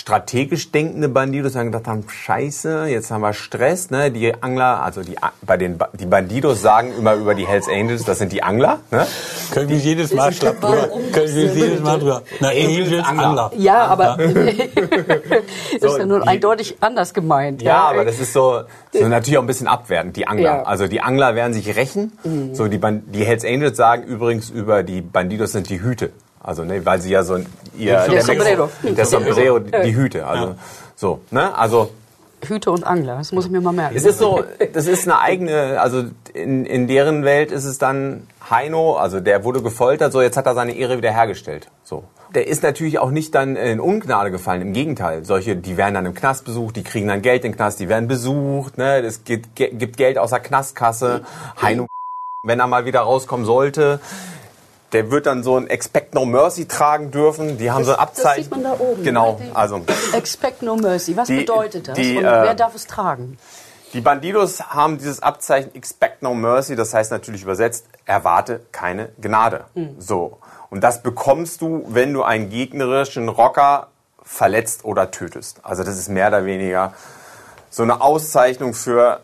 Strategisch 0.00 0.72
denkende 0.72 1.10
Bandidos 1.10 1.54
haben 1.56 1.66
gedacht 1.66 1.86
haben, 1.86 2.06
scheiße, 2.08 2.86
jetzt 2.86 3.10
haben 3.10 3.20
wir 3.20 3.34
Stress, 3.34 3.90
ne? 3.90 4.10
Die 4.10 4.32
Angler, 4.42 4.82
also 4.82 5.02
die, 5.02 5.14
bei 5.42 5.58
den, 5.58 5.76
Ba- 5.76 5.90
die 5.92 6.06
Bandidos 6.06 6.62
sagen 6.62 6.94
immer 6.98 7.12
über 7.16 7.34
die 7.34 7.46
Hells 7.46 7.68
Angels, 7.68 8.04
das 8.06 8.16
sind 8.18 8.32
die 8.32 8.42
Angler, 8.42 8.78
ne? 8.90 9.06
können 9.52 9.68
wir 9.68 9.76
jedes 9.76 10.14
Mal 10.14 10.32
schlapp 10.32 10.58
drüber. 10.58 10.88
Können 11.12 11.34
wir 11.34 11.52
jedes 11.52 11.80
Mal 11.80 11.98
drüber. 11.98 12.22
Na, 12.40 12.48
Angels, 12.48 13.04
Angler. 13.06 13.26
Angler. 13.26 13.50
Ja, 13.58 13.84
aber 13.88 14.18
ist 15.80 15.82
ja 15.82 16.06
nun 16.06 16.22
eindeutig 16.22 16.78
anders 16.80 17.12
gemeint. 17.12 17.60
Ja, 17.60 17.82
aber 17.90 18.06
das 18.06 18.20
ist 18.20 18.32
so, 18.32 18.62
so 18.92 19.06
natürlich 19.06 19.36
auch 19.36 19.42
ein 19.42 19.46
bisschen 19.46 19.68
abwertend, 19.68 20.16
die 20.16 20.26
Angler. 20.26 20.44
Ja. 20.44 20.62
Also 20.62 20.86
die 20.86 21.02
Angler 21.02 21.34
werden 21.34 21.52
sich 21.52 21.76
rächen. 21.76 22.12
So 22.54 22.68
die, 22.68 22.80
die 22.80 23.24
Hells 23.24 23.44
Angels 23.44 23.76
sagen 23.76 24.04
übrigens 24.04 24.48
über 24.48 24.82
die 24.82 25.02
Bandidos 25.02 25.52
sind 25.52 25.68
die 25.68 25.82
Hüte. 25.82 26.10
Also 26.42 26.64
ne, 26.64 26.84
weil 26.84 27.00
sie 27.00 27.10
ja 27.10 27.22
so 27.22 27.36
ihr 27.76 28.06
Der 28.08 28.22
Sombrero. 28.22 28.70
der 28.82 29.06
Sombrero, 29.06 29.58
die 29.58 29.94
Hüte. 29.94 30.26
Also 30.26 30.54
so, 30.96 31.20
ne? 31.30 31.54
Also 31.54 31.90
Hüte 32.42 32.70
und 32.70 32.84
Angler, 32.84 33.16
das 33.18 33.32
muss 33.32 33.46
ich 33.46 33.50
mir 33.50 33.60
mal 33.60 33.72
merken. 33.72 33.96
es 33.96 34.04
ist 34.04 34.18
so, 34.18 34.42
das 34.72 34.86
ist 34.86 35.06
eine 35.06 35.20
eigene, 35.20 35.80
also 35.80 36.04
in, 36.32 36.64
in 36.64 36.86
deren 36.88 37.24
Welt 37.24 37.52
ist 37.52 37.64
es 37.64 37.78
dann 37.78 38.26
Heino, 38.48 38.96
also 38.96 39.20
der 39.20 39.44
wurde 39.44 39.62
gefoltert, 39.62 40.12
so 40.12 40.22
jetzt 40.22 40.36
hat 40.36 40.46
er 40.46 40.54
seine 40.54 40.74
Ehre 40.74 40.96
wiederhergestellt. 40.96 41.68
So. 41.84 42.04
Der 42.34 42.46
ist 42.46 42.62
natürlich 42.62 42.98
auch 42.98 43.10
nicht 43.10 43.34
dann 43.34 43.56
in 43.56 43.80
Ungnade 43.80 44.30
gefallen, 44.30 44.62
im 44.62 44.72
Gegenteil. 44.72 45.24
Solche, 45.24 45.56
die 45.56 45.76
werden 45.76 45.94
dann 45.94 46.06
im 46.06 46.14
Knast 46.14 46.44
besucht, 46.44 46.76
die 46.76 46.82
kriegen 46.82 47.08
dann 47.08 47.22
Geld 47.22 47.44
im 47.44 47.54
Knast, 47.54 47.80
die 47.80 47.88
werden 47.88 48.08
besucht, 48.08 48.78
ne, 48.78 49.00
es 49.00 49.24
gibt, 49.24 49.54
gibt 49.56 49.96
Geld 49.96 50.16
aus 50.16 50.30
der 50.30 50.40
Knastkasse. 50.40 51.22
Heino, 51.60 51.86
wenn 52.42 52.58
er 52.60 52.66
mal 52.66 52.86
wieder 52.86 53.00
rauskommen 53.00 53.44
sollte, 53.44 54.00
der 54.92 55.10
wird 55.10 55.26
dann 55.26 55.42
so 55.42 55.56
ein 55.56 55.68
Expect 55.68 56.14
No 56.14 56.24
Mercy 56.24 56.66
tragen 56.66 57.10
dürfen. 57.10 57.58
Die 57.58 57.70
haben 57.70 57.84
so 57.84 57.92
ein 57.92 57.96
das 57.96 58.02
Abzeichen. 58.08 58.42
sieht 58.44 58.50
man 58.52 58.64
da 58.64 58.72
oben, 58.78 59.02
Genau, 59.04 59.38
ne? 59.38 59.50
Also 59.54 59.80
Expect 60.12 60.62
no 60.62 60.76
mercy. 60.76 61.16
Was 61.16 61.28
Die- 61.28 61.38
bedeutet 61.38 61.88
das? 61.88 61.96
die, 61.96 62.16
und 62.16 62.24
äh, 62.24 62.42
wer 62.42 62.54
darf 62.54 62.74
es 62.74 62.86
tragen? 62.86 63.38
Die 63.92 64.00
Bandidos 64.00 64.60
haben 64.70 64.98
dieses 64.98 65.20
Abzeichen 65.22 65.74
Expect 65.74 66.22
No 66.22 66.34
Mercy, 66.34 66.76
das 66.76 66.94
heißt 66.94 67.10
natürlich 67.10 67.42
übersetzt, 67.42 67.86
erwarte 68.06 68.60
keine 68.72 69.08
Gnade. 69.20 69.64
So. 69.98 70.38
Und 70.70 70.82
das 70.82 71.02
bekommst 71.02 71.60
du, 71.60 71.84
wenn 71.88 72.12
du 72.12 72.22
einen 72.22 72.50
gegnerischen 72.50 73.28
Rocker 73.28 73.88
verletzt 74.22 74.84
oder 74.84 75.10
tötest. 75.10 75.58
Also 75.64 75.82
das 75.82 75.98
ist 75.98 76.08
mehr 76.08 76.28
oder 76.28 76.44
weniger 76.44 76.94
so 77.68 77.82
eine 77.82 78.00
Auszeichnung 78.00 78.74
für 78.74 79.20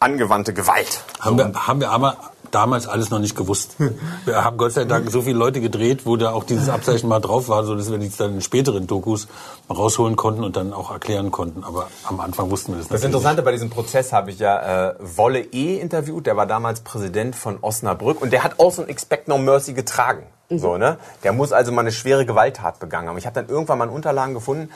angewandte 0.00 0.52
Gewalt. 0.52 1.00
Haben 1.20 1.38
wir, 1.38 1.66
haben 1.66 1.80
wir 1.80 1.90
aber 1.90 2.16
damals 2.50 2.86
alles 2.86 3.10
noch 3.10 3.18
nicht 3.18 3.36
gewusst. 3.36 3.76
Wir 4.24 4.44
haben 4.44 4.56
Gott 4.56 4.72
sei 4.72 4.84
Dank 4.84 5.10
so 5.10 5.22
viele 5.22 5.38
Leute 5.38 5.60
gedreht, 5.60 6.06
wo 6.06 6.16
da 6.16 6.32
auch 6.32 6.44
dieses 6.44 6.68
Abzeichen 6.68 7.08
mal 7.08 7.20
drauf 7.20 7.48
war, 7.48 7.64
so 7.64 7.74
dass 7.74 7.90
wir 7.90 7.98
die 7.98 8.10
dann 8.16 8.34
in 8.34 8.40
späteren 8.40 8.86
Dokus 8.86 9.28
rausholen 9.70 10.16
konnten 10.16 10.44
und 10.44 10.56
dann 10.56 10.72
auch 10.72 10.90
erklären 10.90 11.30
konnten. 11.30 11.64
Aber 11.64 11.88
am 12.04 12.20
Anfang 12.20 12.50
wussten 12.50 12.72
wir 12.72 12.78
das, 12.78 12.88
Das 12.88 13.02
natürlich 13.02 13.14
Interessante 13.14 13.42
bei 13.42 13.52
diesem 13.52 13.70
Prozess 13.70 14.12
habe 14.12 14.30
ich 14.30 14.38
ja 14.38 14.90
äh, 14.90 14.94
Wolle 15.00 15.40
E. 15.40 15.78
interviewt, 15.78 16.26
der 16.26 16.36
war 16.36 16.46
damals 16.46 16.80
Präsident 16.80 17.36
von 17.36 17.58
Osnabrück 17.60 18.20
und 18.20 18.32
der 18.32 18.44
hat 18.44 18.58
auch 18.58 18.72
so 18.72 18.82
ein 18.82 18.88
Expect 18.88 19.28
No 19.28 19.38
Mercy 19.38 19.72
getragen. 19.72 20.26
So, 20.50 20.78
ne? 20.78 20.96
Der 21.24 21.34
muss 21.34 21.52
also 21.52 21.72
mal 21.72 21.82
eine 21.82 21.92
schwere 21.92 22.24
Gewalttat 22.24 22.78
begangen 22.78 23.08
haben. 23.08 23.18
Ich 23.18 23.26
habe 23.26 23.34
dann 23.34 23.48
irgendwann 23.48 23.76
mal 23.76 23.84
in 23.84 23.90
Unterlagen 23.90 24.32
gefunden, 24.32 24.70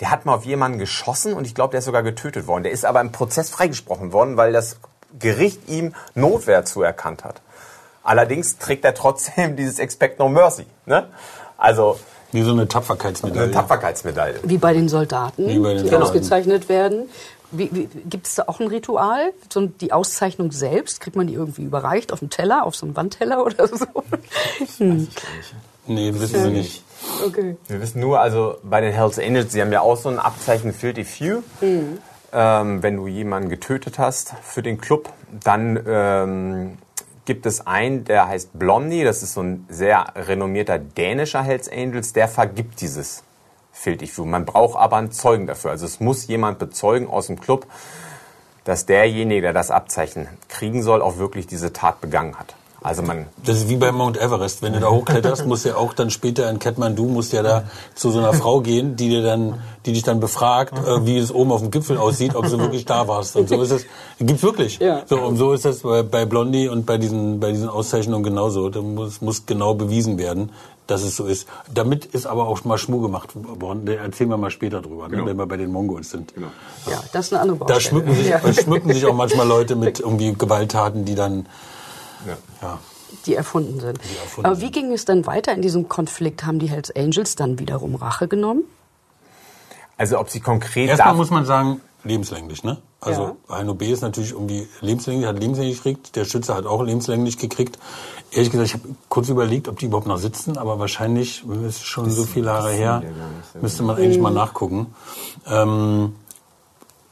der 0.00 0.10
hat 0.10 0.26
mal 0.26 0.34
auf 0.34 0.44
jemanden 0.44 0.78
geschossen 0.78 1.32
und 1.32 1.46
ich 1.46 1.54
glaube, 1.54 1.70
der 1.70 1.78
ist 1.78 1.86
sogar 1.86 2.02
getötet 2.02 2.46
worden. 2.46 2.64
Der 2.64 2.72
ist 2.72 2.84
aber 2.84 3.00
im 3.00 3.10
Prozess 3.10 3.48
freigesprochen 3.48 4.12
worden, 4.12 4.36
weil 4.36 4.52
das 4.52 4.78
Gericht 5.18 5.68
ihm 5.68 5.94
Notwehr 6.14 6.64
zuerkannt 6.64 7.24
hat. 7.24 7.40
Allerdings 8.02 8.58
trägt 8.58 8.84
er 8.84 8.94
trotzdem 8.94 9.56
dieses 9.56 9.78
Expect 9.78 10.18
No 10.18 10.28
Mercy. 10.28 10.66
Ne? 10.86 11.06
Also 11.56 11.98
Wie 12.32 12.42
so 12.42 12.50
eine 12.52 12.68
Tapferkeitsmedaille. 12.68 13.44
eine 13.44 13.52
Tapferkeitsmedaille. 13.52 14.40
Wie 14.42 14.58
bei 14.58 14.72
den 14.72 14.88
Soldaten, 14.88 15.46
Wie 15.48 15.58
bei 15.58 15.68
den 15.74 15.78
die 15.78 15.82
Soldaten. 15.84 16.02
ausgezeichnet 16.02 16.68
werden. 16.68 17.08
Wie, 17.50 17.70
wie, 17.72 17.86
Gibt 18.10 18.26
es 18.26 18.34
da 18.34 18.44
auch 18.48 18.58
ein 18.58 18.66
Ritual? 18.66 19.32
So 19.52 19.66
die 19.66 19.92
Auszeichnung 19.92 20.50
selbst, 20.50 21.00
kriegt 21.00 21.14
man 21.14 21.28
die 21.28 21.34
irgendwie 21.34 21.62
überreicht 21.62 22.12
auf 22.12 22.18
dem 22.18 22.28
Teller, 22.28 22.64
auf 22.66 22.74
so 22.74 22.84
einem 22.84 22.96
Wandteller 22.96 23.44
oder 23.46 23.68
so? 23.68 23.86
Hm. 24.78 25.06
Nee, 25.86 26.12
wissen 26.14 26.42
wir 26.42 26.50
nicht. 26.50 26.82
Okay. 27.24 27.56
Wir 27.68 27.80
wissen 27.80 28.00
nur, 28.00 28.18
also 28.18 28.56
bei 28.64 28.80
den 28.80 28.92
Hells 28.92 29.18
Angels, 29.18 29.52
sie 29.52 29.60
haben 29.60 29.70
ja 29.70 29.82
auch 29.82 29.96
so 29.96 30.08
ein 30.08 30.18
Abzeichen 30.18 30.72
Filthy 30.72 31.04
Few. 31.04 31.42
Ähm, 32.36 32.82
wenn 32.82 32.96
du 32.96 33.06
jemanden 33.06 33.48
getötet 33.48 34.00
hast 34.00 34.34
für 34.42 34.60
den 34.60 34.80
Club, 34.80 35.12
dann 35.30 35.80
ähm, 35.86 36.78
gibt 37.24 37.46
es 37.46 37.64
einen, 37.64 38.04
der 38.04 38.26
heißt 38.26 38.58
Blondie, 38.58 39.04
das 39.04 39.22
ist 39.22 39.34
so 39.34 39.42
ein 39.42 39.66
sehr 39.68 40.06
renommierter 40.16 40.80
dänischer 40.80 41.42
Hells 41.42 41.70
Angels, 41.70 42.12
der 42.12 42.26
vergibt 42.26 42.80
dieses 42.80 43.22
Filthy 43.72 44.08
Few. 44.08 44.24
Man 44.24 44.44
braucht 44.44 44.76
aber 44.76 44.96
einen 44.96 45.12
Zeugen 45.12 45.46
dafür. 45.46 45.70
Also 45.70 45.86
es 45.86 46.00
muss 46.00 46.26
jemand 46.26 46.58
bezeugen 46.58 47.08
aus 47.08 47.28
dem 47.28 47.40
Club, 47.40 47.66
dass 48.64 48.84
derjenige, 48.84 49.42
der 49.42 49.52
das 49.52 49.70
Abzeichen 49.70 50.26
kriegen 50.48 50.82
soll, 50.82 51.02
auch 51.02 51.18
wirklich 51.18 51.46
diese 51.46 51.72
Tat 51.72 52.00
begangen 52.00 52.36
hat. 52.36 52.56
Also 52.84 53.00
man 53.02 53.26
Das 53.44 53.56
ist 53.56 53.68
wie 53.70 53.76
bei 53.76 53.90
Mount 53.92 54.18
Everest. 54.20 54.60
Wenn 54.60 54.74
du 54.74 54.78
da 54.80 54.90
hochkletterst, 54.90 55.46
musst 55.48 55.64
du 55.64 55.70
ja 55.70 55.76
auch 55.76 55.94
dann 55.94 56.10
später 56.10 56.48
in 56.50 56.58
Kathmandu 56.58 57.06
musst 57.06 57.32
ja 57.32 57.42
da 57.42 57.64
zu 57.94 58.10
so 58.10 58.18
einer 58.18 58.32
Frau 58.42 58.60
gehen, 58.60 58.94
die 58.94 59.08
dir 59.08 59.22
dann, 59.22 59.60
die 59.86 59.92
dich 59.94 60.02
dann 60.02 60.20
befragt, 60.20 60.78
äh, 60.78 61.06
wie 61.06 61.16
es 61.16 61.32
oben 61.32 61.50
auf 61.50 61.62
dem 61.62 61.70
Gipfel 61.70 61.96
aussieht, 61.96 62.36
ob 62.36 62.44
du 62.44 62.58
wirklich 62.58 62.84
da 62.84 63.08
warst. 63.08 63.36
Und 63.36 63.48
so 63.48 63.60
ist 63.62 63.70
es. 63.70 63.86
Gibt's 64.20 64.42
wirklich. 64.42 64.78
Ja. 64.80 65.02
So 65.06 65.18
und 65.18 65.38
so 65.38 65.54
ist 65.54 65.64
das 65.64 65.78
bei, 65.80 66.02
bei 66.02 66.26
Blondie 66.26 66.68
und 66.68 66.84
bei 66.84 66.98
diesen 66.98 67.40
bei 67.40 67.52
diesen 67.52 67.70
Auszeichnungen 67.70 68.22
genauso. 68.22 68.68
Da 68.68 68.82
muss, 68.82 69.22
muss 69.22 69.46
genau 69.46 69.72
bewiesen 69.72 70.18
werden, 70.18 70.50
dass 70.86 71.02
es 71.02 71.16
so 71.16 71.24
ist. 71.24 71.48
Damit 71.72 72.04
ist 72.04 72.26
aber 72.26 72.46
auch 72.48 72.62
mal 72.64 72.76
Schmuh 72.76 73.00
gemacht 73.00 73.30
worden. 73.34 73.86
Da 73.86 73.92
erzählen 73.94 74.28
wir 74.28 74.36
mal 74.36 74.50
später 74.50 74.82
drüber, 74.82 75.08
ne, 75.08 75.24
wenn 75.24 75.38
wir 75.38 75.46
bei 75.46 75.56
den 75.56 75.72
Mongols 75.72 76.10
sind. 76.10 76.34
Ja, 76.86 77.02
das 77.14 77.26
ist 77.28 77.32
eine 77.32 77.40
andere 77.40 77.58
Da 77.60 77.64
Baustelle. 77.64 77.80
schmücken 77.80 78.14
sich, 78.14 78.28
Ja. 78.28 78.40
da 78.40 78.52
schmücken 78.52 78.92
sich 78.92 79.06
auch 79.06 79.14
manchmal 79.14 79.48
Leute 79.48 79.74
mit 79.74 80.00
irgendwie 80.04 80.34
Gewalttaten, 80.34 81.06
die 81.06 81.14
dann 81.14 81.46
ja. 82.62 82.78
die 83.26 83.34
erfunden 83.34 83.80
sind. 83.80 83.98
erfunden 84.22 84.50
Aber 84.50 84.60
wie 84.60 84.70
ging 84.70 84.92
es 84.92 85.04
dann 85.04 85.26
weiter 85.26 85.52
in 85.52 85.62
diesem 85.62 85.88
Konflikt? 85.88 86.44
Haben 86.44 86.58
die 86.58 86.68
Hells 86.68 86.94
Angels 86.94 87.36
dann 87.36 87.58
wiederum 87.58 87.94
Rache 87.94 88.28
genommen? 88.28 88.64
also 89.96 90.18
ob 90.18 90.30
sie 90.30 90.40
konkret 90.40 90.88
Erstmal 90.88 91.14
muss 91.14 91.30
man 91.30 91.44
sagen, 91.44 91.80
lebenslänglich, 92.02 92.64
ne? 92.64 92.78
Also 93.00 93.36
Heino 93.50 93.74
B 93.74 93.92
ist 93.92 94.00
natürlich 94.00 94.32
irgendwie 94.32 94.66
lebenslänglich, 94.80 95.26
hat 95.26 95.38
lebenslänglich 95.38 95.76
gekriegt, 95.76 96.16
der 96.16 96.24
Schütze 96.24 96.54
hat 96.54 96.64
auch 96.64 96.82
lebenslänglich 96.82 97.36
gekriegt. 97.36 97.78
Ehrlich 98.30 98.50
gesagt, 98.50 98.68
ich 98.68 98.74
habe 98.74 98.88
kurz 99.10 99.28
überlegt, 99.28 99.68
ob 99.68 99.78
die 99.78 99.86
überhaupt 99.86 100.06
noch 100.06 100.16
sitzen, 100.16 100.56
aber 100.56 100.78
wahrscheinlich, 100.78 101.44
das 101.46 101.76
ist 101.76 101.84
schon 101.84 102.10
so 102.10 102.24
viele 102.24 102.46
Jahre 102.46 102.72
her, 102.72 103.02
müsste 103.60 103.82
man 103.82 103.96
eigentlich 103.96 104.18
mal 104.18 104.30
nachgucken. 104.30 104.94
Ähm, 105.46 106.14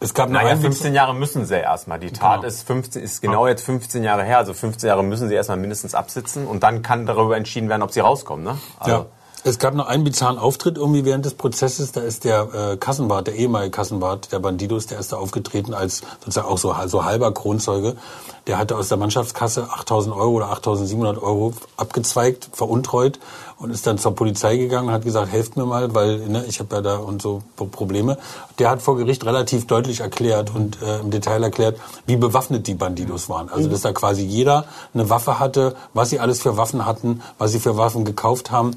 es 0.02 0.14
gab 0.14 0.28
Naja, 0.30 0.48
einen 0.48 0.60
15 0.60 0.94
Jahre 0.94 1.14
müssen 1.14 1.44
sie 1.46 1.54
erstmal. 1.56 1.98
Die 1.98 2.10
Tat 2.12 2.40
Genau. 2.40 2.48
ist, 2.48 2.66
15, 2.66 3.02
ist 3.02 3.20
genau 3.22 3.46
jetzt 3.46 3.64
15 3.64 4.02
Jahre 4.04 4.24
her. 4.24 4.38
Also 4.38 4.52
15 4.54 4.88
Jahre 4.88 5.02
müssen 5.02 5.28
sie 5.28 5.34
erstmal 5.34 5.58
mindestens 5.58 5.94
absitzen 5.94 6.46
und 6.46 6.62
dann 6.62 6.82
kann 6.82 7.06
darüber 7.06 7.36
entschieden 7.36 7.68
werden, 7.68 7.82
ob 7.82 7.92
sie 7.92 8.00
rauskommen. 8.00 8.44
Ne? 8.44 8.58
Also, 8.78 8.92
Ja. 8.96 9.06
Es 9.44 9.58
gab 9.58 9.74
noch 9.74 9.88
einen 9.88 10.04
bizarren 10.04 10.38
Auftritt 10.38 10.76
irgendwie 10.78 11.04
während 11.04 11.24
des 11.24 11.34
Prozesses. 11.34 11.90
Da 11.90 12.00
ist 12.00 12.22
der 12.24 12.72
äh, 12.72 12.76
Kassenwart, 12.76 13.26
der 13.26 13.34
ehemalige 13.34 13.72
Kassenwart 13.72 14.30
der 14.30 14.38
Bandidos, 14.38 14.86
der 14.86 15.00
ist 15.00 15.12
da 15.12 15.16
aufgetreten 15.16 15.74
als 15.74 16.02
sozusagen 16.20 16.46
auch 16.46 16.58
so, 16.58 16.72
so 16.86 17.04
halber 17.04 17.32
Kronzeuge. 17.34 17.96
Der 18.46 18.58
hatte 18.58 18.76
aus 18.76 18.88
der 18.88 18.98
Mannschaftskasse 18.98 19.64
8.000 19.64 20.14
Euro 20.16 20.30
oder 20.30 20.52
8.700 20.52 21.20
Euro 21.20 21.54
abgezweigt, 21.76 22.50
veruntreut 22.52 23.18
und 23.58 23.70
ist 23.70 23.86
dann 23.86 23.98
zur 23.98 24.14
Polizei 24.14 24.56
gegangen 24.56 24.88
und 24.88 24.94
hat 24.94 25.04
gesagt, 25.04 25.30
helft 25.32 25.56
mir 25.56 25.64
mal, 25.64 25.92
weil 25.94 26.18
ne, 26.28 26.44
ich 26.48 26.60
habe 26.60 26.74
ja 26.76 26.80
da 26.80 26.96
und 26.96 27.20
so 27.22 27.42
Pro- 27.56 27.66
Probleme. 27.66 28.18
Der 28.60 28.70
hat 28.70 28.80
vor 28.82 28.96
Gericht 28.96 29.24
relativ 29.24 29.66
deutlich 29.66 30.00
erklärt 30.00 30.52
und 30.54 30.80
äh, 30.82 31.00
im 31.00 31.10
Detail 31.10 31.42
erklärt, 31.42 31.78
wie 32.06 32.16
bewaffnet 32.16 32.66
die 32.68 32.74
Bandidos 32.74 33.28
waren. 33.28 33.48
Also 33.48 33.68
dass 33.68 33.80
da 33.82 33.92
quasi 33.92 34.22
jeder 34.22 34.66
eine 34.94 35.08
Waffe 35.10 35.38
hatte, 35.40 35.74
was 35.94 36.10
sie 36.10 36.18
alles 36.20 36.40
für 36.42 36.56
Waffen 36.56 36.84
hatten, 36.86 37.22
was 37.38 37.52
sie 37.52 37.60
für 37.60 37.76
Waffen 37.76 38.04
gekauft 38.04 38.50
haben. 38.52 38.72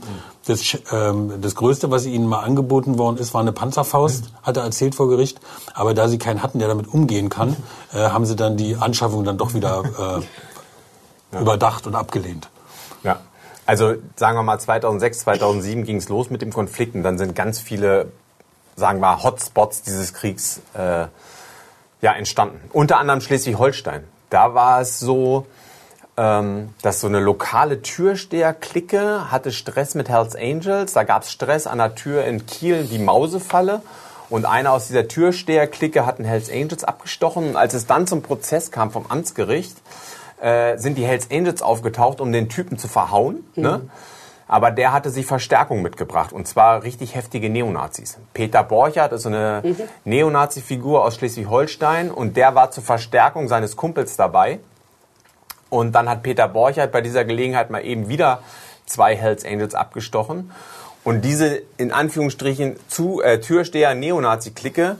Das, 0.47 0.77
ähm, 0.91 1.41
das 1.41 1.55
Größte, 1.55 1.89
was 1.89 2.05
ihnen 2.05 2.27
mal 2.27 2.41
angeboten 2.41 2.99
worden 2.99 3.17
ist, 3.17 3.33
war 3.33 3.41
eine 3.41 3.51
Panzerfaust, 3.51 4.25
hat 4.43 4.57
er 4.57 4.63
erzählt 4.63 4.93
vor 4.93 5.09
Gericht. 5.09 5.39
Aber 5.73 5.93
da 5.93 6.07
sie 6.07 6.19
keinen 6.19 6.43
hatten, 6.43 6.59
der 6.59 6.67
damit 6.67 6.87
umgehen 6.87 7.29
kann, 7.29 7.55
äh, 7.93 7.97
haben 7.97 8.25
sie 8.25 8.35
dann 8.35 8.55
die 8.55 8.75
Anschaffung 8.75 9.23
dann 9.23 9.37
doch 9.37 9.53
wieder 9.55 10.21
äh, 11.31 11.39
überdacht 11.41 11.87
und 11.87 11.95
abgelehnt. 11.95 12.49
ja. 13.03 13.19
Also 13.67 13.95
sagen 14.15 14.37
wir 14.37 14.43
mal 14.43 14.59
2006, 14.59 15.19
2007 15.19 15.85
ging 15.85 15.97
es 15.97 16.07
los 16.07 16.29
mit 16.29 16.43
dem 16.43 16.53
Konflikt 16.53 16.93
und 16.93 17.01
dann 17.01 17.17
sind 17.17 17.35
ganz 17.35 17.59
viele, 17.59 18.11
sagen 18.75 18.99
wir, 18.99 19.23
Hotspots 19.23 19.81
dieses 19.81 20.13
Kriegs 20.13 20.61
äh, 20.75 21.07
ja, 22.01 22.11
entstanden. 22.13 22.59
Unter 22.71 22.99
anderem 22.99 23.21
Schleswig-Holstein. 23.21 24.03
Da 24.29 24.53
war 24.53 24.81
es 24.81 24.99
so, 24.99 25.47
ähm, 26.17 26.73
dass 26.81 27.01
so 27.01 27.07
eine 27.07 27.19
lokale 27.19 27.81
Türsteher-Clique 27.81 29.31
hatte 29.31 29.51
Stress 29.51 29.95
mit 29.95 30.09
Hells 30.09 30.35
Angels. 30.35 30.93
Da 30.93 31.03
gab 31.03 31.23
es 31.23 31.31
Stress 31.31 31.67
an 31.67 31.77
der 31.77 31.95
Tür 31.95 32.23
in 32.25 32.45
Kiel, 32.45 32.85
die 32.85 32.99
Mausefalle. 32.99 33.81
Und 34.29 34.45
einer 34.45 34.71
aus 34.71 34.87
dieser 34.87 35.07
Türsteher-Clique 35.07 36.05
hat 36.05 36.19
einen 36.19 36.27
Hells 36.27 36.49
Angels 36.49 36.83
abgestochen. 36.83 37.49
Und 37.49 37.55
als 37.57 37.73
es 37.73 37.85
dann 37.85 38.07
zum 38.07 38.21
Prozess 38.21 38.71
kam 38.71 38.91
vom 38.91 39.05
Amtsgericht, 39.07 39.77
äh, 40.41 40.77
sind 40.77 40.97
die 40.97 41.05
Hells 41.05 41.29
Angels 41.31 41.61
aufgetaucht, 41.61 42.21
um 42.21 42.31
den 42.31 42.49
Typen 42.49 42.77
zu 42.77 42.87
verhauen. 42.87 43.43
Ne? 43.55 43.81
Aber 44.47 44.71
der 44.71 44.93
hatte 44.93 45.09
sich 45.09 45.25
Verstärkung 45.25 45.81
mitgebracht 45.81 46.31
und 46.31 46.47
zwar 46.47 46.83
richtig 46.83 47.15
heftige 47.15 47.49
Neonazis. 47.49 48.17
Peter 48.33 48.63
Borchert 48.63 49.11
ist 49.11 49.23
so 49.23 49.29
eine 49.29 49.63
Neonazi-Figur 50.03 51.03
aus 51.03 51.15
Schleswig-Holstein 51.15 52.11
und 52.11 52.37
der 52.37 52.53
war 52.53 52.69
zur 52.69 52.83
Verstärkung 52.83 53.47
seines 53.47 53.75
Kumpels 53.75 54.17
dabei. 54.17 54.59
Und 55.69 55.93
dann 55.93 56.09
hat 56.09 56.23
Peter 56.23 56.47
Borchert 56.47 56.91
bei 56.91 57.01
dieser 57.01 57.25
Gelegenheit 57.25 57.69
mal 57.69 57.83
eben 57.83 58.07
wieder 58.07 58.43
zwei 58.85 59.15
Hells 59.15 59.45
Angels 59.45 59.75
abgestochen. 59.75 60.51
Und 61.03 61.21
diese 61.21 61.61
in 61.77 61.91
Anführungsstrichen 61.91 62.77
zu, 62.87 63.21
äh, 63.21 63.39
Türsteher 63.39 63.93
Neonazi-Clique, 63.93 64.95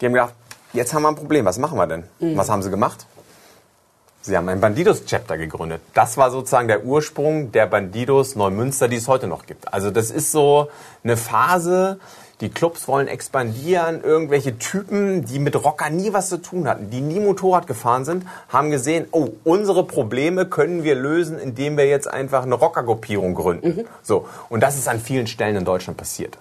die 0.00 0.06
haben 0.06 0.12
gedacht, 0.12 0.34
jetzt 0.72 0.94
haben 0.94 1.02
wir 1.02 1.08
ein 1.08 1.16
Problem, 1.16 1.44
was 1.44 1.58
machen 1.58 1.76
wir 1.76 1.86
denn? 1.86 2.04
Was 2.36 2.48
haben 2.48 2.62
sie 2.62 2.70
gemacht? 2.70 3.06
Sie 4.22 4.36
haben 4.36 4.48
ein 4.48 4.60
Bandidos-Chapter 4.60 5.38
gegründet. 5.38 5.80
Das 5.94 6.18
war 6.18 6.30
sozusagen 6.30 6.68
der 6.68 6.84
Ursprung 6.84 7.52
der 7.52 7.66
Bandidos 7.66 8.36
Neumünster, 8.36 8.86
die 8.86 8.96
es 8.96 9.08
heute 9.08 9.26
noch 9.26 9.46
gibt. 9.46 9.72
Also 9.72 9.90
das 9.90 10.10
ist 10.10 10.30
so 10.30 10.68
eine 11.02 11.16
Phase, 11.16 11.98
die 12.40 12.48
Clubs 12.48 12.88
wollen 12.88 13.08
expandieren, 13.08 14.02
irgendwelche 14.02 14.58
Typen, 14.58 15.24
die 15.24 15.38
mit 15.38 15.56
Rocker 15.62 15.90
nie 15.90 16.12
was 16.12 16.28
zu 16.28 16.38
tun 16.38 16.66
hatten, 16.68 16.90
die 16.90 17.00
nie 17.00 17.20
Motorrad 17.20 17.66
gefahren 17.66 18.04
sind, 18.04 18.24
haben 18.48 18.70
gesehen, 18.70 19.06
oh, 19.12 19.28
unsere 19.44 19.84
Probleme 19.86 20.46
können 20.46 20.82
wir 20.82 20.94
lösen, 20.94 21.38
indem 21.38 21.76
wir 21.76 21.86
jetzt 21.86 22.08
einfach 22.08 22.42
eine 22.42 22.54
Rockergruppierung 22.54 23.34
gründen. 23.34 23.86
So. 24.02 24.26
Und 24.48 24.62
das 24.62 24.76
ist 24.76 24.88
an 24.88 25.00
vielen 25.00 25.26
Stellen 25.26 25.56
in 25.56 25.64
Deutschland 25.64 25.98
passiert. 25.98 26.38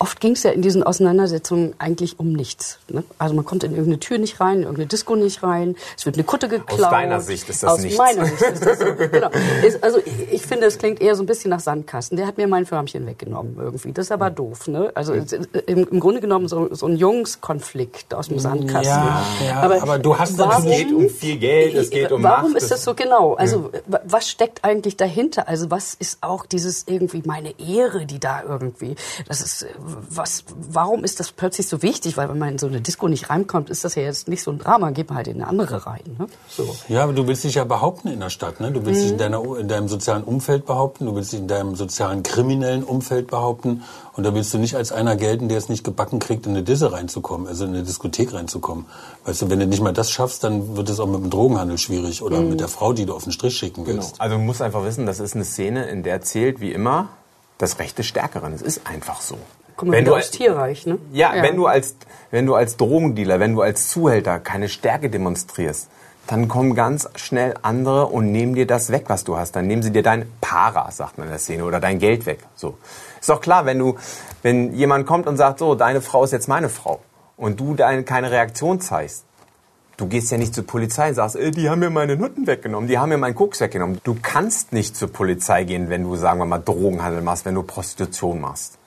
Oft 0.00 0.20
ging 0.20 0.32
es 0.32 0.42
ja 0.44 0.50
in 0.52 0.62
diesen 0.62 0.82
Auseinandersetzungen 0.82 1.74
eigentlich 1.78 2.20
um 2.20 2.32
nichts. 2.32 2.78
Ne? 2.88 3.02
Also 3.18 3.34
man 3.34 3.44
kommt 3.44 3.64
in 3.64 3.72
irgendeine 3.72 3.98
Tür 3.98 4.18
nicht 4.18 4.40
rein, 4.40 4.56
in 4.58 4.62
irgendeine 4.62 4.86
Disco 4.86 5.16
nicht 5.16 5.42
rein, 5.42 5.74
es 5.96 6.06
wird 6.06 6.16
eine 6.16 6.24
Kutte 6.24 6.48
geklaut. 6.48 6.92
deiner 6.92 7.20
Sicht 7.20 7.48
ist 7.48 7.62
das 7.62 7.70
Aus 7.72 7.80
nichts. 7.82 7.98
meiner 7.98 8.24
Sicht 8.26 8.40
ist 8.42 8.64
das 8.64 8.78
so. 8.78 8.84
genau. 8.94 9.30
Ist, 9.66 9.82
also 9.82 9.98
ich, 10.04 10.32
ich 10.34 10.42
finde, 10.42 10.66
es 10.66 10.78
klingt 10.78 11.00
eher 11.00 11.16
so 11.16 11.22
ein 11.22 11.26
bisschen 11.26 11.50
nach 11.50 11.60
Sandkasten. 11.60 12.16
Der 12.16 12.26
hat 12.26 12.36
mir 12.38 12.46
mein 12.46 12.64
Förmchen 12.66 13.06
weggenommen 13.06 13.56
irgendwie. 13.58 13.92
Das 13.92 14.06
ist 14.06 14.12
aber 14.12 14.30
doof. 14.30 14.68
Ne? 14.68 14.92
Also 14.94 15.14
es- 15.14 15.32
im, 15.32 15.88
im 15.88 16.00
Grunde 16.00 16.20
genommen 16.20 16.48
so, 16.48 16.72
so 16.74 16.86
ein 16.86 16.96
Jungskonflikt 16.96 18.14
aus 18.14 18.28
dem 18.28 18.38
Sandkasten. 18.38 18.84
Ja, 18.94 19.22
ja, 19.46 19.60
aber 19.62 19.98
du 19.98 20.18
hast 20.18 20.38
warum, 20.38 20.64
Es 20.66 20.76
geht 20.78 20.92
um 20.92 21.08
viel 21.08 21.38
Geld, 21.38 21.74
es 21.74 21.90
geht 21.90 22.12
um 22.12 22.22
Warum 22.22 22.52
Macht, 22.52 22.62
ist 22.62 22.70
das 22.70 22.84
so 22.84 22.94
genau? 22.94 23.34
Also 23.34 23.70
wa- 23.86 24.00
was 24.04 24.28
steckt 24.28 24.64
eigentlich 24.64 24.96
dahinter? 24.96 25.48
Also 25.48 25.70
was 25.70 25.94
ist 25.94 26.18
auch 26.22 26.46
dieses 26.46 26.84
irgendwie 26.86 27.22
meine 27.24 27.54
Ehre, 27.58 28.06
die 28.06 28.18
da 28.18 28.42
irgendwie, 28.46 28.94
das 29.28 29.38
das, 29.40 29.66
was, 30.10 30.44
warum 30.70 31.04
ist 31.04 31.20
das 31.20 31.32
plötzlich 31.32 31.68
so 31.68 31.82
wichtig? 31.82 32.16
Weil 32.16 32.28
wenn 32.28 32.38
man 32.38 32.50
in 32.50 32.58
so 32.58 32.66
eine 32.66 32.80
Disco 32.80 33.08
nicht 33.08 33.30
reinkommt, 33.30 33.70
ist 33.70 33.84
das 33.84 33.94
ja 33.94 34.02
jetzt 34.02 34.28
nicht 34.28 34.42
so 34.42 34.50
ein 34.50 34.58
Drama. 34.58 34.90
Geht 34.90 35.08
man 35.08 35.16
halt 35.16 35.28
in 35.28 35.36
eine 35.36 35.46
andere 35.46 35.86
rein. 35.86 36.02
Ne? 36.18 36.26
So. 36.48 36.76
Ja, 36.88 37.04
aber 37.04 37.12
du 37.12 37.26
willst 37.26 37.44
dich 37.44 37.54
ja 37.54 37.64
behaupten 37.64 38.08
in 38.08 38.20
der 38.20 38.30
Stadt. 38.30 38.60
Ne? 38.60 38.72
Du 38.72 38.84
willst 38.84 39.02
dich 39.02 39.10
in, 39.12 39.18
deiner, 39.18 39.42
in 39.58 39.68
deinem 39.68 39.88
sozialen 39.88 40.24
Umfeld 40.24 40.66
behaupten. 40.66 41.06
Du 41.06 41.14
willst 41.14 41.32
dich 41.32 41.40
in 41.40 41.48
deinem 41.48 41.76
sozialen 41.76 42.22
kriminellen 42.22 42.84
Umfeld 42.84 43.28
behaupten. 43.28 43.82
Und 44.18 44.24
da 44.24 44.34
willst 44.34 44.52
du 44.52 44.58
nicht 44.58 44.74
als 44.74 44.90
einer 44.90 45.14
gelten, 45.14 45.48
der 45.48 45.58
es 45.58 45.68
nicht 45.68 45.84
gebacken 45.84 46.18
kriegt, 46.18 46.46
in 46.46 46.52
eine 46.52 46.64
Disse 46.64 46.92
reinzukommen, 46.92 47.46
also 47.46 47.64
in 47.64 47.70
eine 47.70 47.84
Diskothek 47.84 48.34
reinzukommen. 48.34 48.86
Weißt 49.24 49.42
du, 49.42 49.50
wenn 49.50 49.60
du 49.60 49.66
nicht 49.66 49.80
mal 49.80 49.92
das 49.92 50.10
schaffst, 50.10 50.42
dann 50.42 50.76
wird 50.76 50.88
es 50.88 50.98
auch 50.98 51.06
mit 51.06 51.20
dem 51.20 51.30
Drogenhandel 51.30 51.78
schwierig 51.78 52.20
oder 52.22 52.40
mit 52.40 52.58
der 52.58 52.66
Frau, 52.66 52.92
die 52.92 53.06
du 53.06 53.14
auf 53.14 53.22
den 53.22 53.32
Strich 53.32 53.56
schicken 53.56 53.86
willst. 53.86 54.20
Also 54.20 54.36
du 54.36 54.42
musst 54.42 54.60
einfach 54.60 54.84
wissen, 54.84 55.06
das 55.06 55.20
ist 55.20 55.36
eine 55.36 55.44
Szene, 55.44 55.86
in 55.86 56.02
der 56.02 56.20
zählt 56.22 56.60
wie 56.60 56.72
immer 56.72 57.10
das 57.58 57.78
Recht 57.78 57.98
des 57.98 58.06
Stärkeren. 58.06 58.52
Es 58.52 58.62
ist 58.62 58.86
einfach 58.86 59.20
so. 59.20 59.38
Guck 59.78 59.88
mal, 59.88 59.96
Wenn 59.96 60.04
du- 60.04 60.14
aufs 60.16 60.32
Tierreich, 60.32 60.86
ne? 60.86 60.98
Ja, 61.12 61.32
wenn 61.40 61.56
du 61.56 61.66
als 61.66 61.94
wenn 62.30 62.44
du 62.44 62.54
als 62.56 62.76
Drogendealer, 62.76 63.40
wenn 63.40 63.54
du 63.54 63.62
als 63.62 63.88
Zuhälter 63.88 64.38
keine 64.40 64.68
Stärke 64.68 65.08
demonstrierst, 65.08 65.88
dann 66.26 66.48
kommen 66.48 66.74
ganz 66.74 67.08
schnell 67.14 67.54
andere 67.62 68.06
und 68.06 68.30
nehmen 68.32 68.54
dir 68.54 68.66
das 68.66 68.90
weg, 68.90 69.04
was 69.06 69.24
du 69.24 69.38
hast. 69.38 69.52
Dann 69.56 69.66
nehmen 69.66 69.82
sie 69.82 69.92
dir 69.92 70.02
dein 70.02 70.30
Para, 70.42 70.90
sagt 70.90 71.16
man 71.16 71.28
in 71.28 71.30
der 71.30 71.38
Szene, 71.38 71.64
oder 71.64 71.80
dein 71.80 71.98
Geld 72.00 72.26
weg. 72.26 72.40
So 72.56 72.76
ist 73.20 73.30
doch 73.30 73.40
klar, 73.40 73.64
wenn 73.66 73.78
du 73.78 73.96
wenn 74.42 74.74
jemand 74.74 75.06
kommt 75.06 75.26
und 75.26 75.36
sagt, 75.36 75.60
so 75.60 75.74
deine 75.74 76.00
Frau 76.02 76.24
ist 76.24 76.32
jetzt 76.32 76.48
meine 76.48 76.68
Frau 76.68 77.00
und 77.36 77.58
du 77.60 77.74
deine, 77.74 78.02
keine 78.02 78.30
Reaktion 78.30 78.80
zeigst, 78.80 79.24
Du 79.96 80.06
gehst 80.06 80.30
ja 80.30 80.38
nicht 80.38 80.54
zur 80.54 80.64
Polizei 80.64 81.08
und 81.08 81.14
sagst, 81.16 81.34
äh, 81.34 81.50
die 81.50 81.68
haben 81.68 81.80
mir 81.80 81.90
meine 81.90 82.14
Nutten 82.14 82.46
weggenommen, 82.46 82.88
die 82.88 82.98
haben 82.98 83.08
mir 83.08 83.18
meinen 83.18 83.34
Koks 83.34 83.58
weggenommen. 83.60 84.00
Du 84.04 84.16
kannst 84.22 84.72
nicht 84.72 84.96
zur 84.96 85.12
Polizei 85.12 85.64
gehen, 85.64 85.88
wenn 85.90 86.04
du, 86.04 86.14
sagen 86.14 86.38
wir 86.38 86.44
mal, 86.46 86.58
Drogenhandel 86.60 87.20
machst, 87.20 87.44
wenn 87.46 87.56
du 87.56 87.64
Prostitution 87.64 88.40
machst. 88.40 88.77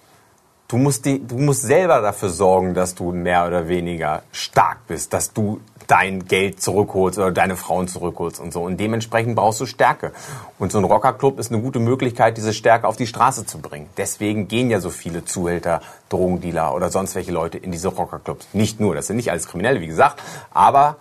Du 0.71 0.77
musst, 0.77 1.03
die, 1.03 1.21
du 1.21 1.37
musst 1.37 1.63
selber 1.63 1.99
dafür 1.99 2.29
sorgen, 2.29 2.73
dass 2.73 2.95
du 2.95 3.11
mehr 3.11 3.45
oder 3.45 3.67
weniger 3.67 4.23
stark 4.31 4.87
bist, 4.87 5.11
dass 5.11 5.33
du 5.33 5.59
dein 5.87 6.25
Geld 6.25 6.61
zurückholst 6.61 7.19
oder 7.19 7.31
deine 7.31 7.57
Frauen 7.57 7.89
zurückholst 7.89 8.39
und 8.39 8.53
so. 8.53 8.61
Und 8.61 8.77
dementsprechend 8.77 9.35
brauchst 9.35 9.59
du 9.59 9.65
Stärke. 9.65 10.13
Und 10.59 10.71
so 10.71 10.77
ein 10.77 10.85
Rockerclub 10.85 11.39
ist 11.39 11.51
eine 11.51 11.61
gute 11.61 11.79
Möglichkeit, 11.79 12.37
diese 12.37 12.53
Stärke 12.53 12.87
auf 12.87 12.95
die 12.95 13.05
Straße 13.05 13.45
zu 13.45 13.57
bringen. 13.57 13.89
Deswegen 13.97 14.47
gehen 14.47 14.69
ja 14.69 14.79
so 14.79 14.91
viele 14.91 15.25
Zuhälter, 15.25 15.81
Drogendealer 16.07 16.73
oder 16.73 16.89
sonst 16.89 17.15
welche 17.15 17.33
Leute 17.33 17.57
in 17.57 17.73
diese 17.73 17.89
Rockerclubs. 17.89 18.47
Nicht 18.53 18.79
nur, 18.79 18.95
das 18.95 19.07
sind 19.07 19.17
nicht 19.17 19.29
alles 19.29 19.47
Kriminelle, 19.47 19.81
wie 19.81 19.87
gesagt, 19.87 20.23
aber 20.51 20.95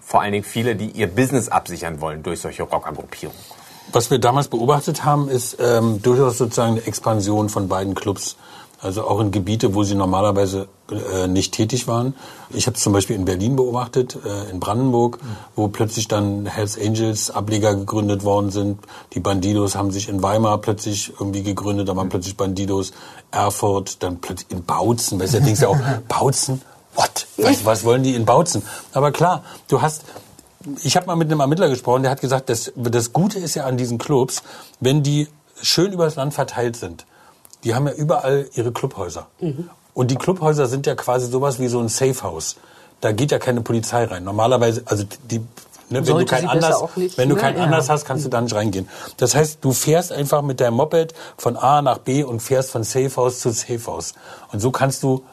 vor 0.00 0.20
allen 0.20 0.32
Dingen 0.32 0.44
viele, 0.44 0.76
die 0.76 0.90
ihr 0.90 1.06
Business 1.06 1.48
absichern 1.48 2.02
wollen 2.02 2.22
durch 2.22 2.42
solche 2.42 2.64
Rockergruppierungen. 2.64 3.40
Was 3.90 4.10
wir 4.10 4.18
damals 4.18 4.48
beobachtet 4.48 5.06
haben, 5.06 5.30
ist 5.30 5.56
ähm, 5.60 6.02
durchaus 6.02 6.36
sozusagen 6.36 6.72
eine 6.72 6.86
Expansion 6.86 7.48
von 7.48 7.68
beiden 7.68 7.94
Clubs. 7.94 8.36
Also 8.80 9.04
auch 9.04 9.20
in 9.20 9.32
Gebiete, 9.32 9.74
wo 9.74 9.82
sie 9.82 9.96
normalerweise 9.96 10.68
äh, 10.90 11.26
nicht 11.26 11.52
tätig 11.52 11.88
waren. 11.88 12.14
Ich 12.50 12.66
habe 12.66 12.76
es 12.76 12.82
zum 12.82 12.92
Beispiel 12.92 13.16
in 13.16 13.24
Berlin 13.24 13.56
beobachtet, 13.56 14.16
äh, 14.24 14.50
in 14.50 14.60
Brandenburg, 14.60 15.18
wo 15.56 15.66
plötzlich 15.68 16.06
dann 16.06 16.46
Hells 16.46 16.78
Angels 16.78 17.30
Ableger 17.30 17.74
gegründet 17.74 18.22
worden 18.22 18.50
sind. 18.50 18.78
Die 19.14 19.20
Bandidos 19.20 19.74
haben 19.74 19.90
sich 19.90 20.08
in 20.08 20.22
Weimar 20.22 20.58
plötzlich 20.58 21.12
irgendwie 21.18 21.42
gegründet, 21.42 21.88
da 21.88 21.96
waren 21.96 22.08
plötzlich 22.08 22.36
Bandidos. 22.36 22.92
Erfurt, 23.30 24.02
dann 24.02 24.20
plötzlich 24.20 24.50
in 24.50 24.64
Bautzen. 24.64 25.20
Weißt 25.20 25.34
du, 25.34 25.40
denkst 25.42 25.60
du 25.60 25.68
auch, 25.68 25.78
Bautzen? 26.08 26.62
What? 26.94 27.26
Was, 27.36 27.64
was 27.64 27.84
wollen 27.84 28.02
die 28.02 28.14
in 28.14 28.24
Bautzen? 28.24 28.62
Aber 28.92 29.12
klar, 29.12 29.44
du 29.68 29.82
hast 29.82 30.04
ich 30.82 30.96
habe 30.96 31.06
mal 31.06 31.16
mit 31.16 31.30
einem 31.30 31.40
Ermittler 31.40 31.68
gesprochen, 31.68 32.02
der 32.02 32.10
hat 32.10 32.20
gesagt, 32.20 32.48
das, 32.48 32.72
das 32.74 33.12
Gute 33.12 33.38
ist 33.38 33.54
ja 33.54 33.64
an 33.64 33.76
diesen 33.76 33.98
Clubs, 33.98 34.42
wenn 34.80 35.02
die 35.02 35.28
schön 35.62 35.92
übers 35.92 36.16
Land 36.16 36.34
verteilt 36.34 36.76
sind. 36.76 37.06
Die 37.68 37.74
haben 37.74 37.86
ja 37.86 37.92
überall 37.92 38.48
ihre 38.54 38.72
Clubhäuser. 38.72 39.26
Und 39.92 40.10
die 40.10 40.16
Clubhäuser 40.16 40.68
sind 40.68 40.86
ja 40.86 40.94
quasi 40.94 41.26
sowas 41.26 41.60
wie 41.60 41.68
so 41.68 41.78
ein 41.80 41.90
Safehouse. 41.90 42.56
Da 43.02 43.12
geht 43.12 43.30
ja 43.30 43.38
keine 43.38 43.60
Polizei 43.60 44.04
rein. 44.04 44.24
Normalerweise, 44.24 44.84
also 44.86 45.04
die, 45.30 45.40
ne, 45.40 45.44
wenn 45.90 46.04
du 46.04 46.12
Sollte 46.12 46.34
kein 46.34 46.48
sie 46.48 46.54
besser 46.54 46.88
Anlass, 46.94 47.18
wenn 47.18 47.28
du 47.28 47.34
ne? 47.34 47.40
keinen 47.42 47.58
Ja. 47.58 47.64
Anlass 47.64 47.90
hast, 47.90 48.06
kannst 48.06 48.24
du 48.24 48.30
da 48.30 48.40
nicht 48.40 48.54
reingehen. 48.54 48.88
Das 49.18 49.34
heißt, 49.34 49.58
du 49.60 49.72
fährst 49.72 50.12
einfach 50.12 50.40
mit 50.40 50.60
deinem 50.60 50.76
Moped 50.76 51.12
von 51.36 51.58
A 51.58 51.82
nach 51.82 51.98
B 51.98 52.24
und 52.24 52.40
fährst 52.40 52.70
von 52.70 52.84
Safehouse 52.84 53.40
zu 53.40 53.50
Safehouse. 53.50 54.14
Und 54.50 54.60
so 54.60 54.70
kannst 54.70 55.02
du 55.02 55.24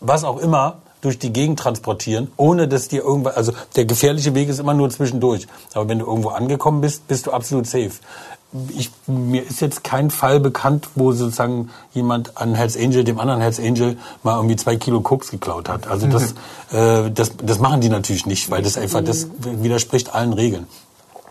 was 0.00 0.24
auch 0.24 0.38
immer 0.38 0.78
durch 1.00 1.20
die 1.20 1.32
Gegend 1.32 1.60
transportieren, 1.60 2.32
ohne 2.36 2.66
dass 2.66 2.88
dir 2.88 3.04
irgendwas, 3.04 3.36
also 3.36 3.52
der 3.76 3.84
gefährliche 3.84 4.34
Weg 4.34 4.48
ist 4.48 4.58
immer 4.58 4.74
nur 4.74 4.90
zwischendurch. 4.90 5.46
Aber 5.74 5.88
wenn 5.88 6.00
du 6.00 6.06
irgendwo 6.06 6.30
angekommen 6.30 6.80
bist, 6.80 7.06
bist 7.06 7.28
du 7.28 7.30
absolut 7.30 7.68
safe. 7.68 7.92
Ich, 8.76 8.90
mir 9.06 9.42
ist 9.42 9.60
jetzt 9.60 9.82
kein 9.82 10.10
Fall 10.10 10.38
bekannt, 10.38 10.88
wo 10.94 11.10
sozusagen 11.12 11.70
jemand 11.92 12.36
an 12.36 12.54
Hells 12.54 12.76
Angel, 12.76 13.02
dem 13.02 13.18
anderen 13.18 13.40
Hells 13.40 13.58
Angel, 13.58 13.96
mal 14.22 14.36
irgendwie 14.36 14.56
zwei 14.56 14.76
Kilo 14.76 15.00
Koks 15.00 15.30
geklaut 15.30 15.68
hat. 15.68 15.88
Also 15.88 16.06
das, 16.06 16.34
äh, 16.72 17.10
das, 17.10 17.32
das 17.36 17.58
machen 17.58 17.80
die 17.80 17.88
natürlich 17.88 18.26
nicht, 18.26 18.50
weil 18.50 18.62
das 18.62 18.78
einfach, 18.78 19.02
das 19.02 19.28
widerspricht 19.38 20.14
allen 20.14 20.32
Regeln. 20.32 20.66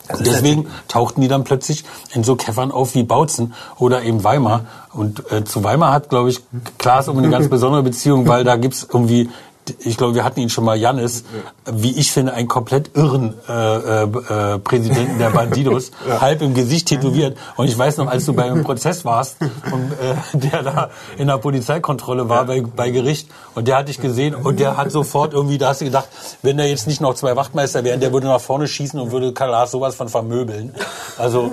Und 0.10 0.28
deswegen 0.28 0.68
tauchten 0.90 1.22
die 1.22 1.30
dann 1.30 1.46
plötzlich 1.46 1.86
in 2.14 2.24
so 2.24 2.36
Käffern 2.36 2.72
auf 2.72 2.94
wie 2.94 3.04
Bautzen 3.04 3.54
oder 3.80 4.04
eben 4.04 4.24
Weimar. 4.24 4.66
Und 4.92 5.32
äh, 5.32 5.46
zu 5.46 5.64
Weimar 5.64 5.94
hat, 5.94 6.10
glaube 6.10 6.30
ich, 6.30 6.42
Klaas 6.78 7.08
irgendwie 7.08 7.28
eine 7.28 7.36
ganz 7.36 7.50
besondere 7.50 7.84
Beziehung, 7.84 8.28
weil 8.28 8.44
da 8.44 8.58
gibt's 8.58 8.86
irgendwie, 8.92 9.30
ich 9.80 9.98
glaube, 9.98 10.16
wir 10.16 10.24
hatten 10.24 10.40
ihn 10.40 10.50
schon 10.50 10.64
mal, 10.64 10.78
Jannis, 10.78 11.24
wie 11.66 11.98
ich 11.98 12.12
finde, 12.12 12.34
einen 12.34 12.48
komplett 12.48 12.92
irren 12.96 13.34
äh, 13.48 13.54
äh, 13.54 14.04
äh, 14.04 14.60
Präsidenten 14.60 15.20
der 15.20 15.30
Bandidos, 15.30 15.92
halb 16.20 16.42
im 16.42 16.54
Gesicht 16.54 16.88
tätowiert. 16.88 17.38
Und 17.56 17.68
ich 17.68 17.78
weiß 17.78 17.98
noch, 17.98 18.08
als 18.08 18.26
du 18.26 18.34
beim 18.34 18.64
Prozess 18.64 19.06
warst 19.06 19.38
und 19.42 19.92
äh, 19.94 20.16
der 20.34 20.64
da 20.64 20.90
in 21.18 21.28
der 21.28 21.38
Polizeikontrolle 21.38 22.30
war 22.30 22.46
bei, 22.46 22.62
bei 22.62 22.90
Gericht 22.90 23.30
und 23.56 23.68
der 23.68 23.78
hat 23.78 23.88
dich 23.88 24.00
gesehen 24.00 24.36
und 24.36 24.60
der 24.60 24.78
hat 24.78 24.92
sofort 24.92 25.34
irgendwie, 25.34 25.58
da 25.58 25.70
hast 25.70 25.82
du 25.82 25.86
gedacht, 25.86 26.10
wenn 26.42 26.58
da 26.58 26.64
jetzt 26.64 26.88
nicht 26.88 27.02
noch 27.02 27.16
zwei 27.16 27.36
Wachtmeister 27.36 27.84
wären, 27.84 28.00
der 28.00 28.12
würde 28.14 28.28
nach 28.28 28.42
vorne 28.42 28.68
schießen 28.68 29.00
und 29.00 29.12
würde 29.12 29.34
Kalas 29.34 29.72
sowas 29.72 29.96
von 29.96 30.10
vermöbeln. 30.10 30.76
Also, 31.18 31.52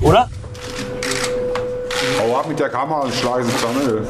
oder? 0.00 0.28
Hau 2.18 2.36
ab 2.36 2.48
mit 2.48 2.58
der 2.58 2.68
Kamera 2.68 3.00
und 3.00 3.14
schlage 3.14 3.44
sie 3.44 3.52
zusammen. 3.56 4.06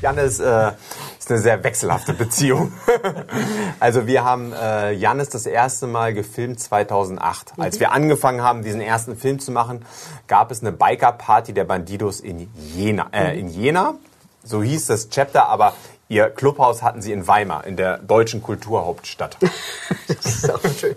Jannis 0.00 0.38
äh, 0.38 0.72
ist 1.18 1.30
eine 1.30 1.40
sehr 1.40 1.64
wechselhafte 1.64 2.14
Beziehung. 2.14 2.72
also 3.80 4.06
wir 4.06 4.24
haben 4.24 4.52
äh, 4.52 4.92
Jannis 4.92 5.28
das 5.28 5.46
erste 5.46 5.86
Mal 5.86 6.14
gefilmt 6.14 6.60
2008. 6.60 7.54
Als 7.58 7.80
wir 7.80 7.92
angefangen 7.92 8.42
haben, 8.42 8.62
diesen 8.62 8.80
ersten 8.80 9.16
Film 9.16 9.38
zu 9.40 9.50
machen, 9.50 9.84
gab 10.26 10.50
es 10.50 10.60
eine 10.60 10.72
Biker-Party 10.72 11.52
der 11.52 11.64
Bandidos 11.64 12.20
in 12.20 12.48
Jena. 12.54 13.08
Äh, 13.12 13.38
in 13.38 13.48
Jena, 13.48 13.94
so 14.44 14.62
hieß 14.62 14.86
das 14.86 15.08
Chapter, 15.10 15.48
aber 15.48 15.74
ihr 16.08 16.30
Clubhaus 16.30 16.82
hatten 16.82 17.02
sie 17.02 17.12
in 17.12 17.26
Weimar, 17.26 17.66
in 17.66 17.76
der 17.76 17.98
deutschen 17.98 18.42
Kulturhauptstadt. 18.42 19.36
Das 20.08 20.24
ist 20.24 20.50
auch 20.50 20.60
schön. 20.62 20.94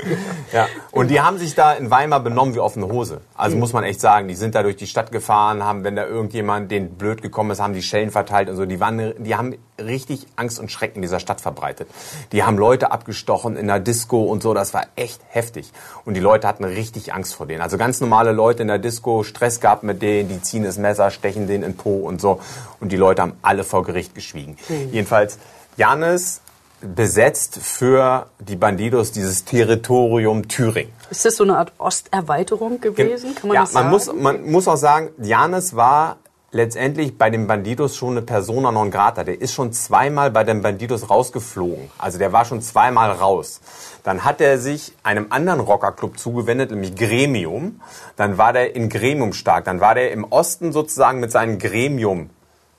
Ja, 0.53 0.67
und 0.91 1.09
die 1.09 1.19
haben 1.19 1.37
sich 1.37 1.53
da 1.53 1.73
in 1.73 1.91
Weimar 1.91 2.21
benommen 2.21 2.55
wie 2.55 2.59
offene 2.59 2.87
Hose. 2.87 3.19
Also 3.35 3.57
muss 3.57 3.73
man 3.73 3.83
echt 3.83 3.99
sagen, 3.99 4.29
die 4.29 4.35
sind 4.35 4.55
da 4.55 4.63
durch 4.63 4.77
die 4.77 4.87
Stadt 4.87 5.11
gefahren, 5.11 5.65
haben, 5.65 5.83
wenn 5.83 5.97
da 5.97 6.05
irgendjemand 6.05 6.71
den 6.71 6.95
blöd 6.95 7.21
gekommen 7.21 7.51
ist, 7.51 7.59
haben 7.59 7.73
die 7.73 7.81
Schellen 7.81 8.09
verteilt 8.09 8.47
und 8.47 8.55
so. 8.55 8.65
Die 8.65 8.79
waren, 8.79 9.13
die 9.21 9.35
haben 9.35 9.55
richtig 9.77 10.27
Angst 10.37 10.59
und 10.59 10.71
Schrecken 10.71 10.97
in 10.97 11.01
dieser 11.01 11.19
Stadt 11.19 11.41
verbreitet. 11.41 11.89
Die 12.31 12.43
haben 12.43 12.57
Leute 12.57 12.91
abgestochen 12.91 13.57
in 13.57 13.67
der 13.67 13.81
Disco 13.81 14.23
und 14.23 14.41
so. 14.41 14.53
Das 14.53 14.73
war 14.73 14.85
echt 14.95 15.21
heftig. 15.27 15.71
Und 16.05 16.13
die 16.13 16.21
Leute 16.21 16.47
hatten 16.47 16.63
richtig 16.63 17.13
Angst 17.13 17.35
vor 17.35 17.47
denen. 17.47 17.61
Also 17.61 17.77
ganz 17.77 17.99
normale 17.99 18.31
Leute 18.31 18.61
in 18.61 18.69
der 18.69 18.79
Disco, 18.79 19.23
Stress 19.23 19.59
gehabt 19.59 19.83
mit 19.83 20.01
denen, 20.01 20.29
die 20.29 20.41
ziehen 20.41 20.63
das 20.63 20.77
Messer, 20.77 21.11
stechen 21.11 21.47
den 21.47 21.63
in 21.63 21.75
Po 21.75 21.97
und 21.97 22.21
so. 22.21 22.39
Und 22.79 22.91
die 22.91 22.97
Leute 22.97 23.21
haben 23.21 23.33
alle 23.41 23.63
vor 23.63 23.83
Gericht 23.83 24.15
geschwiegen. 24.15 24.57
Jedenfalls, 25.01 25.39
Janis 25.77 26.41
besetzt 26.81 27.57
für 27.57 28.27
die 28.37 28.55
Bandidos 28.55 29.11
dieses 29.11 29.45
Territorium 29.45 30.47
Thüringen. 30.47 30.93
Ist 31.09 31.25
das 31.25 31.37
so 31.37 31.43
eine 31.43 31.57
Art 31.57 31.73
Osterweiterung 31.79 32.79
gewesen? 32.79 33.33
Kann 33.33 33.47
man 33.47 33.55
ja, 33.55 33.61
das 33.61 33.73
man 33.73 33.83
sagen? 33.83 33.91
muss, 33.91 34.13
man 34.13 34.51
muss 34.51 34.67
auch 34.67 34.77
sagen, 34.77 35.09
Janis 35.19 35.75
war 35.75 36.17
letztendlich 36.51 37.17
bei 37.17 37.31
den 37.31 37.47
Bandidos 37.47 37.95
schon 37.95 38.11
eine 38.11 38.21
Persona 38.21 38.71
non 38.71 38.91
grata. 38.91 39.23
Der 39.23 39.41
ist 39.41 39.53
schon 39.53 39.73
zweimal 39.73 40.29
bei 40.29 40.43
den 40.43 40.61
Bandidos 40.61 41.09
rausgeflogen. 41.09 41.89
Also 41.97 42.19
der 42.19 42.31
war 42.31 42.45
schon 42.45 42.61
zweimal 42.61 43.11
raus. 43.11 43.61
Dann 44.03 44.23
hat 44.23 44.39
er 44.39 44.59
sich 44.59 44.93
einem 45.01 45.27
anderen 45.31 45.61
Rockerclub 45.61 46.19
zugewendet, 46.19 46.69
nämlich 46.69 46.95
Gremium. 46.95 47.81
Dann 48.17 48.37
war 48.37 48.53
der 48.53 48.75
in 48.75 48.89
Gremium 48.89 49.33
stark. 49.33 49.65
Dann 49.65 49.79
war 49.79 49.95
der 49.95 50.11
im 50.11 50.25
Osten 50.25 50.71
sozusagen 50.71 51.19
mit 51.19 51.31
seinen 51.31 51.57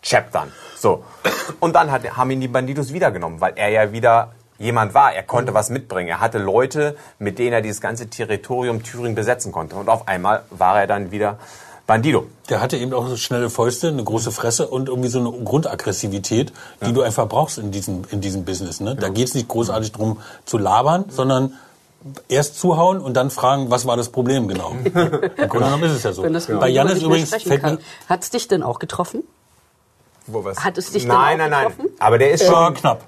Gremium-Chaptern. 0.02 0.52
So. 0.76 1.04
Und 1.60 1.74
dann 1.74 1.90
hat, 1.90 2.04
haben 2.16 2.30
ihn 2.30 2.40
die 2.40 2.48
Bandidos 2.48 2.92
wiedergenommen, 2.92 3.40
weil 3.40 3.54
er 3.56 3.68
ja 3.70 3.92
wieder 3.92 4.32
jemand 4.58 4.94
war. 4.94 5.12
Er 5.12 5.22
konnte 5.22 5.54
was 5.54 5.70
mitbringen. 5.70 6.08
Er 6.08 6.20
hatte 6.20 6.38
Leute, 6.38 6.96
mit 7.18 7.38
denen 7.38 7.52
er 7.52 7.62
dieses 7.62 7.80
ganze 7.80 8.08
Territorium 8.08 8.82
Thüringen 8.82 9.14
besetzen 9.14 9.52
konnte. 9.52 9.76
Und 9.76 9.88
auf 9.88 10.08
einmal 10.08 10.42
war 10.50 10.80
er 10.80 10.86
dann 10.86 11.10
wieder 11.10 11.38
Bandido. 11.86 12.26
Der 12.48 12.60
hatte 12.60 12.76
eben 12.76 12.92
auch 12.92 13.08
so 13.08 13.16
schnelle 13.16 13.50
Fäuste, 13.50 13.88
eine 13.88 14.04
große 14.04 14.30
Fresse 14.30 14.68
und 14.68 14.88
irgendwie 14.88 15.08
so 15.08 15.18
eine 15.18 15.32
Grundaggressivität, 15.44 16.52
die 16.86 16.92
du 16.92 17.02
einfach 17.02 17.28
brauchst 17.28 17.58
in 17.58 17.72
diesem, 17.72 18.04
in 18.10 18.20
diesem 18.20 18.44
Business. 18.44 18.80
Ne? 18.80 18.94
Da 18.94 19.08
geht's 19.08 19.34
nicht 19.34 19.48
großartig 19.48 19.90
drum 19.90 20.20
zu 20.44 20.58
labern, 20.58 21.06
sondern 21.08 21.54
erst 22.28 22.58
zuhauen 22.58 23.00
und 23.00 23.14
dann 23.14 23.30
fragen, 23.30 23.70
was 23.70 23.86
war 23.86 23.96
das 23.96 24.10
Problem 24.10 24.48
genau. 24.48 24.72
Im 24.84 24.92
Grunde 24.92 25.48
genommen 25.48 25.84
ist 25.84 25.92
es 25.92 26.02
ja 26.02 26.12
so. 26.12 26.22
Bei 26.58 26.68
Janis 26.68 27.02
übrigens 27.02 27.30
fällt 27.30 27.62
mir, 27.62 27.78
Hat's 28.08 28.30
dich 28.30 28.48
denn 28.48 28.62
auch 28.62 28.78
getroffen? 28.78 29.24
Wo 30.26 30.44
was? 30.44 30.58
Hat 30.64 30.78
es 30.78 30.92
dich 30.92 31.06
nein, 31.06 31.38
denn 31.38 31.46
auch 31.46 31.50
nein, 31.50 31.50
nein. 31.50 31.76
getroffen? 31.76 31.96
Aber 31.98 32.18
der 32.18 32.30
ist 32.30 32.46
schon 32.46 32.74
knapp. 32.74 33.04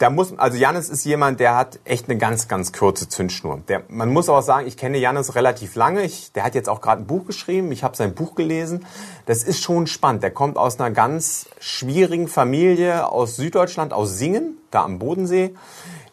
Da 0.00 0.08
muss, 0.08 0.32
also 0.38 0.56
Jannis 0.56 0.88
ist 0.88 1.04
jemand, 1.04 1.40
der 1.40 1.54
hat 1.54 1.78
echt 1.84 2.08
eine 2.08 2.16
ganz, 2.16 2.48
ganz 2.48 2.72
kurze 2.72 3.06
Zündschnur. 3.06 3.60
Der, 3.68 3.82
man 3.88 4.10
muss 4.10 4.30
auch 4.30 4.40
sagen, 4.40 4.66
ich 4.66 4.78
kenne 4.78 4.96
Jannis 4.96 5.34
relativ 5.34 5.74
lange. 5.74 6.04
Ich, 6.04 6.32
der 6.32 6.42
hat 6.42 6.54
jetzt 6.54 6.70
auch 6.70 6.80
gerade 6.80 7.02
ein 7.02 7.06
Buch 7.06 7.26
geschrieben. 7.26 7.70
Ich 7.70 7.84
habe 7.84 7.94
sein 7.94 8.14
Buch 8.14 8.34
gelesen. 8.34 8.86
Das 9.26 9.42
ist 9.42 9.62
schon 9.62 9.86
spannend. 9.86 10.22
Der 10.22 10.30
kommt 10.30 10.56
aus 10.56 10.80
einer 10.80 10.90
ganz 10.90 11.50
schwierigen 11.58 12.28
Familie 12.28 13.12
aus 13.12 13.36
Süddeutschland, 13.36 13.92
aus 13.92 14.16
Singen, 14.16 14.56
da 14.70 14.84
am 14.84 14.98
Bodensee. 14.98 15.54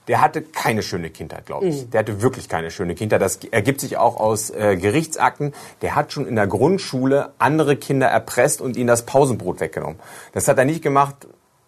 Der 0.07 0.21
hatte 0.21 0.41
keine 0.41 0.83
schöne 0.83 1.09
Kindheit, 1.09 1.45
glaube 1.45 1.67
ich. 1.67 1.89
Der 1.89 1.99
hatte 1.99 2.21
wirklich 2.21 2.47
keine 2.47 2.71
schöne 2.71 2.95
Kindheit. 2.95 3.21
Das 3.21 3.39
ergibt 3.51 3.81
sich 3.81 3.97
auch 3.97 4.17
aus 4.17 4.49
äh, 4.49 4.77
Gerichtsakten. 4.77 5.53
Der 5.81 5.95
hat 5.95 6.13
schon 6.13 6.27
in 6.27 6.35
der 6.35 6.47
Grundschule 6.47 7.33
andere 7.39 7.75
Kinder 7.75 8.07
erpresst 8.07 8.61
und 8.61 8.77
ihnen 8.77 8.87
das 8.87 9.05
Pausenbrot 9.05 9.59
weggenommen. 9.59 9.99
Das 10.33 10.47
hat 10.47 10.57
er 10.57 10.65
nicht 10.65 10.81
gemacht, 10.81 11.27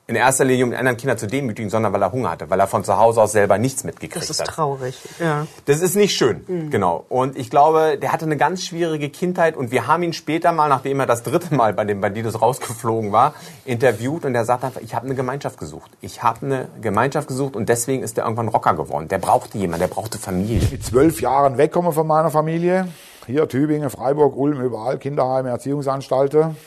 in 0.10 0.16
erster 0.16 0.43
Linie, 0.43 0.66
um 0.66 0.72
die 0.72 0.78
anderen 0.78 0.97
Kinder 0.97 1.18
zu 1.18 1.28
demütigen, 1.28 1.70
sondern 1.70 1.93
weil 1.93 2.01
er 2.01 2.12
Hunger 2.12 2.32
hatte, 2.32 2.49
weil 2.49 2.60
er 2.60 2.66
von 2.66 2.84
zu 2.84 2.97
Hause 2.97 3.22
aus 3.22 3.32
selber 3.32 3.60
nichts 3.60 3.84
mitgekriegt 3.84 4.16
Das 4.16 4.32
ist 4.32 4.39
hat. 4.39 4.47
traurig. 4.47 4.97
Ja. 5.20 5.45
Das 5.66 5.82
ist 5.82 5.95
nicht 5.95 6.16
schön, 6.18 6.70
genau. 6.72 7.05
Und 7.10 7.38
ich 7.38 7.51
glaube, 7.51 7.99
der 8.01 8.12
hatte 8.12 8.26
eine 8.26 8.36
ganz 8.36 8.64
schwierige 8.64 9.10
Kindheit 9.10 9.55
und 9.55 9.70
wir 9.70 9.86
haben 9.86 10.01
ihn 10.01 10.14
später 10.14 10.51
mal, 10.51 10.68
nachdem 10.68 10.99
er 10.99 11.05
das 11.05 11.22
dritte 11.22 11.53
Mal 11.53 11.74
bei 11.74 11.86
den 11.86 12.01
Bandidos 12.01 12.41
rausgeflogen 12.41 13.12
war, 13.12 13.36
interviewt 13.66 14.26
und 14.26 14.34
er 14.34 14.45
sagt 14.45 14.64
einfach, 14.64 14.82
ich 14.82 14.95
habe 14.95 15.05
eine 15.05 15.14
Gemeinschaft 15.14 15.60
gesucht. 15.60 15.91
Ich 16.01 16.24
habe 16.24 16.43
eine 16.43 16.68
Gemeinschaft 16.82 17.28
gesucht 17.28 17.55
und 17.55 17.70
deswegen 17.70 18.01
ist 18.01 18.18
er 18.18 18.24
irgendwann 18.24 18.47
Rocker 18.47 18.74
geworden. 18.74 19.10
Der 19.10 19.20
brauchte 19.20 19.60
jemanden, 19.60 19.82
der 19.82 19.93
brauchte 19.93 20.18
Familie. 20.18 20.68
Mit 20.72 20.84
zwölf 20.84 21.22
Jahren 21.22 21.60
wegkommen 21.60 21.93
von 21.93 22.07
meiner 22.07 22.32
Familie. 22.32 22.88
Hier 23.28 23.47
Tübingen, 23.47 23.91
Freiburg, 23.91 24.36
Ulm, 24.36 24.60
überall 24.60 24.97
Kinderheime, 24.97 25.49
Erziehungsanstalten. 25.49 26.57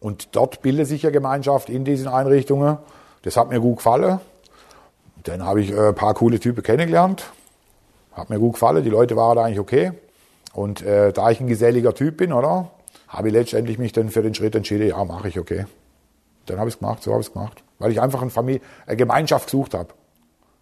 Und 0.00 0.34
dort 0.34 0.62
bildet 0.62 0.88
sich 0.88 1.02
ja 1.02 1.10
Gemeinschaft 1.10 1.68
in 1.68 1.84
diesen 1.84 2.08
Einrichtungen. 2.08 2.78
Das 3.22 3.36
hat 3.36 3.50
mir 3.50 3.60
gut 3.60 3.76
gefallen. 3.76 4.18
Dann 5.24 5.44
habe 5.44 5.60
ich 5.60 5.70
äh, 5.70 5.88
ein 5.88 5.94
paar 5.94 6.14
coole 6.14 6.40
Typen 6.40 6.62
kennengelernt. 6.62 7.30
Hat 8.12 8.30
mir 8.30 8.38
gut 8.38 8.54
gefallen. 8.54 8.82
Die 8.82 8.90
Leute 8.90 9.14
waren 9.16 9.36
da 9.36 9.44
eigentlich 9.44 9.60
okay. 9.60 9.92
Und 10.54 10.82
äh, 10.82 11.12
da 11.12 11.30
ich 11.30 11.40
ein 11.40 11.46
geselliger 11.46 11.94
Typ 11.94 12.16
bin, 12.16 12.32
oder, 12.32 12.70
habe 13.08 13.28
ich 13.28 13.34
letztendlich 13.34 13.78
mich 13.78 13.92
dann 13.92 14.08
für 14.08 14.22
den 14.22 14.34
Schritt 14.34 14.54
entschieden, 14.54 14.88
ja, 14.88 15.04
mache 15.04 15.28
ich, 15.28 15.38
okay. 15.38 15.66
Dann 16.46 16.58
habe 16.58 16.68
ich 16.68 16.74
es 16.74 16.80
gemacht, 16.80 17.02
so 17.02 17.12
habe 17.12 17.20
ich 17.20 17.28
es 17.28 17.32
gemacht. 17.32 17.62
Weil 17.78 17.92
ich 17.92 18.00
einfach 18.00 18.22
eine, 18.22 18.30
Familie, 18.30 18.60
eine 18.86 18.96
Gemeinschaft 18.96 19.46
gesucht 19.46 19.74
habe. 19.74 19.88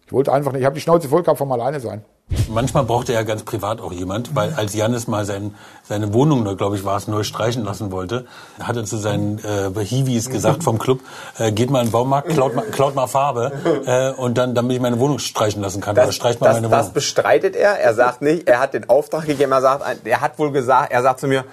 Ich 0.05 0.13
wollte 0.13 0.33
einfach 0.33 0.51
nicht, 0.51 0.61
ich 0.61 0.65
habe 0.65 0.75
die 0.75 0.81
Schnauze 0.81 1.07
voll 1.07 1.23
gehabt 1.23 1.37
vom 1.37 1.51
Alleine 1.51 1.79
sein. 1.79 2.03
Manchmal 2.47 2.83
braucht 2.83 3.09
er 3.09 3.15
ja 3.15 3.23
ganz 3.23 3.43
privat 3.43 3.81
auch 3.81 3.91
jemand, 3.91 4.35
weil 4.35 4.53
als 4.53 4.75
Janis 4.75 5.07
mal 5.07 5.25
sein, 5.25 5.55
seine 5.83 6.13
Wohnung, 6.13 6.55
glaube 6.57 6.75
ich, 6.75 6.85
war 6.85 6.95
es, 6.97 7.07
neu 7.07 7.23
streichen 7.23 7.63
lassen 7.63 7.91
wollte, 7.91 8.25
hat 8.61 8.75
er 8.77 8.85
zu 8.85 8.97
seinen 8.97 9.39
äh, 9.39 9.83
Hiwis 9.83 10.29
gesagt 10.29 10.63
vom 10.63 10.77
Club, 10.77 10.99
äh, 11.39 11.51
geht 11.51 11.71
mal 11.71 11.79
in 11.79 11.87
den 11.87 11.91
Baumarkt, 11.91 12.29
klaut 12.29 12.55
mal, 12.55 12.65
klaut 12.65 12.93
mal 12.93 13.07
Farbe 13.07 13.51
äh, 13.85 14.11
und 14.21 14.37
dann, 14.37 14.53
damit 14.53 14.75
ich 14.75 14.81
meine 14.81 14.99
Wohnung 14.99 15.17
streichen 15.17 15.61
lassen 15.61 15.81
kann. 15.81 15.97
Oder 15.97 16.11
streicht 16.11 16.39
mal 16.39 16.47
das, 16.47 16.57
meine 16.57 16.69
das 16.69 16.85
Wohnung. 16.85 16.93
bestreitet 16.93 17.55
er. 17.55 17.79
Er 17.79 17.95
sagt 17.95 18.21
nicht, 18.21 18.47
er 18.47 18.59
hat 18.59 18.75
den 18.75 18.87
Auftrag 18.89 19.25
gegeben. 19.25 19.51
Er 19.51 19.61
sagt, 19.61 20.05
er 20.05 20.21
hat 20.21 20.37
wohl 20.37 20.51
gesagt, 20.51 20.91
er 20.91 21.01
sagt 21.01 21.19
zu 21.19 21.27
mir, 21.27 21.45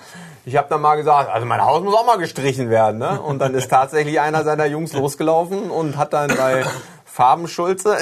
ich 0.46 0.56
habe 0.56 0.68
dann 0.68 0.80
mal 0.80 0.94
gesagt, 0.94 1.28
also 1.28 1.44
mein 1.44 1.60
Haus 1.60 1.82
muss 1.82 1.94
auch 1.94 2.06
mal 2.06 2.18
gestrichen 2.18 2.70
werden. 2.70 2.98
Ne? 2.98 3.20
Und 3.20 3.40
dann 3.40 3.52
ist 3.54 3.68
tatsächlich 3.68 4.20
einer 4.20 4.44
seiner 4.44 4.66
Jungs 4.66 4.92
losgelaufen 4.92 5.70
und 5.70 5.96
hat 5.96 6.12
dann 6.12 6.28
bei 6.28 6.64
Farbenschulze, 7.04 7.96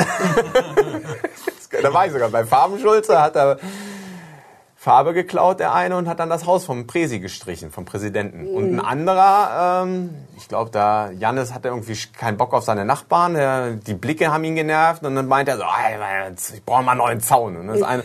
da 1.83 1.95
war 1.95 2.07
ich 2.07 2.12
sogar, 2.12 2.29
bei 2.31 2.45
Farbenschulze 2.45 3.20
hat 3.20 3.37
er 3.37 3.59
Farbe 4.85 5.14
geklaut, 5.14 5.61
der 5.61 5.72
eine, 5.72 5.97
und 5.97 6.09
hat 6.09 6.20
dann 6.20 6.29
das 6.29 6.45
Haus 6.45 6.66
vom 6.66 6.87
Präsi 6.87 7.18
gestrichen, 7.18 7.70
vom 7.70 7.87
Präsidenten. 7.87 8.47
Und 8.47 8.75
ein 8.75 8.81
anderer, 8.81 9.83
ähm, 9.83 10.11
ich 10.37 10.47
glaube, 10.47 10.70
da 10.70 11.11
Jannis 11.11 11.55
hatte 11.55 11.68
irgendwie 11.68 11.97
keinen 12.18 12.37
Bock 12.37 12.53
auf 12.53 12.64
seine 12.64 12.85
Nachbarn, 12.85 13.33
der, 13.33 13.70
die 13.70 13.95
Blicke 13.95 14.31
haben 14.31 14.45
ihn 14.45 14.57
genervt 14.57 15.03
und 15.03 15.14
dann 15.14 15.27
meinte 15.27 15.53
er 15.53 15.57
so, 15.57 15.62
"Ey, 15.62 16.29
jetzt, 16.29 16.53
ich 16.53 16.62
brauche 16.62 16.83
mal 16.83 16.93
einen 16.93 16.99
neuen 16.99 17.20
Zaun. 17.20 17.57
Und 17.57 17.68
dann 17.68 17.77
ist, 17.77 17.83
eine, 17.83 18.05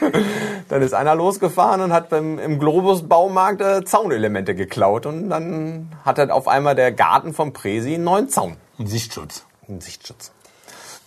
dann 0.68 0.82
ist 0.82 0.92
einer 0.92 1.14
losgefahren 1.14 1.80
und 1.82 1.92
hat 1.92 2.08
beim, 2.08 2.40
im 2.40 2.58
Globus-Baumarkt 2.58 3.60
äh, 3.60 3.84
Zaunelemente 3.84 4.56
geklaut 4.56 5.06
und 5.06 5.30
dann 5.30 5.92
hat 6.04 6.18
er 6.18 6.34
auf 6.34 6.48
einmal 6.48 6.74
der 6.74 6.90
Garten 6.90 7.32
vom 7.32 7.52
Präsi 7.52 7.94
einen 7.94 8.02
neuen 8.02 8.28
Zaun. 8.28 8.56
Ein 8.76 8.88
Sichtschutz. 8.88 9.46
Ein 9.68 9.80
Sichtschutz. 9.80 10.32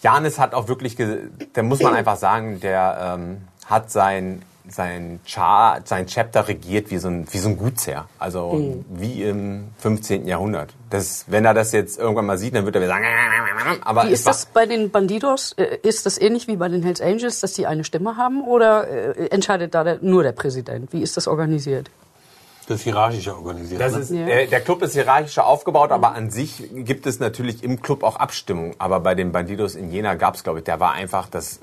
Janis 0.06 0.38
hat 0.38 0.53
auch 0.53 0.68
wirklich, 0.68 0.95
da 1.53 1.64
muss 1.64 1.82
man 1.82 1.95
einfach 1.95 2.16
sagen, 2.16 2.60
der 2.60 3.16
ähm, 3.18 3.41
hat 3.66 3.89
sein 3.91 4.43
sein, 4.68 5.20
Char 5.26 5.82
sein 5.84 6.08
Chapter 6.08 6.47
regiert 6.47 6.89
wie 6.89 6.97
so 6.97 7.08
ein, 7.08 7.28
wie 7.32 7.38
so 7.38 7.49
ein 7.49 7.58
Gutsherr. 7.58 8.08
Also 8.18 8.53
Mhm. 8.53 8.86
wie 8.89 9.24
im 9.24 9.66
15. 9.78 10.28
Jahrhundert. 10.28 10.74
Das, 10.89 11.26
wenn 11.28 11.45
er 11.45 11.53
das 11.53 11.72
jetzt 11.72 11.99
irgendwann 11.99 12.26
mal 12.26 12.38
sieht, 12.38 12.56
dann 12.56 12.66
wird 12.66 12.76
er 12.76 12.82
wieder 12.82 12.89
sagen, 12.93 13.06
aber 13.84 14.06
Wie 14.08 14.12
ist 14.12 14.26
das 14.28 14.47
bei 14.47 14.66
den 14.66 14.89
Bandidos? 14.91 15.53
Äh, 15.53 15.78
Ist 15.84 16.06
das 16.06 16.20
ähnlich 16.20 16.47
wie 16.47 16.56
bei 16.56 16.68
den 16.68 16.82
Hells 16.84 17.01
Angels, 17.01 17.41
dass 17.41 17.53
die 17.53 17.68
eine 17.68 17.84
Stimme 17.84 18.18
haben? 18.18 18.41
Oder 18.43 18.88
äh, 18.88 19.28
entscheidet 19.28 19.76
da 19.76 19.84
der, 19.84 19.99
nur 20.01 20.24
der 20.24 20.32
Präsident? 20.32 20.91
Wie 20.93 21.01
ist 21.01 21.16
das 21.18 21.28
organisiert? 21.28 21.89
Das 22.68 22.78
ist 22.78 22.84
hierarchischer 22.84 23.36
organisiert. 23.36 23.80
Das 23.80 23.93
ne? 23.93 23.99
ist, 23.99 24.09
Ja. 24.09 24.26
der, 24.26 24.47
der 24.47 24.61
Club 24.61 24.82
ist 24.82 24.93
hierarchischer 24.93 25.45
aufgebaut, 25.45 25.91
aber 25.91 26.13
an 26.13 26.32
sich 26.32 26.63
gibt 26.74 27.05
es 27.05 27.20
natürlich 27.20 27.63
im 27.63 27.82
Club 27.82 28.03
auch 28.03 28.16
Abstimmung. 28.16 28.74
Aber 28.80 28.99
bei 28.99 29.13
den 29.13 29.32
Bandidos 29.32 29.76
in 29.76 29.91
Jena 29.91 30.16
gab 30.16 30.36
es, 30.36 30.43
glaube 30.43 30.59
ich, 30.59 30.66
der 30.66 30.80
war 30.80 30.93
einfach, 30.93 31.30
das, 31.30 31.59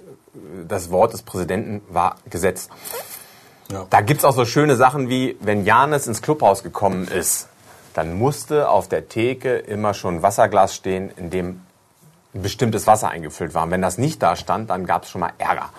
das 0.69 0.91
Wort 0.91 1.13
des 1.13 1.23
Präsidenten 1.23 1.83
war 1.93 2.17
Gesetz. 2.31 2.69
Ja. 3.71 3.87
Da 3.91 4.01
gibt's 4.01 4.25
auch 4.25 4.35
so 4.35 4.45
schöne 4.45 4.77
Sachen 4.77 5.09
wie, 5.09 5.37
wenn 5.41 5.65
Janis 5.65 6.07
ins 6.07 6.23
Clubhaus 6.23 6.63
gekommen 6.63 7.09
ist, 7.09 7.49
dann 7.95 8.15
musste 8.17 8.69
auf 8.69 8.89
der 8.89 9.09
Theke 9.09 9.57
immer 9.57 9.95
schon 9.95 10.17
ein 10.17 10.23
Wasserglas 10.23 10.75
stehen, 10.75 11.11
in 11.17 11.31
dem 11.31 11.63
ein 12.35 12.43
bestimmtes 12.43 12.87
Wasser 12.87 13.11
eingefüllt 13.11 13.55
war. 13.55 13.65
Und 13.65 13.71
wenn 13.71 13.83
das 13.83 13.99
nicht 13.99 14.23
da 14.23 14.37
stand, 14.37 14.71
dann 14.71 14.87
gab's 14.87 15.11
schon 15.11 15.21
mal 15.21 15.33
Ärger. 15.39 15.71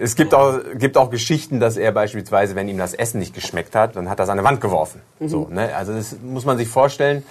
Es 0.00 0.16
gibt 0.16 0.34
auch, 0.34 0.58
gibt 0.74 0.96
auch 0.96 1.10
Geschichten, 1.10 1.60
dass 1.60 1.76
er 1.76 1.92
beispielsweise, 1.92 2.54
wenn 2.54 2.68
ihm 2.68 2.78
das 2.78 2.94
Essen 2.94 3.18
nicht 3.20 3.34
geschmeckt 3.34 3.74
hat, 3.74 3.96
dann 3.96 4.08
hat 4.08 4.18
er 4.18 4.24
es 4.24 4.28
an 4.28 4.38
eine 4.38 4.46
Wand 4.46 4.60
geworfen. 4.60 5.00
So, 5.20 5.48
ne? 5.50 5.74
Also 5.74 5.92
das 5.92 6.16
muss 6.22 6.44
man 6.44 6.58
sich 6.58 6.68
vorstellen. 6.68 7.24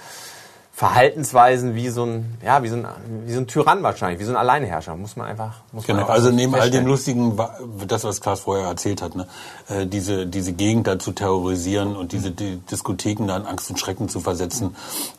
Verhaltensweisen 0.72 1.76
wie 1.76 1.88
so 1.88 2.04
ein, 2.04 2.36
ja, 2.44 2.64
wie 2.64 2.68
so 2.68 2.74
ein, 2.74 2.86
wie 3.26 3.32
so 3.32 3.38
ein 3.38 3.46
Tyrann 3.46 3.84
wahrscheinlich, 3.84 4.18
wie 4.18 4.24
so 4.24 4.32
ein 4.32 4.36
Alleinherrscher, 4.36 4.96
muss 4.96 5.14
man 5.14 5.28
einfach, 5.28 5.60
muss 5.70 5.86
man 5.86 5.96
Genau, 5.96 6.00
einfach 6.00 6.14
also 6.14 6.30
so 6.30 6.34
neben 6.34 6.52
all 6.52 6.68
dem. 6.68 6.84
Lustigen, 6.84 7.38
das, 7.86 8.02
was 8.02 8.20
Klaas 8.20 8.40
vorher 8.40 8.66
erzählt 8.66 9.00
hat, 9.00 9.14
ne? 9.14 9.28
äh, 9.68 9.86
diese, 9.86 10.26
diese 10.26 10.52
Gegend 10.52 10.88
da 10.88 10.98
zu 10.98 11.12
terrorisieren 11.12 11.94
und 11.94 12.10
diese 12.10 12.32
die 12.32 12.56
Diskotheken 12.56 13.28
da 13.28 13.36
in 13.36 13.46
Angst 13.46 13.70
und 13.70 13.78
Schrecken 13.78 14.08
zu 14.08 14.18
versetzen. 14.18 14.74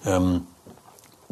Ähm, 0.05 0.41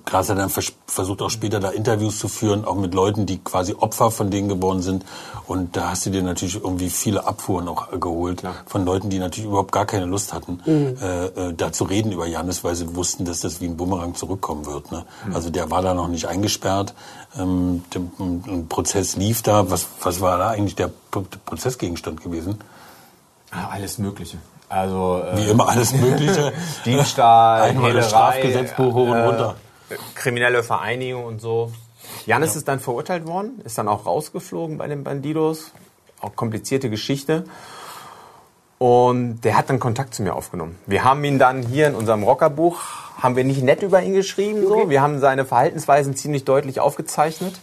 Klaas 0.05 0.29
hat 0.29 0.37
dann 0.37 0.49
vers 0.49 0.73
versucht 0.85 1.21
auch 1.21 1.29
später 1.29 1.59
da 1.59 1.69
Interviews 1.69 2.19
zu 2.19 2.27
führen, 2.27 2.65
auch 2.65 2.75
mit 2.75 2.93
Leuten, 2.93 3.25
die 3.25 3.39
quasi 3.39 3.73
Opfer 3.73 4.11
von 4.11 4.29
denen 4.29 4.47
geworden 4.49 4.81
sind. 4.81 5.05
Und 5.47 5.75
da 5.75 5.89
hast 5.91 6.05
du 6.05 6.09
dir 6.11 6.21
natürlich 6.21 6.55
irgendwie 6.55 6.89
viele 6.89 7.25
Abfuhren 7.25 7.67
auch 7.67 7.91
äh, 7.91 7.97
geholt 7.97 8.43
von 8.67 8.85
Leuten, 8.85 9.09
die 9.09 9.17
natürlich 9.19 9.47
überhaupt 9.49 9.71
gar 9.71 9.85
keine 9.85 10.05
Lust 10.05 10.33
hatten, 10.33 10.59
äh, 10.67 11.25
äh, 11.25 11.53
da 11.53 11.71
zu 11.71 11.85
reden 11.85 12.11
über 12.11 12.25
Janis, 12.27 12.63
weil 12.63 12.75
sie 12.75 12.95
wussten, 12.95 13.25
dass 13.25 13.39
das 13.41 13.59
wie 13.61 13.65
ein 13.65 13.77
Bumerang 13.77 14.13
zurückkommen 14.15 14.65
wird. 14.65 14.91
Ne? 14.91 15.05
Also 15.33 15.49
der 15.49 15.71
war 15.71 15.81
da 15.81 15.93
noch 15.93 16.07
nicht 16.09 16.27
eingesperrt. 16.27 16.93
Ähm, 17.39 17.83
der, 17.93 18.01
ein 18.19 18.67
Prozess 18.69 19.15
lief 19.15 19.41
da. 19.41 19.71
Was, 19.71 19.87
was 20.01 20.21
war 20.21 20.37
da 20.37 20.49
eigentlich 20.49 20.75
der 20.75 20.89
Pro- 21.11 21.25
Prozessgegenstand 21.45 22.21
gewesen? 22.21 22.59
Ah, 23.51 23.69
Alles 23.71 23.97
Mögliche. 23.97 24.37
Also 24.69 25.21
äh, 25.23 25.37
Wie 25.37 25.49
immer 25.49 25.69
alles 25.69 25.93
Mögliche. 25.93 26.51
Diebstahl, 26.85 27.61
Einmal 27.61 27.93
das 27.93 28.07
Hehlerei, 28.07 28.31
Strafgesetzbuch 28.39 28.93
hoch 28.93 29.07
und 29.07 29.13
äh, 29.15 29.25
runter. 29.25 29.55
Kriminelle 30.15 30.63
Vereinigung 30.63 31.25
und 31.25 31.39
so. 31.39 31.71
Janis 32.25 32.55
ist 32.55 32.67
dann 32.67 32.79
verurteilt 32.79 33.25
worden, 33.27 33.61
ist 33.63 33.77
dann 33.77 33.87
auch 33.87 34.05
rausgeflogen 34.05 34.77
bei 34.77 34.87
den 34.87 35.03
Bandidos. 35.03 35.71
Auch 36.21 36.35
komplizierte 36.35 36.89
Geschichte. 36.89 37.43
Und 38.77 39.41
der 39.41 39.57
hat 39.57 39.69
dann 39.69 39.79
Kontakt 39.79 40.13
zu 40.13 40.23
mir 40.23 40.35
aufgenommen. 40.35 40.77
Wir 40.85 41.03
haben 41.03 41.23
ihn 41.23 41.39
dann 41.39 41.63
hier 41.63 41.87
in 41.87 41.95
unserem 41.95 42.23
Rockerbuch, 42.23 42.81
haben 43.17 43.35
wir 43.35 43.43
nicht 43.43 43.63
nett 43.63 43.81
über 43.81 44.01
ihn 44.01 44.13
geschrieben, 44.13 44.67
so. 44.67 44.89
Wir 44.89 45.01
haben 45.01 45.19
seine 45.19 45.45
Verhaltensweisen 45.45 46.15
ziemlich 46.15 46.43
deutlich 46.43 46.79
aufgezeichnet. 46.79 47.53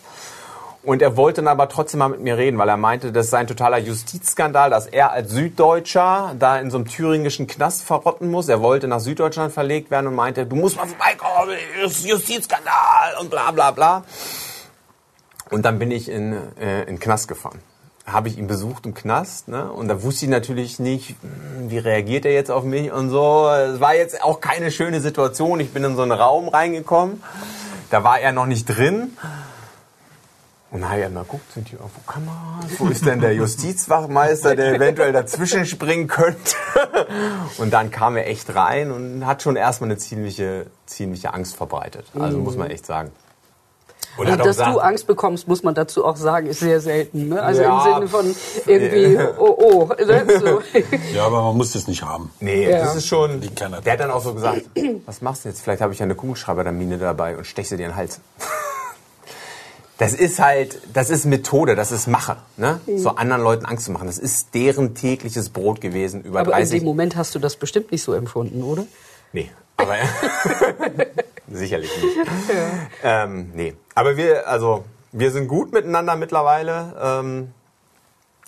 Und 0.82 1.02
er 1.02 1.16
wollte 1.16 1.42
dann 1.42 1.48
aber 1.48 1.68
trotzdem 1.68 1.98
mal 1.98 2.08
mit 2.08 2.20
mir 2.20 2.38
reden, 2.38 2.56
weil 2.56 2.68
er 2.68 2.78
meinte, 2.78 3.12
das 3.12 3.28
sei 3.28 3.38
ein 3.38 3.46
totaler 3.46 3.76
Justizskandal, 3.76 4.70
dass 4.70 4.86
er 4.86 5.12
als 5.12 5.30
Süddeutscher 5.30 6.34
da 6.38 6.58
in 6.58 6.70
so 6.70 6.78
einem 6.78 6.88
thüringischen 6.88 7.46
Knast 7.46 7.82
verrotten 7.82 8.30
muss. 8.30 8.48
Er 8.48 8.62
wollte 8.62 8.88
nach 8.88 9.00
Süddeutschland 9.00 9.52
verlegt 9.52 9.90
werden 9.90 10.06
und 10.06 10.14
meinte, 10.14 10.46
du 10.46 10.56
musst 10.56 10.76
mal 10.76 10.86
vorbeikommen, 10.86 11.54
Justizskandal 11.84 13.18
und 13.20 13.30
bla 13.30 13.50
bla 13.50 13.72
bla. 13.72 14.04
Und 15.50 15.66
dann 15.66 15.78
bin 15.78 15.90
ich 15.90 16.08
in, 16.08 16.32
äh, 16.58 16.84
in 16.84 16.98
Knast 16.98 17.28
gefahren. 17.28 17.60
Habe 18.06 18.28
ich 18.28 18.38
ihn 18.38 18.46
besucht 18.46 18.86
im 18.86 18.94
Knast, 18.94 19.48
ne? 19.48 19.70
Und 19.70 19.88
da 19.88 20.02
wusste 20.02 20.24
ich 20.24 20.30
natürlich 20.30 20.78
nicht, 20.78 21.16
hm, 21.20 21.70
wie 21.70 21.78
reagiert 21.78 22.24
er 22.24 22.32
jetzt 22.32 22.50
auf 22.50 22.64
mich 22.64 22.90
und 22.90 23.10
so. 23.10 23.48
Es 23.50 23.80
war 23.80 23.94
jetzt 23.94 24.22
auch 24.22 24.40
keine 24.40 24.70
schöne 24.70 25.00
Situation. 25.02 25.60
Ich 25.60 25.74
bin 25.74 25.84
in 25.84 25.94
so 25.96 26.02
einen 26.02 26.12
Raum 26.12 26.48
reingekommen. 26.48 27.22
Da 27.90 28.02
war 28.02 28.18
er 28.18 28.32
noch 28.32 28.46
nicht 28.46 28.64
drin. 28.64 29.16
Und 30.72 30.82
dann 30.82 30.90
habe 30.90 31.00
ich 31.00 31.06
einmal 31.06 31.24
geguckt, 31.24 31.52
sind 31.52 31.68
die 31.68 31.72
irgendwo 31.74 32.00
Kameras? 32.06 32.78
Wo 32.78 32.86
ist 32.86 33.04
denn 33.04 33.20
der 33.20 33.34
Justizwachmeister, 33.34 34.54
der 34.54 34.74
eventuell 34.74 35.12
dazwischen 35.12 35.66
springen 35.66 36.06
könnte? 36.06 36.54
Und 37.58 37.72
dann 37.72 37.90
kam 37.90 38.16
er 38.16 38.28
echt 38.28 38.54
rein 38.54 38.92
und 38.92 39.26
hat 39.26 39.42
schon 39.42 39.56
erstmal 39.56 39.90
eine 39.90 39.98
ziemliche, 39.98 40.66
ziemliche 40.86 41.34
Angst 41.34 41.56
verbreitet. 41.56 42.06
Also 42.18 42.38
muss 42.38 42.56
man 42.56 42.70
echt 42.70 42.86
sagen. 42.86 43.10
Und 44.16 44.26
Also, 44.26 44.38
dass 44.38 44.46
gesagt- 44.46 44.74
du 44.74 44.78
Angst 44.80 45.06
bekommst, 45.06 45.48
muss 45.48 45.62
man 45.62 45.74
dazu 45.74 46.04
auch 46.04 46.16
sagen, 46.16 46.46
ist 46.46 46.60
sehr 46.60 46.80
selten. 46.80 47.28
Ne? 47.28 47.42
Also 47.42 47.62
Ja. 47.62 47.78
im 47.78 47.94
Sinne 47.94 48.08
von 48.08 48.34
irgendwie, 48.66 49.18
oh, 49.38 49.56
oh. 49.88 49.92
Ne? 50.04 50.24
So. 50.40 50.62
Ja, 51.14 51.26
aber 51.26 51.42
man 51.42 51.56
muss 51.56 51.72
das 51.72 51.86
nicht 51.88 52.02
haben. 52.02 52.30
Nee, 52.40 52.68
Ja. 52.70 52.78
das 52.84 52.96
ist 52.96 53.06
schon. 53.06 53.40
Der 53.40 53.92
hat 53.92 54.00
dann 54.00 54.10
auch 54.10 54.22
so 54.22 54.34
gesagt, 54.34 54.62
was 55.06 55.20
machst 55.20 55.44
du 55.44 55.48
jetzt? 55.48 55.62
Vielleicht 55.62 55.80
habe 55.82 55.92
ich 55.92 55.98
ja 55.98 56.04
eine 56.04 56.14
Kugelschreibermine 56.14 56.98
dabei 56.98 57.36
und 57.36 57.44
stech 57.46 57.68
sie 57.68 57.76
dir 57.76 57.84
in 57.84 57.90
den 57.90 57.96
Hals. 57.96 58.20
Das 60.00 60.14
ist 60.14 60.40
halt, 60.40 60.80
das 60.94 61.10
ist 61.10 61.26
Methode, 61.26 61.76
das 61.76 61.92
ist 61.92 62.06
Mache, 62.06 62.38
ne? 62.56 62.80
So 62.96 63.10
anderen 63.10 63.42
Leuten 63.42 63.66
Angst 63.66 63.84
zu 63.84 63.92
machen. 63.92 64.06
Das 64.06 64.16
ist 64.16 64.54
deren 64.54 64.94
tägliches 64.94 65.50
Brot 65.50 65.82
gewesen 65.82 66.22
über 66.22 66.40
Aber 66.40 66.52
in 66.52 66.56
30. 66.56 66.78
dem 66.78 66.86
Moment 66.86 67.16
hast 67.16 67.34
du 67.34 67.38
das 67.38 67.56
bestimmt 67.56 67.92
nicht 67.92 68.02
so 68.02 68.14
empfunden, 68.14 68.62
oder? 68.62 68.86
Nee, 69.34 69.50
aber 69.76 69.96
sicherlich 71.52 71.90
nicht. 72.02 72.16
Ähm, 73.04 73.50
nee, 73.54 73.74
aber 73.94 74.16
wir, 74.16 74.48
also 74.48 74.84
wir 75.12 75.30
sind 75.32 75.48
gut 75.48 75.70
miteinander 75.74 76.16
mittlerweile. 76.16 76.96
Ähm, 76.98 77.50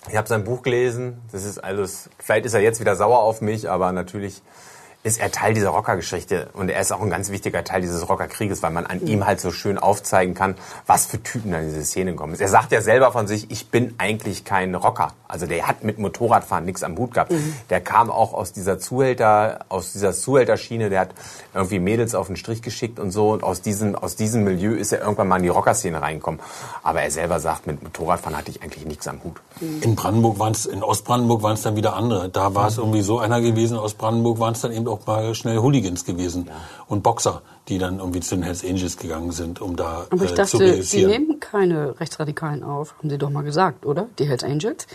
ich 0.09 0.17
habe 0.17 0.27
sein 0.27 0.43
Buch 0.43 0.63
gelesen. 0.63 1.21
Das 1.31 1.45
ist 1.45 1.59
alles. 1.59 2.09
Vielleicht 2.17 2.47
ist 2.47 2.55
er 2.55 2.61
jetzt 2.61 2.79
wieder 2.79 2.95
sauer 2.95 3.19
auf 3.19 3.41
mich, 3.41 3.69
aber 3.69 3.91
natürlich 3.91 4.41
ist 5.03 5.19
er 5.19 5.31
Teil 5.31 5.53
dieser 5.53 5.69
Rockergeschichte 5.69 6.49
und 6.53 6.69
er 6.69 6.79
ist 6.79 6.93
auch 6.93 7.01
ein 7.01 7.09
ganz 7.09 7.29
wichtiger 7.29 7.63
Teil 7.65 7.81
dieses 7.81 8.07
Rockerkrieges, 8.07 8.63
weil 8.63 8.71
man 8.71 8.85
an 8.85 9.05
ihm 9.05 9.25
halt 9.25 9.41
so 9.41 9.51
schön 9.51 9.77
aufzeigen 9.77 10.33
kann, 10.33 10.55
was 10.87 11.05
für 11.05 11.21
Typen 11.21 11.51
da 11.51 11.59
in 11.59 11.67
diese 11.67 11.83
Szene 11.83 12.15
kommen. 12.15 12.39
Er 12.39 12.47
sagt 12.47 12.71
ja 12.71 12.81
selber 12.81 13.11
von 13.11 13.27
sich, 13.27 13.51
ich 13.51 13.67
bin 13.67 13.95
eigentlich 13.97 14.45
kein 14.45 14.73
Rocker. 14.75 15.11
Also 15.27 15.45
der 15.45 15.67
hat 15.67 15.83
mit 15.83 15.99
Motorradfahren 15.99 16.63
nichts 16.63 16.83
am 16.83 16.97
Hut 16.97 17.13
gehabt. 17.13 17.33
Der 17.69 17.81
kam 17.81 18.09
auch 18.09 18.33
aus 18.33 18.53
dieser 18.53 18.79
Zuhälter, 18.79 19.65
aus 19.67 19.91
dieser 19.91 20.13
Zuhälterschiene, 20.13 20.89
der 20.89 21.01
hat 21.01 21.09
irgendwie 21.53 21.79
Mädels 21.79 22.15
auf 22.15 22.27
den 22.27 22.37
Strich 22.37 22.61
geschickt 22.61 22.97
und 22.97 23.11
so 23.11 23.31
und 23.31 23.43
aus 23.43 23.61
diesem, 23.61 23.95
aus 23.95 24.15
diesem 24.15 24.45
Milieu 24.45 24.73
ist 24.73 24.93
er 24.93 25.01
irgendwann 25.01 25.27
mal 25.27 25.37
in 25.37 25.43
die 25.43 25.49
Rockerszene 25.49 26.01
reingekommen. 26.01 26.39
Aber 26.81 27.01
er 27.01 27.11
selber 27.11 27.41
sagt, 27.41 27.67
mit 27.67 27.83
Motorradfahren 27.83 28.37
hatte 28.37 28.51
ich 28.51 28.63
eigentlich 28.63 28.85
nichts 28.85 29.07
am 29.07 29.21
Hut. 29.23 29.35
In 29.81 29.95
Brandenburg 29.95 30.39
waren 30.39 30.53
es, 30.53 30.65
in 30.65 30.81
Ostbrandenburg 30.81 31.43
waren 31.43 31.55
es 31.55 31.61
dann 31.61 31.75
wieder 31.75 31.93
andere. 31.93 32.29
Da 32.29 32.55
war 32.55 32.67
es 32.67 32.77
irgendwie 32.77 33.01
so 33.01 33.19
einer 33.19 33.41
gewesen. 33.41 33.73
In 33.73 33.79
Ostbrandenburg 33.79 34.39
waren 34.39 34.53
es 34.53 34.61
dann 34.61 34.71
eben 34.71 34.92
auch 34.93 35.05
mal 35.07 35.35
schnell 35.35 35.57
Hooligans 35.59 36.05
gewesen 36.05 36.49
und 36.87 37.03
Boxer, 37.03 37.41
die 37.67 37.77
dann 37.77 37.99
irgendwie 37.99 38.19
zu 38.21 38.35
den 38.35 38.43
Hells 38.43 38.63
Angels 38.63 38.97
gegangen 38.97 39.31
sind, 39.31 39.61
um 39.61 39.75
da 39.75 40.05
Aber 40.09 40.23
ich 40.25 40.31
äh, 40.37 40.43
zu 40.45 40.57
dachte, 40.57 40.83
sie 40.83 41.05
nehmen 41.05 41.39
keine 41.39 41.99
Rechtsradikalen 41.99 42.63
auf. 42.63 42.95
Haben 42.99 43.09
sie 43.09 43.17
doch 43.17 43.29
mal 43.29 43.43
gesagt, 43.43 43.85
oder? 43.85 44.07
Die 44.19 44.25
Hells 44.27 44.43
Angels? 44.43 44.87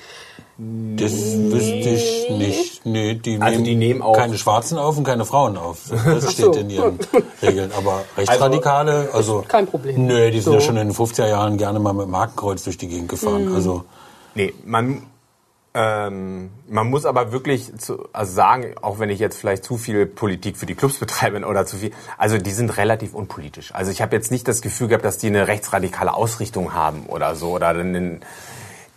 Das 0.61 1.13
wüsste 1.13 1.89
ich 1.91 2.31
nicht. 2.31 2.85
Nee, 2.85 3.15
die, 3.15 3.39
Also 3.41 3.53
nehmen 3.61 3.65
die 3.65 3.75
nehmen 3.77 4.03
auch- 4.03 4.17
keine 4.17 4.37
Schwarzen 4.37 4.77
auf 4.77 4.99
und 4.99 5.05
keine 5.05 5.25
Frauen 5.25 5.57
auf. 5.57 5.83
Das 6.05 6.33
steht 6.33 6.47
so. 6.47 6.53
in 6.53 6.69
ihren 6.71 6.99
Regeln. 7.43 7.71
Aber 7.77 8.03
Rechtsradikale, 8.17 9.11
also 9.13 9.45
Kein 9.47 9.67
Problem. 9.67 10.07
Nö, 10.07 10.31
die 10.33 10.41
sind 10.41 10.45
So. 10.45 10.51
Mhm. 10.53 10.55
ja 10.57 10.61
schon 10.63 10.77
in 10.79 10.89
den 10.89 10.97
50er 10.97 11.29
Jahren 11.29 11.59
gerne 11.59 11.79
mal 11.79 11.93
mit 11.93 12.07
dem 12.07 12.17
Hakenkreuz 12.17 12.65
durch 12.65 12.77
die 12.77 12.89
Gegend 12.89 13.09
gefahren. 13.09 13.55
Also 13.55 13.85
Nee, 14.35 14.53
man, 14.65 15.03
ähm, 15.75 16.51
man 16.69 16.89
muss 16.89 17.05
aber 17.05 17.31
wirklich 17.31 17.77
zu, 17.77 18.09
also 18.13 18.33
sagen, 18.33 18.75
auch 18.81 18.99
wenn 18.99 19.11
ich 19.11 19.19
jetzt 19.19 19.39
vielleicht 19.39 19.65
zu 19.65 19.77
viel 19.77 20.07
Politik 20.07 20.57
für 20.57 20.67
die 20.67 20.75
Clubs 20.75 20.99
betreibe 20.99 21.45
oder 21.47 21.67
zu 21.67 21.77
viel, 21.77 21.91
also 22.17 22.39
die 22.39 22.51
sind 22.51 22.77
relativ 22.79 23.15
unpolitisch. 23.15 23.75
Also 23.75 23.91
ich 23.91 24.01
habe 24.01 24.17
jetzt 24.17 24.31
nicht 24.31 24.49
das 24.49 24.63
Gefühl 24.63 24.89
gehabt, 24.89 25.05
dass 25.05 25.19
die 25.19 25.27
eine 25.27 25.47
rechtsradikale 25.47 26.15
Ausrichtung 26.15 26.73
haben 26.73 27.07
oder 27.07 27.35
so 27.35 27.51
oder 27.51 27.69
einen, 27.69 28.21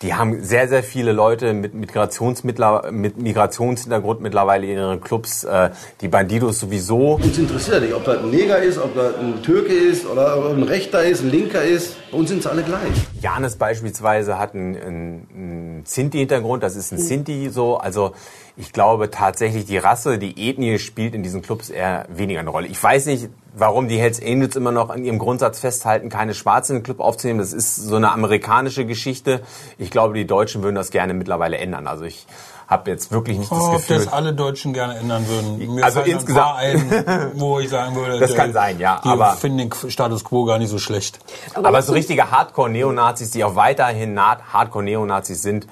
die 0.01 0.13
haben 0.13 0.43
sehr, 0.43 0.69
sehr 0.69 0.82
viele 0.82 1.11
Leute 1.11 1.53
mit, 1.53 1.74
Migrationsmittler, 1.74 2.89
mit 2.91 3.17
Migrationshintergrund 3.17 4.22
mittlerweile 4.22 4.65
in 4.65 4.78
ihren 4.78 5.01
Clubs. 5.01 5.43
Äh, 5.43 5.72
die 5.99 6.07
Bandidos 6.07 6.59
sowieso. 6.59 7.15
Uns 7.15 7.38
interessiert 7.38 7.82
nicht, 7.82 7.93
ob 7.93 8.05
das 8.05 8.19
ein 8.19 8.32
Neger 8.32 8.57
ist, 8.59 8.78
ob 8.78 8.95
das 8.95 9.15
ein 9.15 9.43
Türke 9.43 9.74
ist 9.74 10.05
oder 10.05 10.38
ob 10.38 10.55
ein 10.55 10.63
Rechter 10.63 11.03
ist, 11.03 11.22
ein 11.22 11.30
Linker 11.32 11.63
ist. 11.63 11.97
Bei 12.11 12.17
uns 12.17 12.30
sind 12.30 12.39
es 12.39 12.47
alle 12.47 12.63
gleich. 12.63 13.11
Janis 13.22 13.55
beispielsweise 13.55 14.39
hat 14.39 14.55
einen, 14.55 14.76
einen, 14.76 15.84
Sinti-Hintergrund, 15.86 16.63
das 16.63 16.76
ist 16.76 16.91
ein 16.91 16.97
Sinti 16.97 17.49
so. 17.49 17.78
Also 17.78 18.13
ich 18.57 18.74
glaube 18.74 19.09
tatsächlich, 19.11 19.65
die 19.65 19.78
Rasse, 19.78 20.17
die 20.17 20.49
Ethnie 20.49 20.80
spielt 20.80 21.15
in 21.15 21.24
diesen 21.24 21.41
Clubs 21.41 21.69
eher 21.69 22.05
weniger 22.09 22.39
eine 22.39 22.49
Rolle. 22.49 22.67
Ich 22.67 22.82
weiß 22.82 23.05
nicht, 23.05 23.30
warum 23.55 23.88
die 23.88 23.97
Hells 23.97 24.22
Angels 24.22 24.55
immer 24.55 24.72
noch 24.72 24.89
an 24.89 25.03
ihrem 25.03 25.19
Grundsatz 25.19 25.59
festhalten, 25.59 26.09
keine 26.09 26.34
Schwarzen 26.34 26.74
in 26.74 26.80
den 26.80 26.84
Club 26.84 26.99
aufzunehmen. 26.99 27.39
Das 27.39 27.53
ist 27.53 27.76
so 27.76 27.95
eine 27.95 28.11
amerikanische 28.11 28.86
Geschichte. 28.86 29.41
Ich 29.78 29.91
glaube, 29.91 30.13
die 30.15 30.26
Deutschen 30.26 30.63
würden 30.63 30.76
das 30.76 30.91
gerne 30.91 31.13
mittlerweile 31.13 31.57
ändern. 31.57 31.88
Also 31.88 32.05
ich 32.05 32.28
habe 32.72 32.89
jetzt 32.89 33.11
wirklich 33.11 33.38
nicht 33.38 33.51
das 33.51 33.59
Oh, 33.59 33.67
ob 33.72 33.76
Gefühl... 33.78 33.97
das 33.97 34.07
alle 34.07 34.34
Deutschen 34.34 34.74
gerne 34.74 34.95
ändern 34.97 35.28
würden. 35.28 35.76
Mir 35.76 35.84
Also 35.84 35.99
insgesamt- 36.01 36.55
ein, 36.57 37.32
wo 37.36 37.59
ich 37.59 37.69
sagen 37.69 37.95
würde, 37.95 38.17
Das 38.19 38.32
der- 38.32 38.39
kann 38.39 38.53
sein, 38.53 38.80
ja, 38.80 39.01
Die 39.03 39.09
aber- 39.09 39.34
finden 39.34 39.57
den 39.69 39.91
Status 39.91 40.24
quo 40.24 40.45
gar 40.45 40.57
nicht 40.57 40.69
so 40.69 40.80
schlecht. 40.80 41.19
Aber 41.53 41.82
so 41.82 41.93
richtige 41.93 42.32
Hardcore-Neonazis, 42.32 43.32
die 43.32 43.43
auch 43.43 43.55
weiterhin 43.55 44.13
Na- 44.13 44.39
Hardcore-Neonazis 44.53 45.41
sind, 45.41 45.67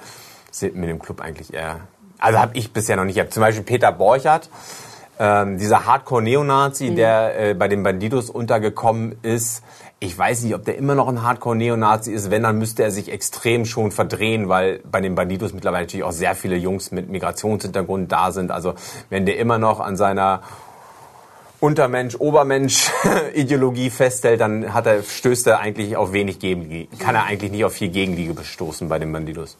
sind 0.52 0.76
mit 0.76 0.88
dem 0.90 0.98
Club 1.00 1.20
eigentlich 1.20 1.52
eher. 1.54 1.80
Also 2.18 2.38
habe 2.38 2.56
ich 2.56 2.72
bisher 2.72 2.96
noch 2.96 3.04
nicht. 3.04 3.16
Ich 3.16 3.22
hab 3.22 3.32
zum 3.32 3.40
Beispiel 3.40 3.64
Peter 3.64 3.90
Borchert, 3.92 4.50
ähm, 5.20 5.58
dieser 5.58 5.84
Hardcore-Neonazi, 5.84 6.94
der 6.94 7.50
äh, 7.50 7.54
bei 7.54 7.68
den 7.68 7.82
Bandidos 7.82 8.30
untergekommen 8.30 9.18
ist. 9.22 9.62
Ich 9.98 10.16
weiß 10.16 10.44
nicht, 10.44 10.54
ob 10.54 10.64
der 10.64 10.78
immer 10.78 10.94
noch 10.94 11.08
ein 11.08 11.22
Hardcore-Neonazi 11.22 12.10
ist. 12.10 12.30
Wenn, 12.30 12.42
dann 12.42 12.56
müsste 12.56 12.82
er 12.82 12.90
sich 12.90 13.12
extrem 13.12 13.66
schon 13.66 13.92
verdrehen, 13.92 14.48
weil 14.48 14.80
bei 14.90 15.02
den 15.02 15.14
Bandidos 15.14 15.52
mittlerweile 15.52 15.84
natürlich 15.84 16.04
auch 16.04 16.12
sehr 16.12 16.34
viele 16.34 16.56
Jungs 16.56 16.90
mit 16.90 17.10
Migrationshintergrund 17.10 18.10
da 18.10 18.32
sind. 18.32 18.50
Also 18.50 18.72
wenn 19.10 19.26
der 19.26 19.36
immer 19.36 19.58
noch 19.58 19.78
an 19.78 19.98
seiner 19.98 20.40
Untermensch, 21.60 22.16
Obermensch 22.18 22.90
Ideologie 23.34 23.90
festhält, 23.90 24.40
dann 24.40 24.72
hat 24.72 24.86
er, 24.86 25.02
stößt 25.02 25.48
er 25.48 25.60
eigentlich 25.60 25.98
auf 25.98 26.14
wenig 26.14 26.38
Gegenliebe. 26.38 26.96
Kann 26.96 27.14
er 27.14 27.24
eigentlich 27.24 27.52
nicht 27.52 27.66
auf 27.66 27.74
viel 27.74 27.90
Gegenliebe 27.90 28.32
bestoßen 28.32 28.88
bei 28.88 28.98
den 28.98 29.12
Bandidos. 29.12 29.58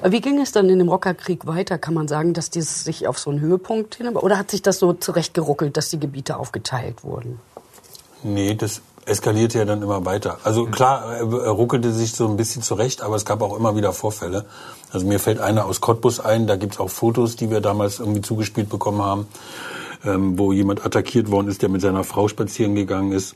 Aber 0.00 0.12
Wie 0.12 0.20
ging 0.20 0.40
es 0.40 0.52
dann 0.52 0.68
in 0.68 0.78
dem 0.78 0.88
Rockerkrieg 0.88 1.46
weiter? 1.46 1.78
Kann 1.78 1.94
man 1.94 2.08
sagen, 2.08 2.34
dass 2.34 2.50
dieses 2.50 2.84
sich 2.84 3.06
auf 3.06 3.18
so 3.18 3.30
einen 3.30 3.40
Höhepunkt 3.40 3.96
hin, 3.96 4.08
oder 4.08 4.38
hat 4.38 4.50
sich 4.50 4.62
das 4.62 4.78
so 4.78 4.92
zurechtgeruckelt, 4.92 5.76
dass 5.76 5.90
die 5.90 6.00
Gebiete 6.00 6.36
aufgeteilt 6.36 7.04
wurden? 7.04 7.40
Nee, 8.22 8.54
das 8.54 8.82
eskalierte 9.04 9.58
ja 9.58 9.64
dann 9.64 9.82
immer 9.82 10.04
weiter. 10.04 10.38
Also 10.44 10.66
klar, 10.66 11.16
er 11.16 11.22
er 11.22 11.50
ruckelte 11.50 11.92
sich 11.92 12.12
so 12.12 12.28
ein 12.28 12.36
bisschen 12.36 12.62
zurecht, 12.62 13.02
aber 13.02 13.16
es 13.16 13.24
gab 13.24 13.42
auch 13.42 13.56
immer 13.56 13.74
wieder 13.74 13.92
Vorfälle. 13.92 14.44
Also 14.92 15.06
mir 15.06 15.18
fällt 15.18 15.40
einer 15.40 15.64
aus 15.66 15.80
Cottbus 15.80 16.20
ein, 16.20 16.46
da 16.46 16.56
gibt's 16.56 16.78
auch 16.78 16.90
Fotos, 16.90 17.36
die 17.36 17.50
wir 17.50 17.60
damals 17.60 17.98
irgendwie 17.98 18.20
zugespielt 18.20 18.68
bekommen 18.68 19.02
haben, 19.02 19.26
ähm, 20.04 20.38
wo 20.38 20.52
jemand 20.52 20.84
attackiert 20.84 21.30
worden 21.30 21.48
ist, 21.48 21.62
der 21.62 21.68
mit 21.68 21.80
seiner 21.80 22.04
Frau 22.04 22.28
spazieren 22.28 22.74
gegangen 22.74 23.12
ist. 23.12 23.34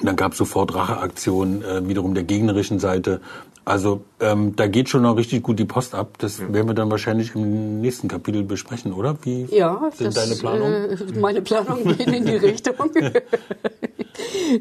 Und 0.00 0.06
dann 0.06 0.16
gab's 0.16 0.38
sofort 0.38 0.74
Racheaktionen, 0.74 1.62
äh, 1.62 1.86
wiederum 1.86 2.14
der 2.14 2.24
gegnerischen 2.24 2.78
Seite. 2.78 3.20
Also 3.66 4.02
ähm, 4.20 4.56
da 4.56 4.66
geht 4.66 4.88
schon 4.88 5.02
noch 5.02 5.16
richtig 5.16 5.42
gut 5.42 5.58
die 5.58 5.66
Post 5.66 5.94
ab. 5.94 6.16
Das 6.18 6.40
werden 6.40 6.66
wir 6.66 6.74
dann 6.74 6.90
wahrscheinlich 6.90 7.34
im 7.34 7.80
nächsten 7.80 8.08
Kapitel 8.08 8.42
besprechen, 8.42 8.92
oder? 8.92 9.18
Wie 9.22 9.44
Ja, 9.54 9.90
sind 9.94 10.08
das, 10.08 10.14
deine 10.14 10.34
Planungen? 10.36 10.90
Äh, 10.90 11.18
meine 11.18 11.42
Planungen 11.42 11.96
gehen 11.96 12.14
in 12.14 12.24
die 12.24 12.36
Richtung, 12.36 12.74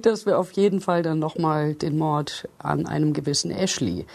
dass 0.02 0.26
wir 0.26 0.38
auf 0.38 0.52
jeden 0.52 0.82
Fall 0.82 1.02
dann 1.02 1.20
nochmal 1.20 1.74
den 1.74 1.98
Mord 1.98 2.48
an 2.60 2.86
einem 2.86 3.14
gewissen 3.14 3.52
Ashley 3.52 4.06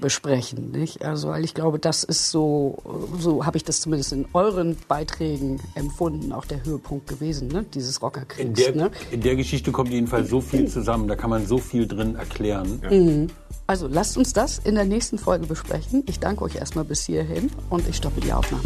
besprechen. 0.00 0.70
Nicht? 0.70 1.04
Also, 1.04 1.28
weil 1.28 1.44
ich 1.44 1.54
glaube, 1.54 1.78
das 1.78 2.04
ist 2.04 2.30
so, 2.30 2.78
so 3.18 3.44
habe 3.46 3.56
ich 3.56 3.64
das 3.64 3.80
zumindest 3.80 4.12
in 4.12 4.26
euren 4.32 4.76
Beiträgen 4.88 5.60
empfunden, 5.74 6.32
auch 6.32 6.44
der 6.44 6.64
Höhepunkt 6.64 7.06
gewesen, 7.06 7.48
ne? 7.48 7.64
dieses 7.74 7.96
In 7.98 8.02
Rockerkriegs. 8.02 8.60
der, 8.60 8.74
Ne? 8.74 8.90
in 9.10 9.20
der 9.20 9.36
Geschichte 9.36 9.72
kommt 9.72 9.90
jedenfalls 9.90 10.28
so 10.30 10.40
viel 10.40 10.68
zusammen, 10.68 11.08
da 11.08 11.16
kann 11.16 11.30
man 11.30 11.46
so 11.46 11.58
viel 11.58 11.86
drin 11.86 12.14
erklären. 12.16 12.80
Mhm. 12.90 13.26
Also 13.66 13.88
lasst 13.88 14.16
uns 14.16 14.32
das 14.32 14.58
in 14.60 14.74
der 14.76 14.84
nächsten 14.84 15.18
Folge 15.18 15.46
besprechen. 15.46 16.04
Ich 16.06 16.20
danke 16.20 16.44
euch 16.44 16.54
erstmal 16.56 16.84
bis 16.84 17.04
hierhin 17.04 17.50
und 17.70 17.88
ich 17.88 17.96
stoppe 17.96 18.20
die 18.20 18.32
Aufnahme. 18.32 18.62